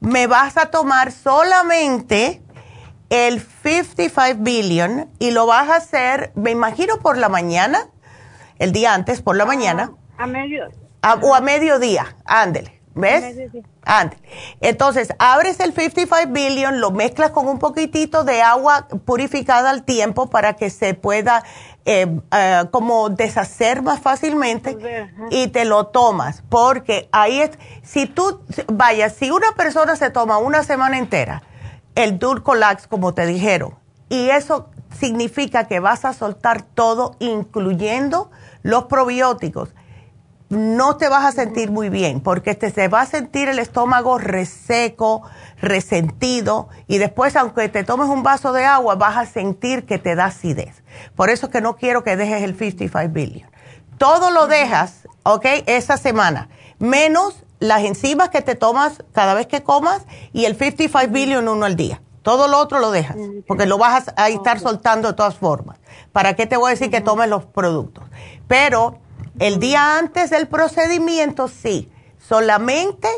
[0.00, 2.42] me vas a tomar solamente
[3.08, 7.88] el 55 billion y lo vas a hacer, me imagino, por la mañana,
[8.58, 9.92] el día antes, por la mañana.
[10.18, 10.68] A medio.
[11.22, 12.80] o a mediodía, ándele.
[12.94, 13.24] ¿Ves?
[13.84, 14.20] Antes.
[14.60, 20.30] Entonces, abres el 55 billion, lo mezclas con un poquitito de agua purificada al tiempo
[20.30, 21.42] para que se pueda
[21.84, 24.78] eh, eh, como deshacer más fácilmente
[25.30, 26.44] y te lo tomas.
[26.48, 27.50] Porque ahí es,
[27.82, 31.42] si tú, vaya, si una persona se toma una semana entera,
[31.96, 33.74] el Durcolax, como te dijeron,
[34.08, 38.30] y eso significa que vas a soltar todo, incluyendo
[38.62, 39.70] los probióticos
[40.52, 44.18] no te vas a sentir muy bien porque te se va a sentir el estómago
[44.18, 45.22] reseco,
[45.60, 50.14] resentido y después aunque te tomes un vaso de agua vas a sentir que te
[50.14, 50.82] da acidez.
[51.16, 53.50] Por eso que no quiero que dejes el 55 billion.
[53.96, 55.46] Todo lo dejas, ¿ok?
[55.66, 60.02] Esa semana, menos las enzimas que te tomas cada vez que comas
[60.34, 62.02] y el 55 billion uno al día.
[62.22, 63.16] Todo lo otro lo dejas,
[63.48, 65.78] porque lo vas a, estar soltando de todas formas.
[66.12, 68.04] ¿Para qué te voy a decir que tomes los productos?
[68.46, 68.98] Pero
[69.38, 71.90] el día antes del procedimiento, sí.
[72.18, 73.08] Solamente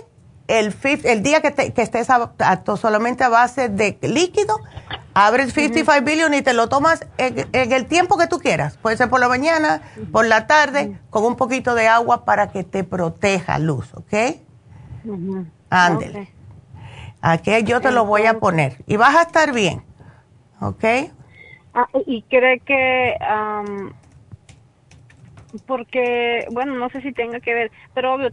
[0.48, 0.74] el,
[1.04, 2.08] el día que, te, que estés
[2.80, 4.58] solamente a base de líquido,
[5.14, 8.76] abres 55 billion y te lo tomas en, el tiempo que tú quieras.
[8.76, 9.82] Puede ser por la mañana,
[10.12, 14.36] por la tarde, con un poquito de agua para que te proteja luz, ¿ok?
[15.70, 16.28] Ándele.
[17.20, 19.82] Aquí yo te lo voy a poner y vas a estar bien,
[20.60, 20.84] ¿ok?
[21.72, 23.16] Ah, y cree que
[25.66, 28.31] porque, bueno, no sé si tenga que ver, pero obvio,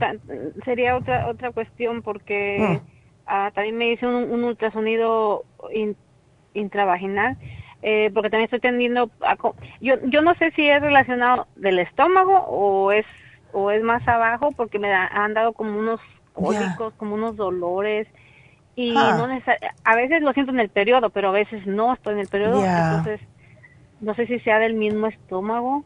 [0.66, 2.88] sería otra otra cuestión porque mm.
[3.28, 5.44] ah, también me hice un, ultrasonido
[6.54, 7.38] intravaginal,
[7.82, 9.38] eh, porque también estoy tendiendo a...
[9.80, 13.06] Yo, yo no sé si es relacionado del estómago o es
[13.54, 16.00] o es más abajo porque me han dado como unos
[16.34, 18.08] cólicos, como unos dolores
[18.76, 19.16] y ah.
[19.18, 19.28] no
[19.84, 22.64] a veces lo siento en el periodo, pero a veces no estoy en el periodo,
[22.64, 23.20] entonces
[24.00, 25.84] no sé si sea del mismo estómago.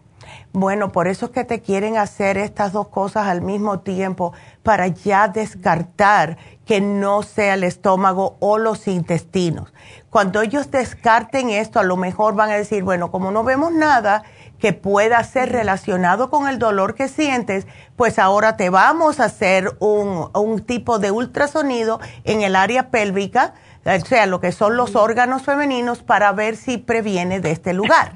[0.54, 4.34] Bueno, por eso es que te quieren hacer estas dos cosas al mismo tiempo,
[4.64, 9.72] para ya descartar que no sea el estómago o los intestinos.
[10.10, 14.24] Cuando ellos descarten esto, a lo mejor van a decir, bueno, como no vemos nada,
[14.60, 19.76] que pueda ser relacionado con el dolor que sientes, pues ahora te vamos a hacer
[19.80, 23.54] un, un tipo de ultrasonido en el área pélvica,
[23.86, 28.14] o sea, lo que son los órganos femeninos, para ver si previene de este lugar.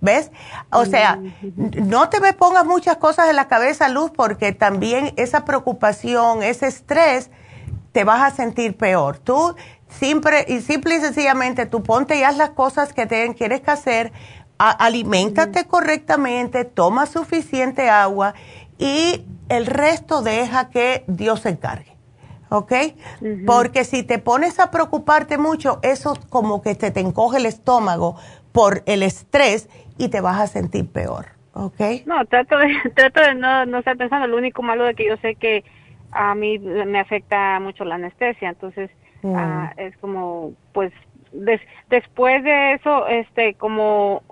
[0.00, 0.30] ¿Ves?
[0.72, 5.44] O sea, no te me pongas muchas cosas en la cabeza, Luz, porque también esa
[5.44, 7.30] preocupación, ese estrés,
[7.92, 9.18] te vas a sentir peor.
[9.18, 9.54] Tú,
[9.88, 13.70] simple y, simple y sencillamente, tú ponte y haz las cosas que te, quieres que
[13.70, 14.12] hacer,
[14.56, 18.34] aliméntate correctamente, toma suficiente agua
[18.78, 21.90] y el resto deja que Dios se encargue.
[22.50, 22.72] ¿ok?
[23.46, 28.16] Porque si te pones a preocuparte mucho, eso como que te, te encoge el estómago
[28.52, 29.68] por el estrés
[30.00, 32.06] y te vas a sentir peor, ¿ok?
[32.06, 35.16] No, trato de, trato de no, no estar pensando, lo único malo de que yo
[35.18, 35.62] sé que
[36.10, 38.90] a mí me afecta mucho la anestesia, entonces
[39.22, 39.34] mm.
[39.36, 40.92] ah, es como, pues,
[41.32, 44.22] después de eso, este, como,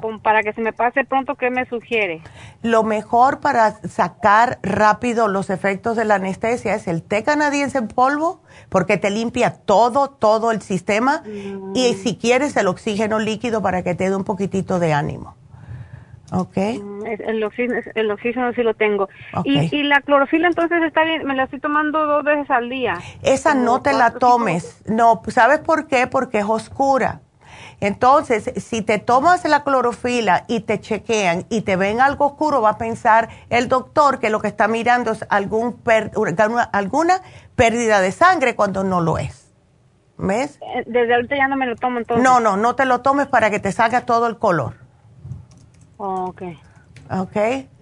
[0.00, 2.22] como, para que se me pase pronto, ¿qué me sugiere?
[2.62, 7.88] Lo mejor para sacar rápido los efectos de la anestesia es el té canadiense en
[7.88, 11.22] polvo, porque te limpia todo, todo el sistema,
[11.74, 11.96] y mm.
[11.96, 15.36] si quieres el oxígeno líquido para que te dé un poquitito de ánimo.
[16.32, 16.56] ¿Ok?
[16.56, 19.08] Mm, el oxígeno, el oxígeno sí lo tengo.
[19.44, 22.98] Y, la clorofila entonces está bien, me la estoy tomando dos veces al día.
[23.22, 24.82] Esa no te la tomes.
[24.86, 26.06] No, ¿sabes por qué?
[26.06, 27.20] Porque es oscura.
[27.80, 32.70] Entonces, si te tomas la clorofila y te chequean y te ven algo oscuro, va
[32.70, 35.82] a pensar el doctor que lo que está mirando es algún
[36.72, 37.20] alguna
[37.56, 39.52] pérdida de sangre cuando no lo es.
[40.16, 40.60] ¿Ves?
[40.62, 42.24] Eh, desde ahorita ya no me lo tomo entonces.
[42.24, 44.83] No, no, no te lo tomes para que te salga todo el color.
[45.96, 46.42] Ok.
[47.10, 47.36] Ok.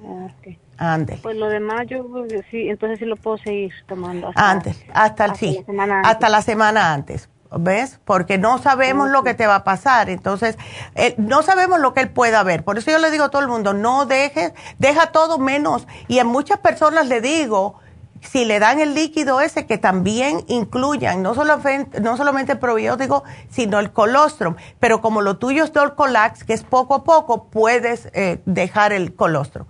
[0.04, 0.56] Ok.
[0.78, 1.20] Antes.
[1.20, 2.04] Pues lo demás yo
[2.50, 4.28] sí, entonces sí lo puedo seguir tomando.
[4.28, 5.64] Hasta, antes, hasta el sí,
[6.02, 7.28] hasta la semana antes.
[7.54, 8.00] ¿Ves?
[8.06, 10.08] Porque no sabemos lo que te va a pasar.
[10.08, 10.56] Entonces,
[10.94, 12.64] eh, no sabemos lo que él pueda ver.
[12.64, 15.86] Por eso yo le digo a todo el mundo, no dejes, deja todo menos.
[16.08, 17.78] Y a muchas personas le digo,
[18.22, 23.24] si le dan el líquido ese, que también incluyan no solamente, no solamente el probiótico,
[23.50, 24.56] sino el colostrum.
[24.80, 29.14] Pero como lo tuyo es Dolcolax, que es poco a poco, puedes eh, dejar el
[29.14, 29.66] colostrum.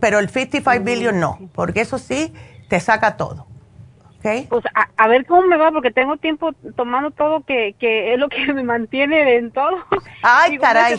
[0.00, 2.32] pero el 55 billion no, porque eso sí
[2.68, 3.46] te saca todo.
[4.18, 4.46] Okay.
[4.50, 8.28] Pues a, ver cómo me va, porque tengo tiempo tomando todo que, que es lo
[8.28, 9.78] que me mantiene en todo.
[10.22, 10.98] Ay, caray.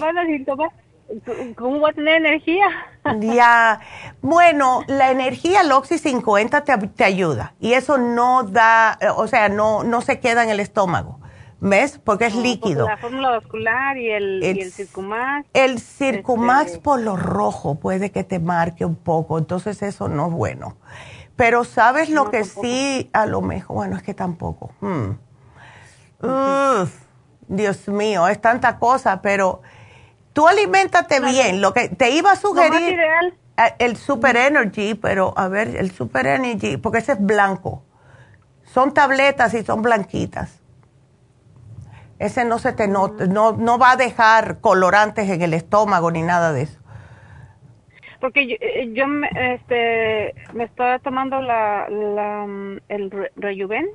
[1.56, 2.66] ¿Cómo voy a tener energía?
[3.20, 3.80] Ya,
[4.22, 9.50] bueno, la energía, el Oxy 50 te, te, ayuda y eso no da, o sea,
[9.50, 11.20] no, no se queda en el estómago,
[11.60, 11.98] ¿ves?
[11.98, 12.86] Porque es líquido.
[12.86, 15.48] La fórmula vascular y el, el, y el Circumax.
[15.54, 20.28] El Circumax este, por lo rojo puede que te marque un poco, entonces eso no
[20.28, 20.78] es bueno.
[21.36, 24.70] Pero sabes lo que sí, a lo mejor, bueno, es que tampoco.
[24.80, 25.14] Hmm.
[27.48, 29.62] Dios mío, es tanta cosa, pero
[30.34, 31.62] Tú aliméntate bien.
[31.62, 33.00] Lo que te iba a sugerir
[33.58, 37.84] eh, el Super Energy, pero a ver, el Super Energy, porque ese es blanco.
[38.64, 40.60] Son tabletas y son blanquitas.
[42.20, 46.22] Ese no se te no, no, no va a dejar colorantes en el estómago ni
[46.22, 46.80] nada de eso.
[48.22, 52.46] Porque yo, eh, yo me, este, me estaba tomando la, la
[52.88, 53.88] el Rejuven.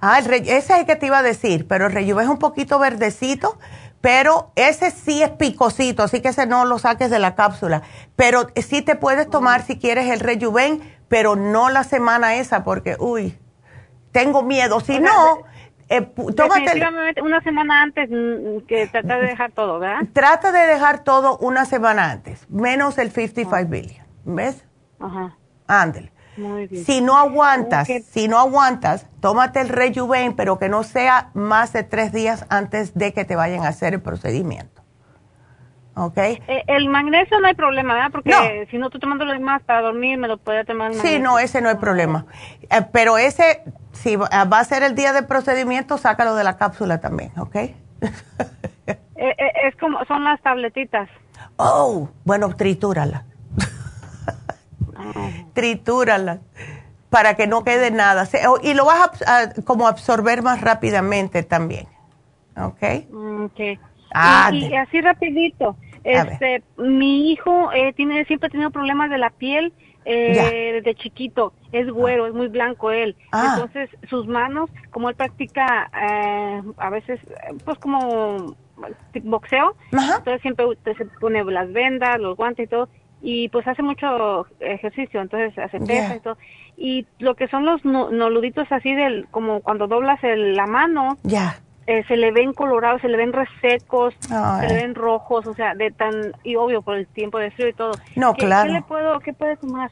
[0.00, 2.38] Ah, el ese es el que te iba a decir, pero el Rejuven es un
[2.38, 3.58] poquito verdecito,
[4.02, 7.82] pero ese sí es picosito, así que ese no lo saques de la cápsula.
[8.16, 12.96] Pero sí te puedes tomar si quieres el rejuven, pero no la semana esa, porque,
[12.98, 13.38] uy,
[14.10, 14.80] tengo miedo.
[14.80, 15.44] Si no,
[15.88, 16.02] eh,
[16.36, 16.82] tómate.
[17.22, 20.00] una semana antes mm, que trata de dejar todo, ¿verdad?
[20.12, 23.62] Trata de dejar todo una semana antes, menos el 55 ah.
[23.62, 24.64] billion, ¿ves?
[24.98, 25.36] Ajá.
[25.68, 26.12] Ándale.
[26.84, 31.82] Si no aguantas, si no aguantas, tómate el rejuven, pero que no sea más de
[31.82, 34.82] tres días antes de que te vayan a hacer el procedimiento.
[35.94, 36.16] ¿Ok?
[36.16, 38.10] Eh, el magnesio no hay problema, ¿verdad?
[38.10, 41.38] Porque si no estoy tomando lo demás para dormir, me lo puede tomar Sí, no,
[41.38, 42.24] ese no hay problema.
[42.62, 47.00] Eh, pero ese, si va a ser el día del procedimiento, sácalo de la cápsula
[47.00, 47.56] también, ¿ok?
[49.24, 51.08] Eh, es como, son las tabletitas.
[51.54, 53.24] Oh, bueno, tritúrala.
[55.54, 56.40] Tritúrala
[57.12, 58.26] para que no quede nada.
[58.62, 61.86] Y lo vas a, como absorber más rápidamente también.
[62.56, 62.82] ¿Ok?
[63.10, 63.46] Mm,
[64.14, 65.76] ah, y, así rapidito.
[66.04, 69.74] Este, mi hijo eh, tiene siempre ha tenido problemas de la piel
[70.06, 71.52] eh, desde chiquito.
[71.70, 73.14] Es güero, es muy blanco él.
[73.30, 73.56] Ah.
[73.56, 77.20] Entonces, sus manos, como él practica eh, a veces,
[77.66, 78.56] pues como
[79.22, 80.66] boxeo, entonces siempre
[80.96, 82.88] se pone las vendas, los guantes y todo
[83.22, 86.36] y pues hace mucho ejercicio, entonces hace pesa y todo.
[86.76, 91.60] Y lo que son los noluditos así del, como cuando doblas el, la mano, ya
[91.86, 95.74] eh, se le ven colorados, se le ven resecos, se le ven rojos, o sea,
[95.74, 97.92] de tan, y obvio por el tiempo de frío y todo.
[98.14, 98.68] No, claro.
[98.68, 99.90] ¿Qué le puedo, qué puede tomar?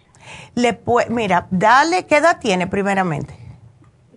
[0.55, 0.79] Le
[1.09, 3.35] mira, dale, ¿qué edad tiene primeramente?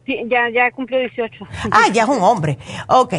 [0.05, 1.47] Sí, ya, ya cumplió 18.
[1.71, 2.57] Ah, ya es un hombre.
[2.87, 3.13] Ok.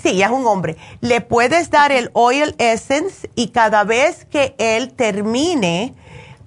[0.00, 0.76] sí, ya es un hombre.
[1.00, 5.94] Le puedes dar el Oil Essence y cada vez que él termine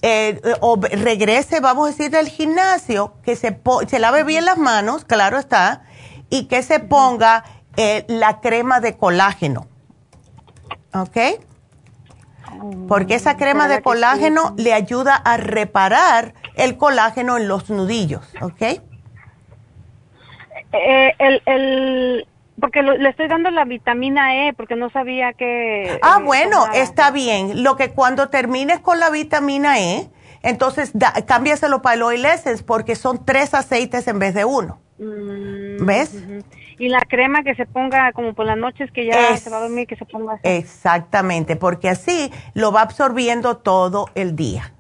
[0.02, 5.06] eh, o regrese, vamos a decir, del gimnasio, que se, se lave bien las manos,
[5.06, 5.84] claro está,
[6.30, 7.44] y que se ponga
[7.76, 9.68] eh, la crema de colágeno.
[10.94, 11.18] ¿Ok?
[12.88, 18.26] Porque esa crema de colágeno le ayuda a reparar el colágeno en los nudillos.
[18.42, 18.82] ¿Ok?
[20.74, 22.28] Eh, el, el,
[22.60, 26.00] porque le estoy dando la vitamina E porque no sabía que...
[26.02, 27.64] Ah, eh, bueno, está bien.
[27.64, 30.10] Lo que cuando termines con la vitamina E,
[30.44, 30.94] entonces
[31.28, 34.80] cámbiaselo para el Oil Essence porque son tres aceites en vez de uno.
[34.98, 36.24] Mm, ¿Ves?
[36.78, 39.62] Y la crema que se ponga como por las noches que ya se va a
[39.62, 40.42] dormir, que se ponga así.
[40.44, 44.74] Exactamente, porque así lo va absorbiendo todo el día.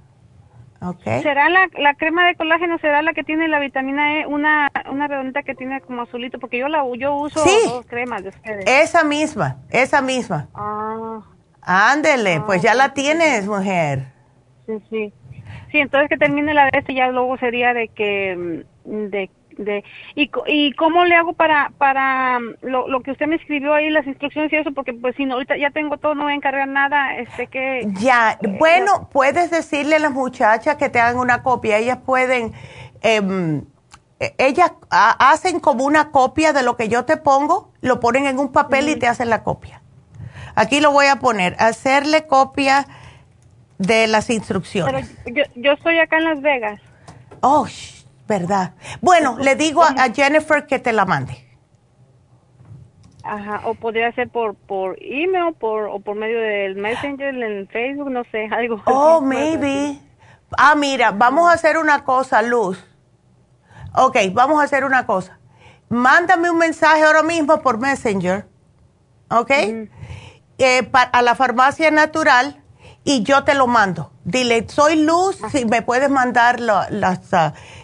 [0.84, 1.22] Okay.
[1.22, 5.08] ¿Será la, la, crema de colágeno, será la que tiene la vitamina E, una, una
[5.08, 6.40] redondita que tiene como azulito?
[6.40, 8.66] Porque yo la yo uso dos cremas de ustedes.
[8.66, 10.48] Esa misma, esa misma.
[10.56, 11.22] Ah.
[11.62, 14.08] Ándele, pues ya la ah, tienes, mujer.
[14.66, 15.14] Sí, sí.
[15.72, 19.84] Sí, entonces que termine la de este ya luego sería de que, mm, de de
[20.16, 23.90] y, y cómo le hago para para um, lo, lo, que usted me escribió ahí
[23.90, 26.36] las instrucciones y eso porque pues si no ahorita ya tengo todo no voy a
[26.36, 31.18] encargar nada este que ya eh, bueno puedes decirle a las muchachas que te hagan
[31.18, 32.54] una copia ellas pueden
[33.02, 33.64] em,
[34.20, 38.40] e, ellas hacen como una copia de lo que yo te pongo lo ponen en
[38.40, 39.82] un papel y te hacen la copia.
[40.56, 42.86] Aquí lo voy a poner hacerle copia
[43.78, 45.12] de las instrucciones.
[45.24, 46.80] Pero yo, yo estoy acá en Las Vegas.
[47.42, 47.66] Oh
[48.32, 48.76] ¿verdad?
[49.02, 51.46] Bueno, le digo a, Jennifer que te la mande.
[53.26, 58.10] Ajá, o podría ser por por email por, o por medio del Messenger en Facebook,
[58.10, 58.82] no sé, algo.
[58.86, 60.00] Oh, maybe.
[60.58, 62.82] Ah, mira, vamos a hacer una cosa, Luz.
[63.96, 65.38] Ok, vamos a hacer una cosa.
[65.90, 68.48] Mándame un mensaje ahora mismo por Messenger,
[69.30, 69.52] ¿ok?
[70.58, 72.64] Eh, a la farmacia natural
[73.04, 74.12] y yo te lo mando.
[74.24, 77.34] Dile, soy Luz, si me puedes mandar las...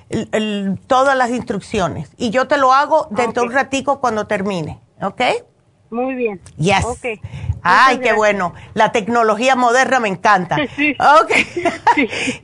[0.10, 2.12] Ah, todas las instrucciones.
[2.18, 5.22] Y yo te lo hago dentro de un ratico cuando termine, ¿ok?
[5.90, 6.42] Muy bien.
[6.58, 6.84] Yes.
[6.84, 7.22] Okay.
[7.64, 8.54] Ay, qué bueno.
[8.74, 10.58] La tecnología moderna me encanta.
[10.76, 10.96] Sí.
[11.00, 11.32] Ok.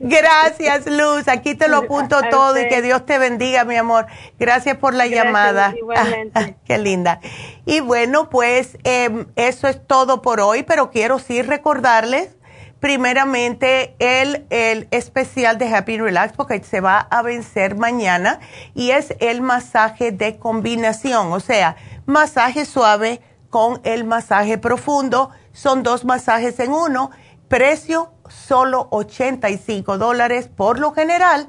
[0.00, 1.28] gracias, Luz.
[1.28, 4.06] Aquí te lo apunto todo y que Dios te bendiga, mi amor.
[4.38, 5.74] Gracias por la llamada.
[5.76, 6.56] Igualmente.
[6.64, 7.20] qué linda.
[7.64, 12.36] Y bueno, pues em, eso es todo por hoy, pero quiero sí recordarles
[12.84, 18.40] primeramente el, el especial de Happy Relax porque se va a vencer mañana
[18.74, 25.30] y es el masaje de combinación, o sea, masaje suave con el masaje profundo.
[25.54, 27.10] Son dos masajes en uno,
[27.48, 31.48] precio solo 85 dólares por lo general